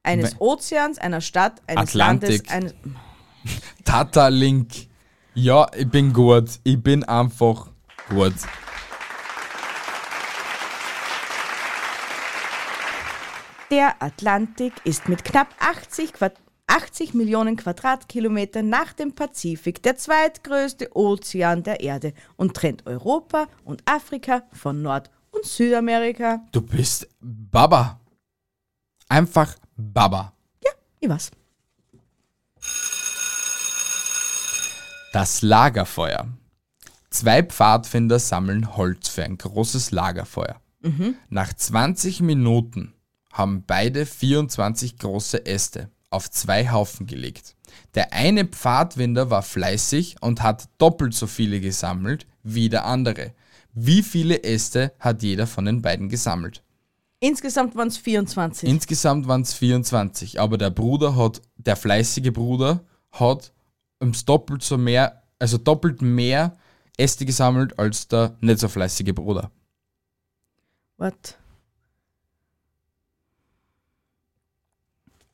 eines 0.02 0.32
We- 0.34 0.40
Ozeans, 0.40 0.98
einer 0.98 1.20
Stadt, 1.20 1.62
eines 1.66 1.90
Atlantik. 1.90 2.48
Landes, 2.50 2.74
eines. 2.74 2.74
Tata 3.86 4.26
Link. 4.28 4.88
Ja, 5.34 5.66
ich 5.76 5.88
bin 5.88 6.12
gut. 6.12 6.58
Ich 6.64 6.82
bin 6.82 7.04
einfach 7.04 7.68
gut. 8.08 8.34
Der 13.70 14.02
Atlantik 14.02 14.72
ist 14.84 15.08
mit 15.08 15.24
knapp 15.24 15.54
80, 15.60 16.12
Quad 16.14 16.34
80 16.66 17.14
Millionen 17.14 17.56
Quadratkilometern 17.56 18.68
nach 18.68 18.92
dem 18.92 19.14
Pazifik 19.14 19.84
der 19.84 19.96
zweitgrößte 19.96 20.94
Ozean 20.96 21.62
der 21.62 21.78
Erde 21.80 22.12
und 22.34 22.54
trennt 22.54 22.86
Europa 22.86 23.46
und 23.64 23.82
Afrika 23.86 24.42
von 24.52 24.82
Nord- 24.82 25.10
und 25.30 25.44
Südamerika. 25.44 26.40
Du 26.50 26.60
bist 26.60 27.08
Baba. 27.20 28.00
Einfach 29.08 29.54
Baba. 29.76 30.32
Ja, 30.64 30.72
ich 30.98 31.08
weiß. 31.08 31.30
Das 35.16 35.40
Lagerfeuer. 35.40 36.28
Zwei 37.08 37.42
Pfadfinder 37.42 38.18
sammeln 38.18 38.76
Holz 38.76 39.08
für 39.08 39.24
ein 39.24 39.38
großes 39.38 39.90
Lagerfeuer. 39.90 40.60
Nach 41.30 41.54
20 41.54 42.20
Minuten 42.20 42.92
haben 43.32 43.64
beide 43.66 44.04
24 44.04 44.98
große 44.98 45.46
Äste 45.46 45.88
auf 46.10 46.30
zwei 46.30 46.70
Haufen 46.70 47.06
gelegt. 47.06 47.56
Der 47.94 48.12
eine 48.12 48.44
Pfadfinder 48.44 49.30
war 49.30 49.40
fleißig 49.40 50.16
und 50.20 50.42
hat 50.42 50.68
doppelt 50.76 51.14
so 51.14 51.26
viele 51.26 51.60
gesammelt 51.60 52.26
wie 52.42 52.68
der 52.68 52.84
andere. 52.84 53.32
Wie 53.72 54.02
viele 54.02 54.44
Äste 54.44 54.92
hat 55.00 55.22
jeder 55.22 55.46
von 55.46 55.64
den 55.64 55.80
beiden 55.80 56.10
gesammelt? 56.10 56.62
Insgesamt 57.20 57.74
waren 57.74 57.88
es 57.88 57.96
24. 57.96 58.68
Insgesamt 58.68 59.26
waren 59.26 59.40
es 59.40 59.54
24, 59.54 60.38
aber 60.40 60.58
der 60.58 60.68
Bruder 60.68 61.16
hat, 61.16 61.40
der 61.56 61.76
fleißige 61.76 62.34
Bruder 62.34 62.84
hat 63.12 63.54
doppelt 64.00 64.62
so 64.62 64.78
mehr, 64.78 65.22
also 65.38 65.58
doppelt 65.58 66.02
mehr 66.02 66.56
Äste 66.96 67.26
gesammelt 67.26 67.78
als 67.78 68.08
der 68.08 68.36
nicht 68.40 68.58
so 68.58 68.68
fleißige 68.68 69.14
Bruder. 69.14 69.50
What? 70.96 71.36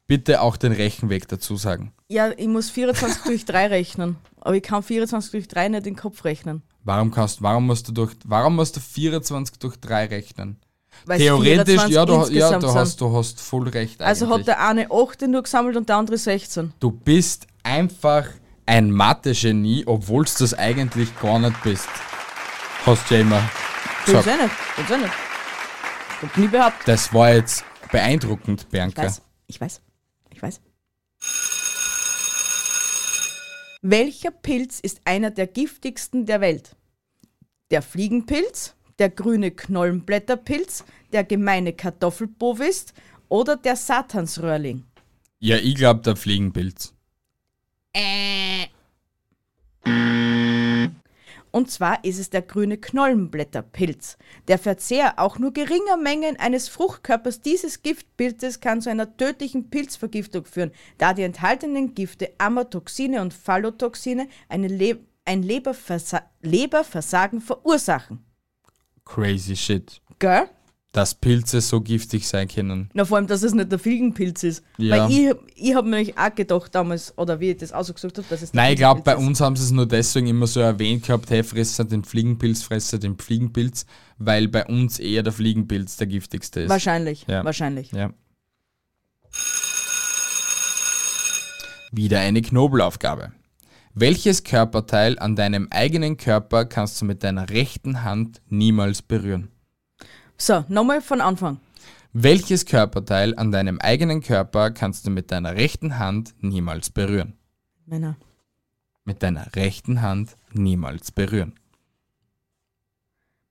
Bitte 0.06 0.42
auch 0.42 0.56
den 0.56 0.72
Rechenweg 0.72 1.28
dazu 1.28 1.56
sagen. 1.56 1.92
Ja, 2.08 2.30
ich 2.36 2.48
muss 2.48 2.68
24 2.70 3.22
durch 3.22 3.44
3 3.44 3.68
rechnen. 3.68 4.16
Aber 4.40 4.56
ich 4.56 4.62
kann 4.62 4.82
24 4.82 5.30
durch 5.30 5.48
3 5.48 5.68
nicht 5.68 5.78
in 5.78 5.94
den 5.94 5.96
Kopf 5.96 6.24
rechnen. 6.24 6.62
Warum 6.84 7.12
kannst, 7.12 7.40
warum 7.42 7.66
musst 7.66 7.88
du 7.88 7.92
durch, 7.92 8.14
warum 8.24 8.56
musst 8.56 8.76
du 8.76 8.80
24 8.80 9.58
durch 9.58 9.76
3 9.78 10.06
rechnen? 10.06 10.58
Weil 11.06 11.18
Theoretisch, 11.18 11.80
24 11.80 11.94
ja, 11.94 12.04
du, 12.04 12.28
ja, 12.32 12.58
du 12.58 12.74
hast, 12.74 13.00
du 13.00 13.16
hast 13.16 13.40
voll 13.40 13.68
recht 13.68 14.02
Also 14.02 14.26
eigentlich. 14.26 14.40
hat 14.40 14.46
der 14.48 14.68
eine 14.68 14.90
8 14.90 15.22
nur 15.22 15.42
gesammelt 15.42 15.76
und 15.76 15.88
der 15.88 15.96
andere 15.96 16.18
16. 16.18 16.74
du 16.78 16.90
bist 16.90 17.46
einfach 17.62 18.26
ein 18.66 18.90
Mathe-Genie, 18.90 19.84
obwohl 19.86 20.24
du 20.24 20.30
das 20.38 20.54
eigentlich 20.54 21.08
gar 21.20 21.38
nicht 21.38 21.62
bist. 21.62 21.88
Hast 22.86 23.10
du 23.10 23.14
ja 23.14 23.20
immer 23.20 23.42
gesagt. 24.04 24.26
eh 24.26 24.42
nicht. 24.42 24.90
Eh 24.90 24.96
nicht. 24.98 25.12
Hab 26.22 26.36
nie 26.36 26.48
behauptet. 26.48 26.88
Das 26.88 27.12
war 27.12 27.32
jetzt 27.32 27.64
beeindruckend, 27.90 28.62
Ich 28.62 28.68
Bianca. 28.68 29.02
weiß. 29.02 29.22
Ich 29.46 29.60
weiß. 29.60 29.80
Ich 30.30 30.42
weiß. 30.42 30.60
Welcher 33.82 34.30
Pilz 34.30 34.78
ist 34.80 35.00
einer 35.04 35.30
der 35.30 35.48
giftigsten 35.48 36.24
der 36.26 36.40
Welt? 36.40 36.76
Der 37.72 37.82
Fliegenpilz, 37.82 38.74
der 38.98 39.10
grüne 39.10 39.50
Knollenblätterpilz, 39.50 40.84
der 41.12 41.24
gemeine 41.24 41.72
Kartoffelbovis 41.72 42.86
oder 43.28 43.56
der 43.56 43.74
Satansröhrling? 43.76 44.84
Ja, 45.40 45.56
ich 45.56 45.74
glaube, 45.74 46.00
der 46.02 46.14
Fliegenpilz. 46.14 46.94
Und 51.53 51.70
zwar 51.70 52.03
ist 52.03 52.18
es 52.18 52.30
der 52.30 52.43
grüne 52.43 52.78
Knollenblätterpilz. 52.78 54.16
Der 54.49 54.59
Verzehr 54.59 55.18
auch 55.18 55.38
nur 55.38 55.53
geringer 55.53 55.99
Mengen 55.99 56.40
eines 56.40 56.70
Fruchtkörpers 56.70 57.43
dieses 57.43 57.82
Giftpilzes 57.82 58.61
kann 58.61 58.80
zu 58.80 58.88
einer 58.90 59.16
tödlichen 59.18 59.68
Pilzvergiftung 59.68 60.47
führen, 60.47 60.72
da 60.97 61.12
die 61.12 61.22
enthaltenen 61.22 61.95
Gifte 61.95 62.32
Amatoxine 62.38 63.20
und 63.20 63.34
Phallotoxine 63.34 64.28
Le 64.51 64.99
ein 65.24 65.43
Leberversa 65.43 66.22
Leberversagen 66.40 67.40
verursachen. 67.40 68.24
Crazy 69.05 69.55
shit. 69.55 70.01
Gell? 70.18 70.49
Dass 70.93 71.14
Pilze 71.14 71.62
so 71.62 71.80
giftig 71.80 72.28
sein 72.28 72.49
können. 72.49 72.90
Na, 72.93 73.07
vor 73.07 73.16
allem, 73.16 73.26
dass 73.26 73.43
es 73.43 73.55
nicht 73.55 73.72
der 73.72 73.78
Fliegenpilz 73.78 74.43
ist. 74.43 74.62
Ja. 74.76 75.09
Weil 75.09 75.11
ich, 75.11 75.34
ich 75.57 75.74
habe 75.74 75.88
nämlich 75.88 76.18
auch 76.18 76.34
gedacht 76.34 76.74
damals, 76.74 77.16
oder 77.16 77.40
wie 77.40 77.53
ich 77.53 77.57
das 77.57 77.72
ausgesucht 77.72 78.18
habe, 78.18 78.26
dass 78.28 78.43
es 78.43 78.51
der 78.51 78.61
Nein, 78.61 78.72
ich 78.74 78.78
glaube, 78.78 79.01
bei 79.01 79.16
uns 79.16 79.40
haben 79.40 79.57
sie 79.57 79.64
es 79.64 79.70
nur 79.70 79.86
deswegen 79.86 80.26
immer 80.26 80.47
so 80.47 80.61
erwähnt 80.61 81.07
gehabt, 81.07 81.30
hey, 81.30 81.43
fresser 81.43 81.86
den 81.86 82.05
Fliegenpilz, 82.05 82.62
fresser 82.62 82.99
den 82.99 83.16
Fliegenpilz, 83.16 83.86
weil 84.18 84.49
bei 84.49 84.66
uns 84.66 84.99
eher 84.99 85.22
der 85.22 85.32
Fliegenpilz 85.32 85.97
der 85.97 86.09
giftigste 86.09 86.61
ist. 86.61 86.68
Wahrscheinlich, 86.68 87.24
Ja. 87.26 87.43
wahrscheinlich. 87.43 87.90
Ja. 87.93 88.12
Wieder 91.90 92.20
eine 92.20 92.43
Knobelaufgabe. 92.43 93.32
Welches 93.95 94.45
Körperteil 94.45 95.18
an 95.18 95.36
deinem 95.36 95.68
eigenen 95.70 96.16
Körper 96.16 96.64
kannst 96.64 97.01
du 97.01 97.05
mit 97.05 97.22
deiner 97.22 97.51
rechten 97.51 98.03
Hand 98.03 98.40
niemals 98.49 99.03
berühren? 99.03 99.51
So, 100.37 100.64
nochmal 100.68 101.01
von 101.01 101.20
Anfang. 101.20 101.61
Welches 102.12 102.66
Körperteil 102.66 103.35
an 103.39 103.53
deinem 103.53 103.78
eigenen 103.80 104.20
Körper 104.20 104.70
kannst 104.70 105.07
du 105.07 105.11
mit 105.11 105.30
deiner 105.30 105.55
rechten 105.57 105.99
Hand 105.99 106.35
niemals 106.41 106.91
berühren? 106.91 107.39
Männer. 107.87 108.16
Mit 109.05 109.22
deiner 109.22 109.55
rechten 109.57 110.03
Hand 110.03 110.37
niemals 110.53 111.11
berühren. 111.11 111.55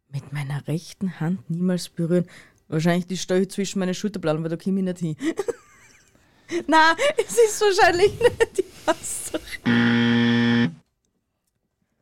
Mit 0.10 0.32
meiner 0.32 0.68
rechten 0.68 1.20
Hand 1.20 1.50
niemals 1.50 1.90
berühren. 1.90 2.28
Wahrscheinlich 2.68 3.08
die 3.08 3.18
Stelle 3.18 3.48
zwischen 3.48 3.80
meine 3.80 3.94
Schulterblasen, 3.94 4.44
weil 4.44 4.50
da 4.50 4.58
komme 4.58 4.80
ich 4.80 4.86
nicht 4.86 5.00
hin. 5.00 5.16
Na, 6.68 6.96
es 7.18 7.38
ist 7.38 7.62
wahrscheinlich 7.62 8.12
nicht 8.20 8.58
die 8.58 8.66
Wasser. 8.86 9.40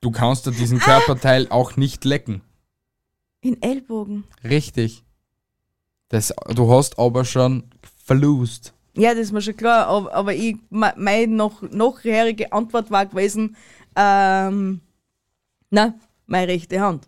Du 0.01 0.11
kannst 0.11 0.45
dir 0.45 0.51
diesen 0.51 0.79
Körperteil 0.79 1.47
auch 1.49 1.77
nicht 1.77 2.03
lecken. 2.05 2.41
In 3.41 3.61
Ellbogen. 3.61 4.23
Richtig. 4.43 5.03
Das, 6.09 6.33
du 6.55 6.71
hast 6.71 6.97
aber 6.99 7.23
schon 7.23 7.63
verlust. 8.05 8.73
Ja, 8.95 9.11
das 9.11 9.25
ist 9.25 9.31
mir 9.31 9.41
schon 9.41 9.55
klar, 9.55 9.87
aber, 9.87 10.13
aber 10.13 10.33
ich, 10.33 10.57
me- 10.69 10.93
meine 10.97 11.27
noch, 11.27 11.61
nachherige 11.61 12.51
Antwort 12.51 12.91
war 12.91 13.05
gewesen, 13.05 13.55
ähm, 13.95 14.81
na, 15.69 15.93
meine 16.25 16.47
rechte 16.51 16.81
Hand. 16.81 17.07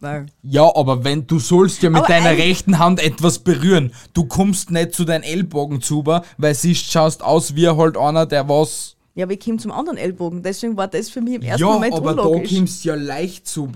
Weil, 0.00 0.26
Ja, 0.42 0.74
aber 0.74 1.04
wenn 1.04 1.26
du 1.26 1.38
sollst 1.38 1.82
ja 1.82 1.90
mit 1.90 1.98
Aber 2.00 2.08
deiner 2.08 2.30
ein- 2.30 2.36
rechten 2.36 2.78
Hand 2.78 3.00
etwas 3.02 3.38
berühren. 3.38 3.92
Du 4.14 4.24
kommst 4.24 4.70
nicht 4.70 4.94
zu 4.94 5.04
deinen 5.04 5.22
Ellbogen 5.22 5.80
zu, 5.80 6.04
weil 6.04 6.54
siehst, 6.54 6.90
schaust 6.90 7.22
aus 7.22 7.54
wie 7.54 7.68
halt 7.68 7.96
einer, 7.96 8.26
der 8.26 8.48
was. 8.48 8.96
ja, 9.14 9.24
aber 9.24 9.32
ich 9.34 9.40
komme 9.40 9.58
zum 9.58 9.72
anderen 9.72 9.96
Ellbogen, 9.98 10.42
deswegen 10.42 10.76
war 10.76 10.88
das 10.88 11.08
für 11.08 11.20
mich 11.20 11.34
im 11.34 11.42
ersten 11.42 11.62
ja, 11.66 11.72
Moment 11.72 11.94
aber 11.94 12.10
unlogisch. 12.10 12.50
da 12.50 12.56
kommst 12.58 12.84
ja 12.84 12.94
leicht 12.94 13.46
zu. 13.46 13.70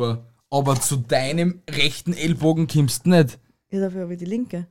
Aber 0.51 0.81
zu 0.81 0.97
deinem 0.97 1.63
rechten 1.71 2.13
Ellbogen 2.13 2.67
kommst 2.67 3.07
du 3.07 3.11
nicht. 3.11 3.39
ja, 3.71 3.81
dafür 3.81 4.03
habe 4.03 4.15
ich 4.15 4.19
die 4.19 4.25
linke. 4.25 4.67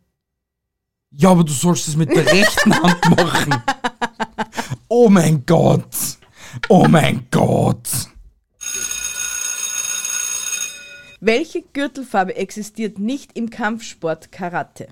Ja, 1.11 1.31
aber 1.31 1.43
du 1.43 1.53
sollst 1.53 1.87
es 1.87 1.95
mit 1.95 2.09
der 2.09 2.25
rechten 2.25 2.73
Hand 2.83 3.17
machen. 3.17 3.63
Oh 4.89 5.09
mein 5.09 5.45
Gott. 5.45 5.95
Oh 6.67 6.87
mein 6.87 7.27
Gott. 7.31 7.87
Welche 11.21 11.61
Gürtelfarbe 11.61 12.35
existiert 12.35 12.99
nicht 12.99 13.35
im 13.37 13.49
Kampfsport 13.49 14.31
Karate? 14.31 14.89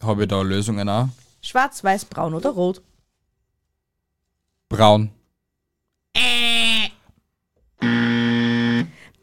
Habe 0.00 0.22
ich 0.22 0.28
da 0.28 0.40
Lösungen 0.42 0.88
auch? 0.88 1.08
Schwarz, 1.42 1.82
weiß, 1.84 2.06
braun 2.06 2.34
oder 2.34 2.50
rot? 2.50 2.82
Braun. 4.68 5.10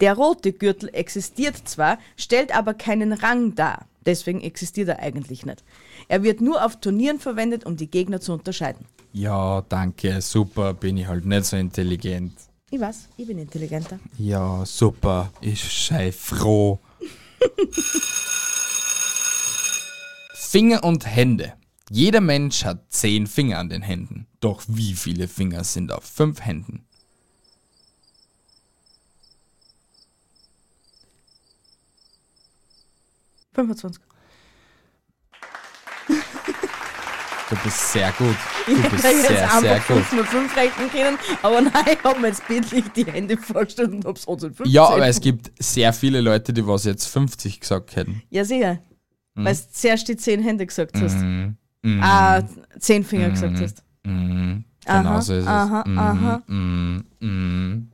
Der 0.04 0.16
rote 0.16 0.51
Gürtel 0.51 0.89
existiert 0.91 1.66
zwar, 1.66 1.97
stellt 2.18 2.54
aber 2.54 2.74
keinen 2.74 3.14
Rang 3.14 3.56
dar. 3.56 3.86
Deswegen 4.06 4.41
existiert 4.41 4.89
er 4.89 4.99
eigentlich 4.99 5.45
nicht. 5.45 5.64
Er 6.10 6.24
wird 6.24 6.41
nur 6.41 6.66
auf 6.66 6.78
Turnieren 6.82 7.22
verwendet, 7.22 7.66
um 7.66 7.78
die 7.78 7.89
Gegner 7.89 8.20
zu 8.20 8.34
unterscheiden. 8.34 8.86
Ja, 9.14 9.62
danke. 9.62 10.20
Super. 10.20 10.74
Bin 10.74 10.97
ich 10.97 11.08
halt 11.08 11.24
nicht 11.24 11.45
so 11.45 11.56
intelligent. 11.56 12.34
Ich 12.70 12.82
weiß, 12.82 13.08
ich 13.16 13.28
bin 13.28 13.38
intelligenter. 13.38 13.97
Ja, 14.18 14.66
super. 14.66 15.32
Ich 15.39 15.64
sei 15.64 16.12
froh. 16.12 16.80
Finger 20.34 20.84
und 20.84 21.06
Hände. 21.06 21.54
Jeder 21.89 22.20
Mensch 22.20 22.66
hat 22.66 22.91
zehn 22.91 23.26
Finger 23.26 23.58
an 23.58 23.70
den 23.70 23.84
Händen. 23.84 24.28
Doch 24.41 24.64
wie 24.68 24.95
viele 24.95 25.30
Finger 25.30 25.64
sind 25.64 25.93
auf 25.93 26.04
fünf 26.04 26.41
Händen?– 26.41 26.84
25. 33.54 34.01
Du 37.49 37.56
bist 37.64 37.91
sehr 37.91 38.12
gut. 38.18 38.36
Du 38.66 38.72
Ich 38.72 38.89
bist 38.89 39.04
jetzt 39.04 39.28
sehr, 39.28 39.38
sehr 39.38 39.74
einfach 39.76 39.88
gut. 39.88 40.04
5 40.06 40.14
mal 40.14 40.26
5 40.26 40.58
rechnen 40.58 40.89
können, 40.91 41.18
aber 41.43 41.62
nein, 41.62 41.74
ich 41.91 42.04
habe 42.04 42.20
mir 42.20 42.28
jetzt 42.28 42.47
bildlich 42.47 42.86
die 42.95 43.06
Hände 43.06 43.38
vorgestellt 43.38 43.91
und 43.91 44.06
habe 44.06 44.18
es 44.18 44.26
trotzdem 44.26 44.54
15. 44.56 44.74
Ja, 44.74 44.86
aber 44.88 45.06
es 45.08 45.22
gibt 45.22 45.51
sehr 45.62 45.93
viele 45.93 46.22
Leute, 46.22 46.51
die 46.54 46.66
was 46.66 46.86
jetzt 46.86 47.06
50 47.08 47.60
gesagt 47.60 47.95
hätten. 47.95 48.24
Ja, 48.30 48.43
sicher. 48.43 48.80
Mhm. 49.36 49.45
Weil 49.45 49.56
du 49.56 49.62
zuerst 49.72 50.08
die 50.08 50.18
10 50.18 50.41
Hände 50.41 50.66
gesagt 50.66 50.99
hast. 50.99 51.18
Ah, 52.01 52.41
10 52.80 53.04
Finger 53.04 53.30
gesagt 53.30 53.60
hast. 53.62 53.84
Mhm. 54.04 54.64
Aha, 54.86 55.01
Genau 55.01 55.22
so 55.22 55.34
ist 55.34 55.43
es. 55.43 55.47
aha, 55.47 55.84
Mhm, 55.86 55.97
aha. 55.99 56.41
mhm, 56.47 57.06
mhm. 57.20 57.89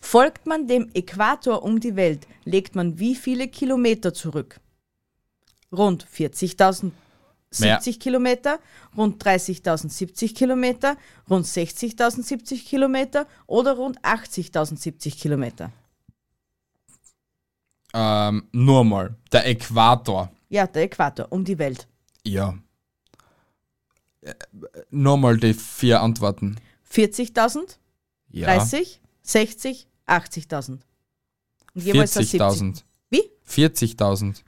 Folgt 0.00 0.46
man 0.46 0.66
dem 0.66 0.88
Äquator 0.94 1.62
um 1.62 1.80
die 1.80 1.96
Welt, 1.96 2.26
legt 2.44 2.74
man 2.74 2.98
wie 2.98 3.14
viele 3.14 3.48
Kilometer 3.48 4.12
zurück? 4.14 4.60
Rund 5.70 6.06
40.000 6.06 6.92
Mehr. 7.60 7.80
70 7.82 8.00
Kilometer, 8.00 8.58
rund 8.96 9.22
30.000 9.22 9.90
70 9.90 10.34
Kilometer, 10.34 10.96
rund 11.28 11.44
60.000 11.44 12.22
70 12.22 12.64
Kilometer 12.64 13.26
oder 13.46 13.74
rund 13.76 14.00
80.000 14.00 14.76
70 14.78 15.18
Kilometer. 15.18 15.70
Ähm, 17.92 18.48
nur 18.52 18.84
mal. 18.84 19.14
Der 19.32 19.46
Äquator. 19.46 20.32
Ja, 20.48 20.66
der 20.66 20.84
Äquator 20.84 21.26
um 21.30 21.44
die 21.44 21.58
Welt. 21.58 21.86
Ja. 22.24 22.56
Äh, 24.22 24.34
Nur 24.90 25.18
mal 25.18 25.36
die 25.36 25.52
vier 25.54 26.00
Antworten. 26.00 26.56
40.000, 26.90 27.76
Ja. 28.30 28.46
30, 28.46 29.00
60, 29.22 29.88
80.000. 30.06 30.78
Und 31.74 31.84
jeweils 31.84 32.14
das 32.14 32.30
70. 32.30 32.40
40.000. 32.40 32.82
Wie? 33.10 33.22
40.000. 33.48 34.42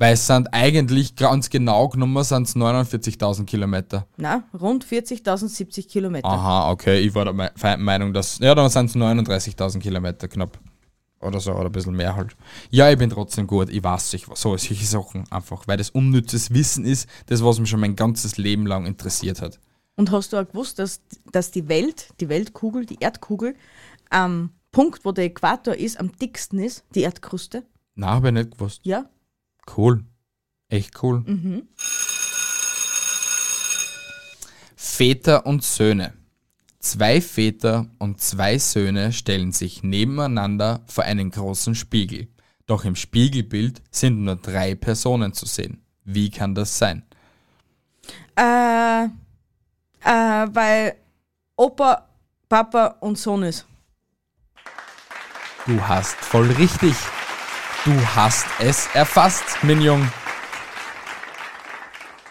Weil 0.00 0.14
es 0.14 0.26
sind 0.26 0.48
eigentlich 0.54 1.14
ganz 1.14 1.50
genau 1.50 1.88
genommen 1.88 2.24
sind 2.24 2.48
es 2.48 2.56
49.000 2.56 3.44
Kilometer. 3.44 4.06
Na, 4.16 4.44
rund 4.58 4.82
40.000 4.86 5.48
70 5.48 5.88
Kilometer. 5.88 6.26
Aha, 6.26 6.70
okay. 6.70 7.00
Ich 7.00 7.14
war 7.14 7.26
der 7.26 7.76
Meinung, 7.76 8.14
dass. 8.14 8.38
Ja, 8.38 8.54
dann 8.54 8.70
sind 8.70 8.86
es 8.86 8.96
39.000 8.96 9.78
Kilometer 9.78 10.26
knapp. 10.26 10.58
Oder 11.20 11.38
so, 11.38 11.52
oder 11.52 11.66
ein 11.66 11.72
bisschen 11.72 11.94
mehr 11.94 12.16
halt. 12.16 12.34
Ja, 12.70 12.90
ich 12.90 12.96
bin 12.96 13.10
trotzdem 13.10 13.46
gut. 13.46 13.68
Ich 13.68 13.84
weiß 13.84 14.10
sich, 14.10 14.24
so 14.24 14.56
solche 14.56 14.74
Sachen 14.74 15.30
einfach. 15.30 15.68
Weil 15.68 15.76
das 15.76 15.90
unnützes 15.90 16.50
Wissen 16.54 16.86
ist, 16.86 17.06
das, 17.26 17.44
was 17.44 17.60
mich 17.60 17.68
schon 17.68 17.80
mein 17.80 17.94
ganzes 17.94 18.38
Leben 18.38 18.66
lang 18.66 18.86
interessiert 18.86 19.42
hat. 19.42 19.60
Und 19.96 20.10
hast 20.12 20.32
du 20.32 20.38
auch 20.38 20.48
gewusst, 20.48 20.78
dass, 20.78 21.02
dass 21.30 21.50
die 21.50 21.68
Welt, 21.68 22.08
die 22.20 22.30
Weltkugel, 22.30 22.86
die 22.86 22.96
Erdkugel, 23.00 23.54
am 24.08 24.54
Punkt, 24.72 25.04
wo 25.04 25.12
der 25.12 25.24
Äquator 25.24 25.74
ist, 25.74 25.98
am 25.98 26.16
dicksten 26.16 26.58
ist, 26.58 26.84
die 26.94 27.02
Erdkruste? 27.02 27.64
Na, 27.94 28.08
habe 28.08 28.28
ich 28.28 28.34
nicht 28.34 28.52
gewusst. 28.52 28.80
Ja. 28.84 29.06
Cool. 29.76 30.04
Echt 30.68 31.02
cool. 31.02 31.24
Väter 34.76 35.46
und 35.46 35.64
Söhne. 35.64 36.14
Zwei 36.78 37.20
Väter 37.20 37.90
und 37.98 38.20
zwei 38.20 38.58
Söhne 38.58 39.12
stellen 39.12 39.52
sich 39.52 39.82
nebeneinander 39.82 40.80
vor 40.86 41.04
einen 41.04 41.30
großen 41.30 41.74
Spiegel. 41.74 42.28
Doch 42.66 42.84
im 42.84 42.96
Spiegelbild 42.96 43.82
sind 43.90 44.24
nur 44.24 44.36
drei 44.36 44.76
Personen 44.76 45.34
zu 45.34 45.44
sehen. 45.44 45.82
Wie 46.04 46.30
kann 46.30 46.54
das 46.54 46.78
sein? 46.78 47.02
Äh, 48.36 49.04
äh, 49.04 50.46
weil 50.54 50.94
Opa, 51.56 52.08
Papa 52.48 52.96
und 53.00 53.18
Sohn 53.18 53.42
ist. 53.42 53.66
Du 55.66 55.80
hast 55.80 56.16
voll 56.16 56.50
richtig. 56.52 56.94
Du 57.84 57.92
hast 58.14 58.46
es 58.60 58.88
erfasst, 58.94 59.44
mein 59.62 59.80
Jung. 59.80 60.10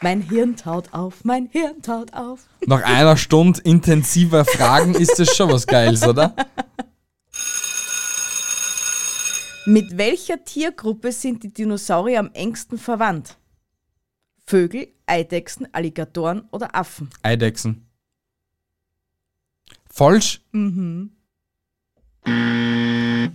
Mein 0.01 0.21
Hirn 0.21 0.55
taut 0.55 0.93
auf, 0.93 1.23
mein 1.23 1.47
Hirn 1.47 1.81
taut 1.81 2.13
auf. 2.13 2.47
Nach 2.65 2.81
einer 2.83 3.17
Stunde 3.17 3.61
intensiver 3.61 4.45
Fragen 4.45 4.95
ist 4.95 5.19
das 5.19 5.35
schon 5.35 5.51
was 5.51 5.67
Geiles, 5.67 6.07
oder? 6.07 6.35
Mit 9.65 9.97
welcher 9.97 10.43
Tiergruppe 10.43 11.11
sind 11.11 11.43
die 11.43 11.53
Dinosaurier 11.53 12.19
am 12.19 12.31
engsten 12.33 12.77
verwandt? 12.77 13.37
Vögel, 14.45 14.87
Eidechsen, 15.05 15.67
Alligatoren 15.73 16.47
oder 16.51 16.73
Affen? 16.73 17.09
Eidechsen. 17.21 17.85
Falsch? 19.91 20.41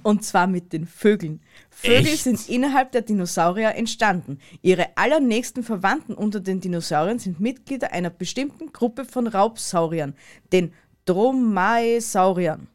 Und 0.02 0.24
zwar 0.24 0.46
mit 0.46 0.72
den 0.72 0.86
Vögeln. 0.86 1.40
Vögel 1.70 2.06
Echt? 2.06 2.24
sind 2.24 2.48
innerhalb 2.48 2.92
der 2.92 3.02
Dinosaurier 3.02 3.74
entstanden. 3.74 4.38
Ihre 4.62 4.96
allernächsten 4.96 5.62
Verwandten 5.62 6.14
unter 6.14 6.40
den 6.40 6.60
Dinosauriern 6.60 7.18
sind 7.18 7.40
Mitglieder 7.40 7.92
einer 7.92 8.10
bestimmten 8.10 8.72
Gruppe 8.72 9.04
von 9.04 9.26
Raubsauriern, 9.26 10.14
den 10.52 10.72
Dromaeosauriern. 11.04 12.68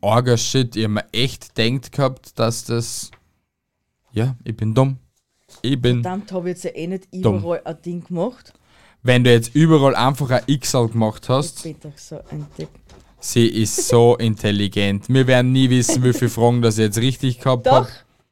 Orga 0.00 0.36
Shit, 0.36 0.76
hab 0.76 0.90
mir 0.90 1.04
echt 1.12 1.56
denkt 1.56 1.92
gehabt, 1.92 2.38
dass 2.38 2.64
das. 2.64 3.10
Ja, 4.12 4.36
ich 4.44 4.56
bin 4.56 4.74
dumm. 4.74 4.98
Ich 5.62 5.80
bin. 5.80 6.02
Verdammt, 6.02 6.30
habe 6.32 6.50
ich 6.50 6.56
jetzt 6.56 6.64
ja 6.64 6.70
eh 6.74 6.86
nicht 6.86 7.08
Dumm. 7.12 7.38
überall 7.38 7.62
ein 7.64 7.80
Ding 7.82 8.04
gemacht. 8.04 8.52
Wenn 9.02 9.24
du 9.24 9.30
jetzt 9.32 9.54
überall 9.54 9.94
einfach 9.94 10.30
ein 10.30 10.60
XL 10.60 10.88
gemacht 10.88 11.28
hast, 11.28 11.64
Ich 11.64 11.76
bin 11.78 11.90
doch 11.90 11.98
so 11.98 12.20
ein 12.30 12.46
Depp. 12.58 12.68
Sie 13.24 13.46
ist 13.46 13.88
so 13.88 14.16
intelligent. 14.16 15.08
Wir 15.08 15.26
werden 15.26 15.52
nie 15.52 15.70
wissen, 15.70 16.02
wie 16.04 16.12
viele 16.12 16.30
Fragen 16.30 16.62
das 16.62 16.76
jetzt 16.76 16.98
richtig 16.98 17.40
gehabt 17.40 17.66
Doch, 17.66 17.72
habe. 17.72 17.88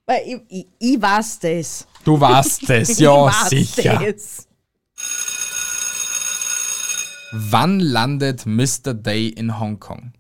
weil 0.07 0.23
ich, 0.27 0.41
ich, 0.49 0.67
ich 0.79 1.03
weiß 1.03 1.39
das. 1.41 1.87
Du 2.05 2.21
weißt 2.21 2.63
es, 2.71 2.99
ja, 2.99 3.25
weiß 3.25 3.51
sicher. 3.51 4.01
Das. 4.05 4.47
Wann 7.33 7.81
landet 7.81 8.45
Mr. 8.45 8.93
Day 8.93 9.29
in 9.29 9.59
Hongkong? 9.59 10.13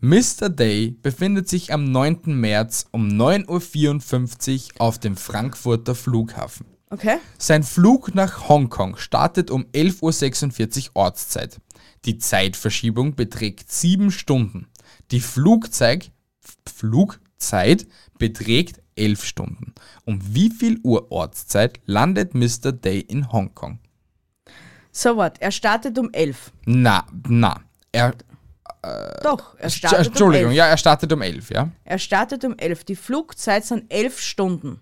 Mr. 0.00 0.48
Day 0.48 0.96
befindet 1.02 1.48
sich 1.48 1.72
am 1.72 1.84
9. 1.84 2.20
März 2.26 2.86
um 2.90 3.08
9.54 3.08 4.74
Uhr 4.74 4.80
auf 4.80 4.98
dem 4.98 5.16
Frankfurter 5.16 5.94
Flughafen. 5.94 6.66
Okay. 6.90 7.16
Sein 7.38 7.62
Flug 7.62 8.14
nach 8.14 8.48
Hongkong 8.48 8.96
startet 8.96 9.50
um 9.50 9.64
11.46 9.74 10.88
Uhr 10.88 10.90
Ortszeit. 10.94 11.58
Die 12.04 12.18
Zeitverschiebung 12.18 13.14
beträgt 13.14 13.70
7 13.72 14.10
Stunden. 14.10 14.68
Die 15.10 15.20
Flugzeug, 15.20 16.10
Flugzeit 16.66 17.86
beträgt 18.18 18.80
11 18.96 19.24
Stunden. 19.24 19.74
Um 20.04 20.20
wie 20.34 20.50
viel 20.50 20.78
Uhr 20.82 21.10
Ortszeit 21.10 21.80
landet 21.86 22.34
Mr. 22.34 22.72
Day 22.72 23.00
in 23.00 23.32
Hongkong? 23.32 23.78
So 24.92 25.16
what? 25.16 25.40
Er 25.40 25.50
startet 25.50 25.98
um 25.98 26.10
11. 26.12 26.52
Na, 26.66 27.04
na. 27.28 27.60
Er, 27.90 28.14
Doch, 29.22 29.56
er 29.58 29.70
startet 29.70 30.08
Entschuldigung, 30.08 30.46
um 30.46 30.50
11. 30.50 30.56
ja, 30.56 30.66
er 30.66 30.76
startet 30.76 31.12
um 31.12 31.22
11, 31.22 31.50
ja. 31.50 31.70
Er 31.84 31.98
startet 31.98 32.44
um 32.44 32.56
11. 32.56 32.84
Die 32.84 32.96
Flugzeit 32.96 33.64
sind 33.64 33.90
11 33.90 34.20
Stunden. 34.20 34.80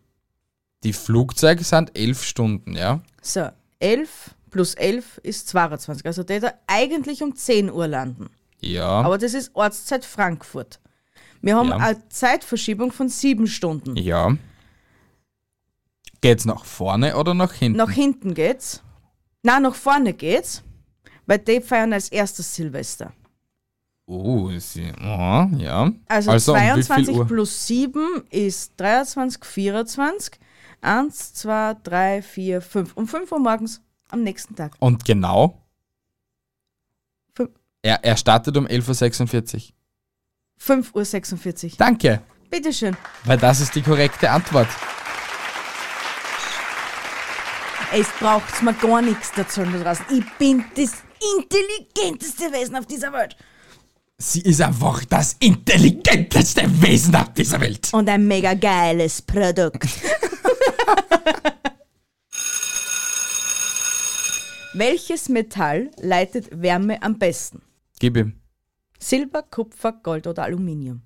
Die 0.85 0.93
Flugzeuge 0.93 1.63
sind 1.63 1.97
11 1.97 2.25
Stunden, 2.25 2.75
ja. 2.75 3.01
So, 3.23 3.49
11 3.79 4.35
plus 4.53 4.75
11 4.75 5.19
ist 5.25 5.49
22. 5.49 6.07
Also 6.07 6.23
der 6.23 6.39
da 6.41 6.53
eigentlich 6.69 7.23
um 7.25 7.35
10 7.35 7.71
Uhr 7.73 7.89
landen. 7.89 8.31
Ja. 8.61 8.87
Aber 9.01 9.19
das 9.19 9.35
ist 9.35 9.51
Ortszeit 9.55 10.05
Frankfurt. 10.05 10.79
Wir 11.41 11.57
haben 11.57 11.71
Ja. 11.71 11.77
eine 11.79 12.09
Zeitverschiebung 12.09 12.93
von 12.93 13.09
7 13.09 13.49
Stunden. 13.49 13.97
ja. 13.97 14.37
Geht's 16.21 16.45
nach 16.45 16.65
vorne 16.65 17.17
oder 17.17 17.35
nach 17.35 17.53
hinten? 17.53 17.79
Nach 17.79 17.91
hinten 17.91 18.35
geht's. 18.35 18.81
Na, 19.43 19.59
nach 19.59 19.75
vorne 19.75 20.13
geht's. 20.15 20.63
Weil 21.27 21.39
die 21.41 21.61
feiern 21.61 21.93
als 21.93 22.11
erstes 22.11 22.55
Silvester. 22.55 23.13
Oh, 24.07 24.49
sie, 24.59 24.93
oh, 25.01 25.47
ja. 25.57 25.91
Also, 26.07 26.31
um 26.31 26.39
viel 26.39 26.55
22 26.85 27.17
Uhr? 27.17 27.27
plus 27.27 27.67
7 27.67 28.23
ist 28.31 28.73
23, 28.77 29.45
24. 29.45 30.39
1, 30.81 31.35
2, 31.35 31.75
3, 31.83 32.23
4, 32.23 32.61
5. 32.61 32.97
Um 32.97 33.09
5 33.09 33.33
Uhr 33.33 33.39
morgens 33.41 33.81
am 34.13 34.23
nächsten 34.23 34.55
Tag. 34.55 34.73
Und 34.79 35.05
genau? 35.05 35.59
Fün- 37.37 37.51
Er, 37.83 38.05
er 38.05 38.17
startet 38.17 38.57
um 38.57 38.67
11.46 38.67 39.55
Uhr. 39.55 39.63
5 40.59 40.95
Uhr 40.95 41.05
46. 41.05 41.77
Danke, 41.77 42.23
Bitteschön. 42.51 42.97
weil 43.25 43.39
das 43.39 43.61
ist 43.61 43.75
die 43.75 43.83
korrekte 43.83 44.31
Antwort. 44.31 44.69
Es 47.95 48.07
braucht 48.19 48.63
mir 48.63 48.73
gar 48.75 49.03
nichts 49.03 49.33
dazu 49.37 49.63
da 49.65 49.79
draußen. 49.83 50.07
Ich 50.11 50.25
bin 50.39 50.65
das 50.77 50.93
intelligenteste 51.37 52.45
Wesen 52.53 52.77
auf 52.77 52.87
dieser 52.87 53.13
Welt. 53.13 53.37
Sie 54.17 54.41
ist 54.41 54.61
einfach 54.63 55.05
das 55.05 55.35
intelligenteste 55.41 56.63
Wesen 56.81 57.15
auf 57.17 57.33
dieser 57.35 57.61
Welt. 57.61 57.91
Und 57.93 58.09
ein 58.09 58.27
mega 58.27 58.55
geiles 58.55 59.21
Produkt. 59.21 59.85
Welches 64.75 65.29
Metall 65.29 65.91
leitet 66.01 66.49
Wärme 66.63 67.03
am 67.03 67.19
besten? 67.19 67.63
Gib 67.99 68.17
ihm. 68.17 68.35
Silber, 68.99 69.43
Kupfer, 69.43 69.93
Gold 69.93 70.27
oder 70.27 70.45
Aluminium? 70.45 71.03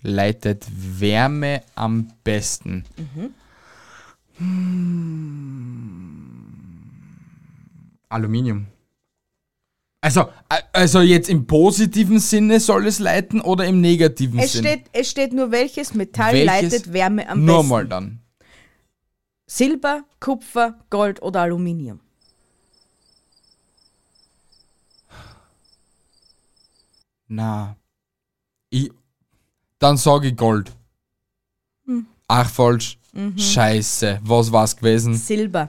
Leitet 0.00 0.66
Wärme 1.00 1.62
am 1.74 2.08
besten. 2.24 2.84
Hm. 4.38 4.94
Aluminium. 8.08 8.66
Also, 10.00 10.22
a- 10.48 10.58
also 10.72 11.00
jetzt 11.00 11.28
im 11.28 11.46
positiven 11.46 12.18
Sinne 12.18 12.58
soll 12.58 12.86
es 12.88 12.98
leiten 12.98 13.40
oder 13.40 13.66
im 13.66 13.80
negativen 13.80 14.40
Es 14.40 14.52
Sinne? 14.52 14.68
steht, 14.68 14.84
es 14.92 15.10
steht 15.10 15.32
nur, 15.32 15.52
welches 15.52 15.94
Metall 15.94 16.32
Welches? 16.34 16.46
leitet 16.72 16.92
Wärme 16.92 17.28
am 17.28 17.44
Nur 17.44 17.58
besten? 17.58 17.68
mal 17.68 17.86
dann. 17.86 18.18
Silber, 19.56 20.04
Kupfer, 20.18 20.78
Gold 20.88 21.20
oder 21.20 21.42
Aluminium? 21.42 22.00
Na. 27.28 27.76
Ich, 28.70 28.90
dann 29.78 29.98
sage 29.98 30.28
ich 30.28 30.36
Gold. 30.36 30.72
Ach, 32.28 32.48
falsch. 32.48 32.98
Scheiße. 33.36 34.20
Was 34.22 34.50
war's 34.52 34.74
gewesen? 34.74 35.14
Silber. 35.16 35.68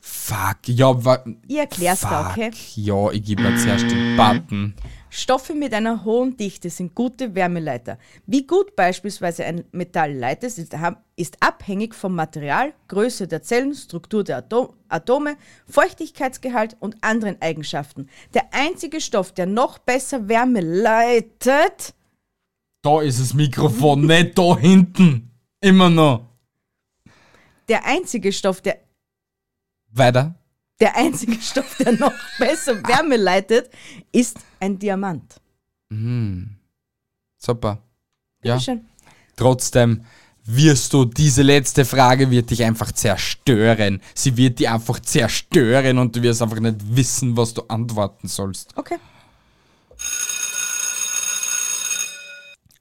Fuck. 0.00 0.58
Ja, 0.68 1.04
wa, 1.04 1.18
Ich 1.48 1.56
erklär's 1.56 2.02
fuck. 2.02 2.10
da, 2.10 2.30
okay? 2.30 2.52
Ja, 2.76 3.10
ich 3.10 3.24
gebe 3.24 3.42
mir 3.42 3.56
zuerst 3.56 3.90
den 3.90 4.16
Button. 4.16 4.74
Stoffe 5.16 5.54
mit 5.54 5.72
einer 5.72 6.04
hohen 6.04 6.36
Dichte 6.36 6.68
sind 6.68 6.94
gute 6.94 7.34
Wärmeleiter. 7.34 7.98
Wie 8.26 8.46
gut 8.46 8.76
beispielsweise 8.76 9.46
ein 9.46 9.64
Metall 9.72 10.12
leitet, 10.12 10.58
ist, 10.58 10.76
ist 11.16 11.36
abhängig 11.40 11.94
vom 11.94 12.14
Material, 12.14 12.74
Größe 12.88 13.26
der 13.26 13.42
Zellen, 13.42 13.74
Struktur 13.74 14.24
der 14.24 14.36
Atom 14.38 14.74
Atome, 14.88 15.36
Feuchtigkeitsgehalt 15.66 16.76
und 16.80 16.96
anderen 17.00 17.40
Eigenschaften. 17.40 18.10
Der 18.34 18.52
einzige 18.52 19.00
Stoff, 19.00 19.32
der 19.32 19.46
noch 19.46 19.78
besser 19.78 20.28
Wärme 20.28 20.60
leitet, 20.60 21.94
Da 22.82 23.00
ist 23.00 23.18
das 23.18 23.32
Mikrofon, 23.32 24.06
nicht 24.06 24.36
da 24.36 24.58
hinten. 24.58 25.30
Immer 25.62 25.88
noch. 25.88 26.26
der 27.68 27.86
einzige 27.86 28.32
Stoff, 28.32 28.60
der 28.60 28.80
Weiter. 29.92 30.34
Der 30.80 30.96
einzige 30.96 31.40
Stoff, 31.40 31.76
der 31.78 31.92
noch 31.92 32.12
besser 32.38 32.82
Wärme 32.86 33.16
leitet, 33.16 33.70
ist 34.12 34.38
ein 34.60 34.78
Diamant. 34.78 35.40
Super. 37.38 37.82
Ja. 38.42 38.54
Bitteschön. 38.54 38.86
Trotzdem 39.36 40.04
wirst 40.44 40.92
du, 40.92 41.04
diese 41.04 41.42
letzte 41.42 41.84
Frage 41.84 42.30
wird 42.30 42.50
dich 42.50 42.62
einfach 42.64 42.92
zerstören. 42.92 44.00
Sie 44.14 44.36
wird 44.36 44.60
dich 44.60 44.68
einfach 44.68 45.00
zerstören 45.00 45.98
und 45.98 46.16
du 46.16 46.22
wirst 46.22 46.40
einfach 46.42 46.60
nicht 46.60 46.78
wissen, 46.96 47.36
was 47.36 47.54
du 47.54 47.62
antworten 47.68 48.28
sollst. 48.28 48.76
Okay. 48.76 48.96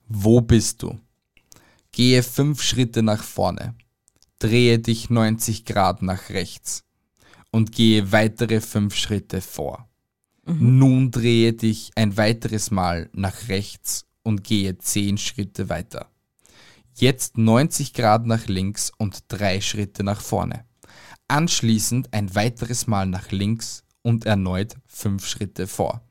Wo 0.07 0.41
bist 0.41 0.83
du? 0.83 0.99
Gehe 1.91 2.21
fünf 2.23 2.61
Schritte 2.61 3.01
nach 3.01 3.23
vorne. 3.23 3.75
Drehe 4.37 4.79
dich 4.79 5.09
90 5.09 5.65
Grad 5.65 6.01
nach 6.01 6.29
rechts. 6.29 6.84
Und 7.55 7.71
gehe 7.71 8.11
weitere 8.11 8.59
fünf 8.59 8.95
Schritte 8.95 9.39
vor. 9.39 9.87
Nun 10.43 11.09
drehe 11.09 11.53
dich 11.53 11.91
ein 11.95 12.17
weiteres 12.17 12.69
Mal 12.69 13.09
nach 13.13 13.47
rechts 13.47 14.05
und 14.23 14.43
gehe 14.43 14.77
zehn 14.77 15.17
Schritte 15.17 15.69
weiter. 15.69 16.09
Jetzt 16.95 17.37
90 17.37 17.93
Grad 17.93 18.25
nach 18.25 18.47
links 18.47 18.91
und 18.97 19.23
drei 19.29 19.61
Schritte 19.61 20.03
nach 20.03 20.19
vorne. 20.19 20.65
Anschließend 21.29 22.13
ein 22.13 22.35
weiteres 22.35 22.87
Mal 22.87 23.07
nach 23.07 23.31
links 23.31 23.85
und 24.01 24.25
erneut 24.25 24.75
fünf 24.85 25.25
Schritte 25.25 25.65
vor. 25.65 26.01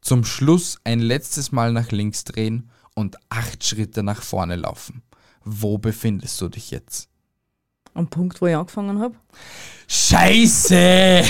Zum 0.00 0.24
Schluss 0.24 0.78
ein 0.82 1.00
letztes 1.00 1.52
Mal 1.52 1.74
nach 1.74 1.90
links 1.90 2.24
drehen 2.24 2.70
und 2.94 3.18
acht 3.28 3.62
Schritte 3.64 4.02
nach 4.02 4.22
vorne 4.22 4.56
laufen. 4.56 5.02
Wo 5.44 5.76
befindest 5.76 6.40
du 6.40 6.48
dich 6.48 6.70
jetzt? 6.70 7.10
Am 7.96 8.08
Punkt, 8.08 8.40
wo 8.42 8.46
ich 8.46 8.54
angefangen 8.54 9.00
habe. 9.00 9.14
Scheiße! 9.88 11.22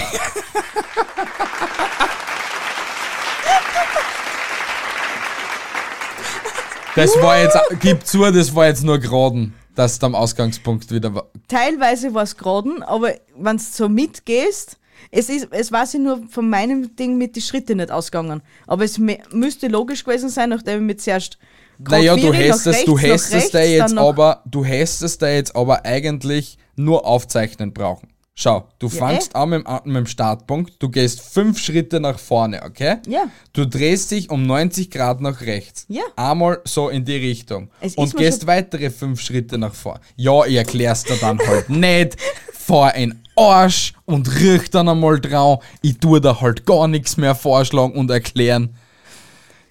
Das 6.95 7.11
war 7.21 7.39
jetzt, 7.43 7.59
gib 7.81 8.07
zu, 8.07 8.31
das 8.31 8.55
war 8.55 8.67
jetzt 8.67 8.83
nur 8.83 8.99
geraden, 8.99 9.55
dass 9.75 9.99
du 9.99 10.07
am 10.07 10.15
Ausgangspunkt 10.15 10.91
wieder 10.91 11.15
war. 11.15 11.27
teilweise 11.47 12.15
war 12.15 12.23
es 12.23 12.37
geraden, 12.37 12.83
aber 12.83 13.13
wenn 13.37 13.59
du 13.59 13.63
so 13.63 13.89
mitgehst, 13.89 14.79
es, 15.11 15.29
ist, 15.29 15.49
es 15.51 15.71
war 15.71 15.87
sie 15.87 15.99
nur 15.99 16.23
von 16.31 16.49
meinem 16.49 16.97
Ding 16.97 17.19
mit 17.19 17.37
die 17.37 17.43
Schritte 17.43 17.75
nicht 17.77 17.91
ausgegangen. 17.91 18.41
Aber 18.67 18.83
es 18.85 18.99
mü- 18.99 19.21
müsste 19.31 19.69
logisch 19.69 20.05
gewesen 20.05 20.31
sein, 20.31 20.49
nachdem 20.49 20.81
ich 20.81 20.87
mit 20.87 21.03
zuerst 21.03 21.39
Naja, 21.79 22.17
du 22.17 22.33
hättest, 22.33 22.87
du 22.87 22.99
hättest 22.99 23.55
da 23.55 23.63
jetzt 23.63 23.97
aber, 23.97 24.43
du 24.47 24.65
hättest 24.65 25.21
da 25.23 25.29
jetzt 25.29 25.55
aber 25.55 25.85
eigentlich 25.85 26.59
nur 26.77 27.07
aufzeichnen 27.07 27.73
brauchen. 27.73 28.09
Schau, 28.39 28.69
du 28.79 28.89
Ja, 28.89 28.93
fangst 28.99 29.35
an 29.35 29.49
mit, 29.49 29.67
dem- 29.67 29.81
mit 29.85 29.97
dem 29.97 30.07
Startpunkt, 30.07 30.75
du 30.79 30.91
gehst 30.91 31.23
fünf 31.23 31.59
Schritte 31.59 32.01
nach 32.01 32.19
vorne, 32.19 32.63
okay? 32.65 32.97
Ja. 33.09 33.31
Du 33.55 33.67
drehst 33.67 34.11
dich 34.11 34.29
um 34.29 34.45
90 34.47 34.91
Grad 34.91 35.23
nach 35.23 35.41
rechts. 35.41 35.87
Ja. 35.89 36.03
Einmal 36.17 36.61
so 36.67 36.91
in 36.91 37.07
die 37.07 37.17
Richtung. 37.17 37.71
Es 37.81 37.95
und 37.95 38.15
gehst 38.15 38.47
weitere 38.47 38.91
fünf 38.91 39.23
Schritte 39.23 39.57
nach 39.57 39.73
vorne. 39.75 40.01
Ja, 40.17 40.45
ich 40.45 40.57
erklär's 40.57 41.05
dir 41.05 41.17
dann 41.17 41.39
halt 41.39 41.71
nicht. 41.71 42.17
Fahr 42.53 42.95
in 42.95 43.23
Arsch 43.37 43.95
und 44.05 44.29
riech 44.39 44.71
dann 44.71 44.89
einmal 44.91 45.19
drauf. 45.19 45.65
Ich 45.81 45.99
tue 45.99 46.21
da 46.21 46.39
halt 46.39 46.67
gar 46.67 46.89
nichts 46.89 47.17
mehr 47.17 47.35
vorschlagen 47.35 47.95
und 47.95 48.11
erklären. 48.11 48.75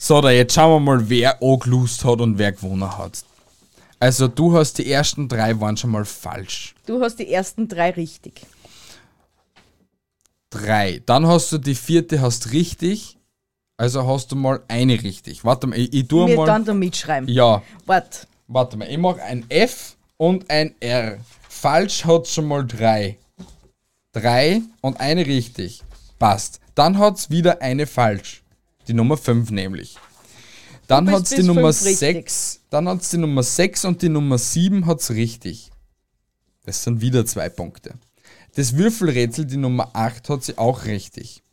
So, 0.07 0.21
da 0.21 0.29
jetzt 0.29 0.53
schauen 0.53 0.71
wir 0.71 0.97
mal, 0.97 1.09
wer 1.09 1.41
angelust 1.41 2.05
hat 2.05 2.21
und 2.21 2.37
wer 2.37 2.51
gewonnen 2.51 2.95
hat. 2.95 3.23
Also 3.99 4.27
du 4.27 4.55
hast 4.55 4.77
die 4.77 4.91
ersten 4.91 5.27
drei 5.27 5.59
waren 5.59 5.77
schon 5.77 5.89
mal 5.89 6.05
falsch. 6.05 6.75
Du 6.85 7.01
hast 7.01 7.15
die 7.15 7.33
ersten 7.33 7.67
drei 7.67 7.89
richtig. 7.89 8.41
Drei. 10.51 11.01
Dann 11.07 11.25
hast 11.25 11.51
du 11.51 11.57
die 11.57 11.73
vierte 11.73 12.21
hast 12.21 12.51
richtig. 12.51 13.17
Also 13.77 14.05
hast 14.05 14.31
du 14.31 14.35
mal 14.35 14.61
eine 14.67 15.01
richtig. 15.01 15.43
Warte 15.43 15.65
mal, 15.65 15.79
ich, 15.79 15.91
ich 15.91 16.07
tue 16.07 16.25
Mir 16.25 16.35
mal. 16.35 16.45
dann 16.45 16.65
da 16.65 16.75
mitschreiben. 16.75 17.27
Ja, 17.27 17.63
Wart. 17.87 18.27
warte 18.45 18.77
mal, 18.77 18.87
ich 18.87 18.99
mache 18.99 19.23
ein 19.23 19.43
F 19.49 19.95
und 20.17 20.47
ein 20.51 20.75
R. 20.81 21.17
Falsch 21.49 22.05
hat 22.05 22.27
schon 22.27 22.45
mal 22.45 22.63
drei. 22.63 23.17
Drei 24.11 24.61
und 24.81 24.99
eine 24.99 25.25
richtig. 25.25 25.81
Passt. 26.19 26.59
Dann 26.75 26.99
hat's 26.99 27.31
wieder 27.31 27.59
eine 27.63 27.87
falsch. 27.87 28.43
Die 28.87 28.93
Nummer 28.93 29.17
5 29.17 29.51
nämlich. 29.51 29.97
Dann 30.87 31.05
bist 31.05 31.17
hat's 31.17 31.29
die 31.31 31.43
Nummer 31.43 31.73
fünf 31.73 31.85
richtig. 31.85 31.99
6. 31.99 32.59
Dann 32.69 32.87
hat's 32.87 33.09
die 33.09 33.17
Nummer 33.17 33.43
6 33.43 33.85
und 33.85 34.01
die 34.01 34.09
Nummer 34.09 34.37
7 34.37 34.85
hat's 34.85 35.11
richtig. 35.11 35.71
Das 36.65 36.83
sind 36.83 37.01
wieder 37.01 37.25
zwei 37.25 37.49
Punkte. 37.49 37.95
Das 38.55 38.77
Würfelrätsel, 38.77 39.45
die 39.45 39.57
Nummer 39.57 39.89
8, 39.93 40.29
hat 40.29 40.43
sie 40.43 40.57
auch 40.57 40.85
richtig. 40.85 41.43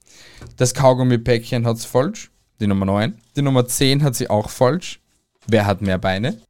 Das 0.57 0.75
Kaugummi-Päckchen 0.75 1.67
hat's 1.67 1.85
falsch. 1.85 2.31
Die 2.61 2.67
Nummer 2.67 2.87
9. 2.87 3.21
Die 3.37 3.43
Nummer 3.43 3.67
10 3.67 4.03
hat 4.03 4.15
sie 4.15 4.31
auch 4.31 4.51
falsch. 4.51 5.01
Wer 5.47 5.67
hat 5.67 5.83
mehr 5.83 5.99
Beine? 5.99 6.41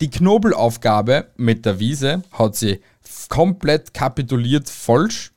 Die 0.00 0.10
Knobelaufgabe 0.10 1.30
mit 1.36 1.66
der 1.66 1.78
Wiese 1.78 2.22
hat 2.32 2.56
sie 2.56 2.80
komplett 3.28 3.94
kapituliert 3.94 4.68
falsch. 4.68 5.32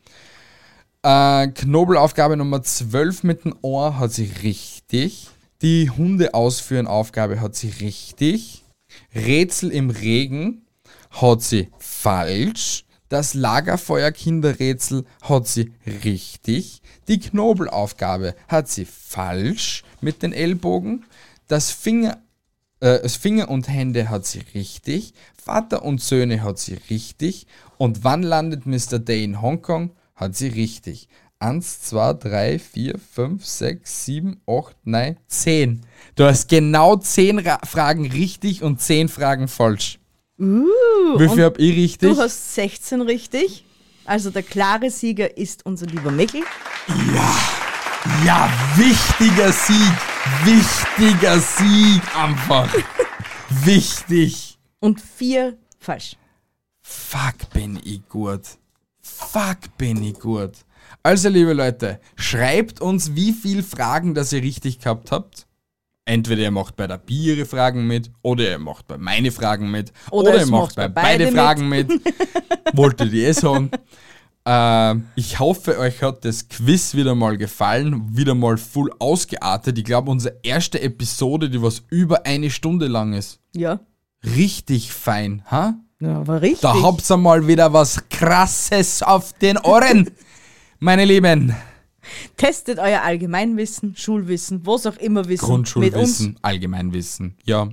Äh, 1.05 1.49
Knobelaufgabe 1.49 2.37
Nummer 2.37 2.63
12 2.63 3.23
mit 3.23 3.43
dem 3.43 3.55
Ohr 3.61 3.99
hat 3.99 4.13
sie 4.13 4.31
richtig. 4.41 5.27
Die 5.61 5.89
Hunde 5.89 6.33
ausführen 6.33 6.87
Aufgabe 6.87 7.41
hat 7.41 7.55
sie 7.55 7.69
richtig. 7.69 8.63
Rätsel 9.13 9.69
im 9.71 9.89
Regen 9.89 10.65
hat 11.11 11.41
sie 11.41 11.69
falsch. 11.77 12.85
Das 13.09 13.33
Lagerfeuer-Kinderrätsel 13.33 15.03
hat 15.21 15.45
sie 15.45 15.73
richtig. 16.05 16.81
Die 17.09 17.19
Knobelaufgabe 17.19 18.33
hat 18.47 18.69
sie 18.69 18.85
falsch 18.85 19.83
mit 19.99 20.23
den 20.23 20.31
Ellbogen. 20.31 21.05
Das 21.49 21.69
Finger, 21.69 22.19
äh, 22.79 23.01
das 23.01 23.17
Finger 23.17 23.49
und 23.49 23.67
Hände 23.67 24.09
hat 24.09 24.25
sie 24.25 24.41
richtig. 24.53 25.13
Vater 25.35 25.83
und 25.83 26.01
Söhne 26.01 26.43
hat 26.43 26.59
sie 26.59 26.79
richtig. 26.89 27.45
Und 27.77 28.05
wann 28.05 28.23
landet 28.23 28.65
Mr. 28.65 28.99
Day 28.99 29.25
in 29.25 29.41
Hongkong? 29.41 29.91
Hat 30.23 30.37
sie 30.37 30.47
richtig. 30.47 31.09
1, 31.39 31.81
2, 31.81 32.13
3, 32.13 32.57
4, 32.57 32.97
5, 32.97 33.45
6, 33.45 34.05
7, 34.05 34.41
8, 34.47 34.75
9, 34.85 35.17
10. 35.27 35.81
Du 36.15 36.23
hast 36.23 36.47
genau 36.47 36.95
10 36.95 37.39
Ra 37.39 37.59
Fragen 37.65 38.09
richtig 38.09 38.63
und 38.63 38.79
10 38.79 39.09
Fragen 39.09 39.49
falsch. 39.49 39.99
Uh, 40.39 40.63
Wie 41.19 41.27
viel 41.27 41.43
hab 41.43 41.59
ich 41.59 41.75
richtig? 41.75 42.09
Du 42.09 42.17
hast 42.17 42.55
16 42.55 43.01
richtig. 43.01 43.65
Also 44.05 44.29
der 44.29 44.43
klare 44.43 44.89
Sieger 44.89 45.37
ist 45.37 45.65
unser 45.65 45.87
lieber 45.87 46.09
Mickl. 46.09 46.43
Ja, 48.25 48.49
wichtiger 48.77 49.51
Sieg. 49.51 49.93
Wichtiger 50.45 51.37
Sieg 51.41 52.01
einfach. 52.15 52.73
Wichtig. 53.49 54.57
Und 54.79 55.01
vier 55.01 55.57
falsch. 55.79 56.15
Fuck, 56.81 57.49
bin 57.53 57.77
ich 57.83 58.07
gut. 58.07 58.57
Fuck, 59.03 59.77
bin 59.77 60.01
ich 60.03 60.19
gut. 60.19 60.51
Also, 61.03 61.29
liebe 61.29 61.53
Leute, 61.53 61.99
schreibt 62.15 62.81
uns, 62.81 63.15
wie 63.15 63.33
viele 63.33 63.63
Fragen, 63.63 64.13
das 64.13 64.31
ihr 64.31 64.41
richtig 64.41 64.79
gehabt 64.79 65.11
habt. 65.11 65.45
Entweder 66.05 66.41
ihr 66.41 66.51
macht 66.51 66.75
bei 66.75 66.87
der 66.87 66.97
Biere 66.97 67.45
Fragen 67.45 67.87
mit, 67.87 68.11
oder 68.21 68.49
ihr 68.49 68.59
macht 68.59 68.87
bei 68.87 68.97
meine 68.97 69.31
Fragen 69.31 69.71
mit, 69.71 69.93
Oder 70.11 70.31
oder, 70.31 70.39
ihr 70.39 70.47
macht 70.47 70.75
bei 70.75 70.87
bei 70.87 71.01
beide 71.01 71.25
beide 71.25 71.35
Fragen 71.35 71.69
mit. 71.69 71.91
Wolltet 72.73 73.13
ihr 73.13 73.29
eh 73.29 73.31
sagen. 73.33 73.71
Ähm, 74.45 75.07
ich 75.15 75.39
hoffe, 75.39 75.79
euch 75.79 76.01
hat 76.01 76.25
das 76.25 76.49
Quiz 76.49 76.95
wieder 76.95 77.15
mal 77.15 77.37
gefallen, 77.37 78.15
wieder 78.15 78.35
mal 78.35 78.57
full 78.57 78.91
ausgeartet. 78.99 79.77
Ich 79.77 79.85
glaube, 79.85 80.11
unsere 80.11 80.37
erste 80.43 80.81
Episode, 80.81 81.49
die 81.49 81.61
was 81.61 81.83
über 81.89 82.25
eine 82.25 82.49
Stunde 82.49 82.87
lang 82.87 83.13
ist. 83.13 83.39
Ja. 83.55 83.79
Richtig 84.23 84.91
fein, 84.91 85.43
ha? 85.49 85.75
Ja, 86.03 86.27
war 86.27 86.41
richtig. 86.41 86.61
Da 86.61 86.81
habt 86.81 87.09
ihr 87.09 87.17
mal 87.17 87.47
wieder 87.47 87.71
was 87.71 88.09
Krasses 88.09 89.01
auf 89.01 89.33
den 89.33 89.57
Ohren, 89.57 90.11
meine 90.79 91.05
Lieben. 91.05 91.55
Testet 92.35 92.79
euer 92.79 93.01
Allgemeinwissen, 93.01 93.95
Schulwissen, 93.95 94.65
was 94.65 94.85
auch 94.85 94.97
immer 94.97 95.21
Wissen 95.29 95.29
mit 95.29 95.33
uns. 95.33 95.71
Grundschulwissen, 95.71 96.39
Allgemeinwissen, 96.41 97.37
ja. 97.45 97.69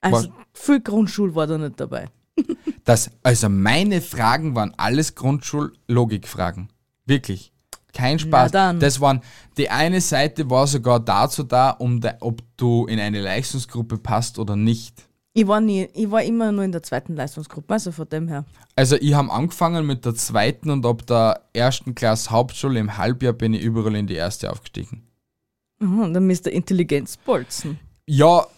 Also 0.00 0.28
viel 0.52 0.80
Grundschul 0.80 1.34
war 1.34 1.46
da 1.46 1.58
nicht 1.58 1.78
dabei. 1.80 2.08
Das, 2.84 3.10
also 3.22 3.50
meine 3.50 4.00
Fragen 4.00 4.54
waren 4.54 4.72
alles 4.78 5.14
Grundschullogikfragen. 5.14 6.70
Wirklich. 7.04 7.52
Kein 7.92 8.18
Spaß. 8.18 8.50
Das 8.78 9.00
waren, 9.00 9.20
die 9.58 9.68
eine 9.68 10.00
Seite 10.00 10.48
war 10.48 10.66
sogar 10.66 10.98
dazu 10.98 11.42
da, 11.42 11.70
um 11.70 12.00
de, 12.00 12.12
ob 12.20 12.40
du 12.56 12.86
in 12.86 12.98
eine 12.98 13.20
Leistungsgruppe 13.20 13.98
passt 13.98 14.38
oder 14.38 14.56
nicht. 14.56 15.07
Ich 15.38 15.46
war 15.46 15.60
nie, 15.60 15.88
ich 15.94 16.10
war 16.10 16.20
immer 16.24 16.50
nur 16.50 16.64
in 16.64 16.72
der 16.72 16.82
zweiten 16.82 17.14
Leistungsgruppe, 17.14 17.72
also 17.72 17.92
von 17.92 18.08
dem 18.08 18.26
her. 18.26 18.44
Also 18.74 18.96
ich 18.96 19.14
habe 19.14 19.30
angefangen 19.30 19.86
mit 19.86 20.04
der 20.04 20.16
zweiten 20.16 20.68
und 20.68 20.84
ab 20.84 21.06
der 21.06 21.42
ersten 21.52 21.94
Klasse 21.94 22.30
Hauptschule 22.30 22.80
im 22.80 22.96
Halbjahr 22.96 23.34
bin 23.34 23.54
ich 23.54 23.62
überall 23.62 23.94
in 23.94 24.08
die 24.08 24.16
erste 24.16 24.50
aufgestiegen. 24.50 25.04
Mhm, 25.78 26.12
dann 26.12 26.26
müsst 26.26 26.46
ihr 26.46 26.52
Intelligenz 26.52 27.16
bolzen. 27.18 27.78
Ja, 28.06 28.48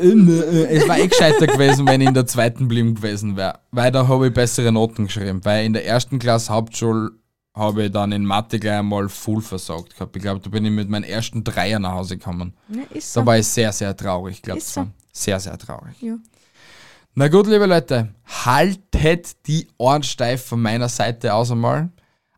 äh, 0.00 0.08
äh, 0.08 0.66
es 0.76 0.88
war 0.88 0.98
eh 0.98 1.08
gescheiter 1.08 1.46
gewesen, 1.46 1.86
wenn 1.86 2.00
ich 2.00 2.08
in 2.08 2.14
der 2.14 2.26
zweiten 2.26 2.66
blieben 2.66 2.94
gewesen 2.94 3.36
wäre. 3.36 3.58
Weil 3.70 3.92
da 3.92 4.08
habe 4.08 4.28
ich 4.28 4.32
bessere 4.32 4.72
Noten 4.72 5.08
geschrieben. 5.08 5.44
Weil 5.44 5.66
in 5.66 5.74
der 5.74 5.84
ersten 5.84 6.18
Klasse 6.18 6.54
Hauptschule 6.54 7.10
habe 7.52 7.84
ich 7.84 7.92
dann 7.92 8.12
in 8.12 8.24
Mathe 8.24 8.58
gleich 8.58 8.78
einmal 8.78 9.10
full 9.10 9.42
versagt 9.42 9.92
gehabt. 9.92 10.16
Ich 10.16 10.22
glaube, 10.22 10.40
da 10.40 10.48
bin 10.48 10.64
ich 10.64 10.72
mit 10.72 10.88
meinem 10.88 11.04
ersten 11.04 11.44
Dreier 11.44 11.80
nach 11.80 11.92
Hause 11.92 12.16
gekommen. 12.16 12.54
Ja, 12.70 12.98
so. 12.98 13.20
Da 13.20 13.26
war 13.26 13.36
ich 13.36 13.46
sehr, 13.46 13.72
sehr 13.72 13.94
traurig, 13.94 14.40
glaube 14.40 14.60
ich. 14.60 14.64
So. 14.64 14.86
Sehr, 15.16 15.38
sehr 15.40 15.56
traurig. 15.58 15.94
Ja. 16.02 16.16
Na 17.14 17.28
gut, 17.28 17.46
liebe 17.46 17.66
Leute, 17.66 18.12
haltet 18.44 19.46
die 19.46 19.68
Ohren 19.78 20.02
steif 20.02 20.44
von 20.46 20.60
meiner 20.60 20.88
Seite 20.88 21.32
aus 21.34 21.50
einmal. 21.52 21.90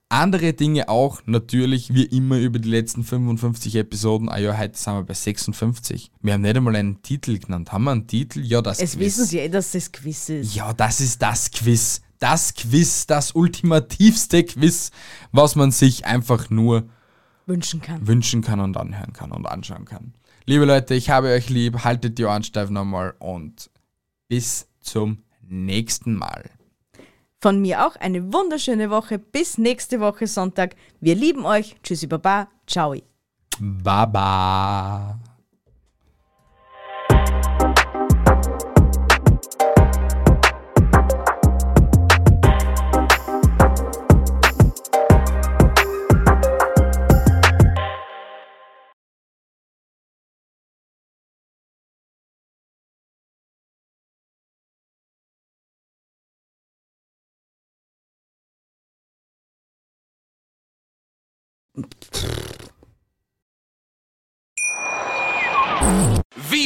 Andere 0.09 0.53
Dinge 0.53 0.89
auch, 0.89 1.21
natürlich, 1.27 1.93
wie 1.93 2.05
immer 2.05 2.39
über 2.39 2.59
die 2.61 2.69
letzten 2.69 3.03
55 3.03 3.75
Episoden. 3.75 4.29
Ah 4.29 4.37
ja, 4.39 4.57
heute 4.57 4.79
sind 4.79 4.95
wir 4.95 5.03
bei 5.03 5.15
56. 5.15 6.13
Wir 6.23 6.35
haben 6.35 6.43
nicht 6.43 6.57
einmal 6.57 6.77
einen 6.77 7.03
Titel 7.03 7.39
genannt. 7.39 7.73
Haben 7.73 7.85
wir 7.85 7.91
einen 7.93 8.07
Titel? 8.07 8.41
Ja, 8.45 8.63
das 8.63 8.79
Es 8.79 8.93
Quiz. 8.93 9.01
wissen 9.01 9.25
sie 9.25 9.39
eh, 9.41 9.49
dass 9.49 9.73
das 9.73 9.91
Quiz 9.91 10.29
ist. 10.29 10.55
Ja, 10.55 10.73
das 10.75 11.01
ist 11.01 11.21
das 11.23 11.51
Quiz. 11.51 12.03
Das 12.21 12.55
Quiz, 12.55 13.07
das 13.07 13.33
ultimativste 13.33 14.45
Quiz, 14.45 14.91
was 15.33 15.57
man 15.57 15.71
sich 15.73 16.05
einfach 16.07 16.51
nur 16.51 16.85
Wünschen 17.47 17.81
kann. 17.83 18.07
wünschen 18.07 18.43
kann 18.43 18.61
und 18.61 18.77
anhören 18.77 19.13
kann 19.13 19.33
und 19.33 19.47
anschauen 19.47 19.87
kann. 19.87 20.13
Liebe 20.49 20.65
Leute, 20.65 20.95
ich 20.95 21.11
habe 21.11 21.33
euch 21.33 21.51
lieb, 21.51 21.83
haltet 21.83 22.19
die 22.19 22.25
Ohren 22.25 22.45
steif 22.45 22.71
nochmal 22.71 23.15
und 23.19 23.69
bis 24.29 24.69
zum 24.81 25.25
nächsten 25.43 26.15
Mal. 26.15 26.51
Von 27.41 27.61
mir 27.61 27.85
auch 27.85 27.97
eine 27.97 28.33
wunderschöne 28.33 28.89
Woche. 28.89 29.19
Bis 29.19 29.59
nächste 29.59 29.99
Woche 29.99 30.29
Sonntag. 30.29 30.77
Wir 31.01 31.17
lieben 31.17 31.45
euch. 31.45 31.75
Tschüssi, 31.83 32.07
Baba. 32.07 32.49
Ciao. 32.67 32.95
Baba. 33.59 35.19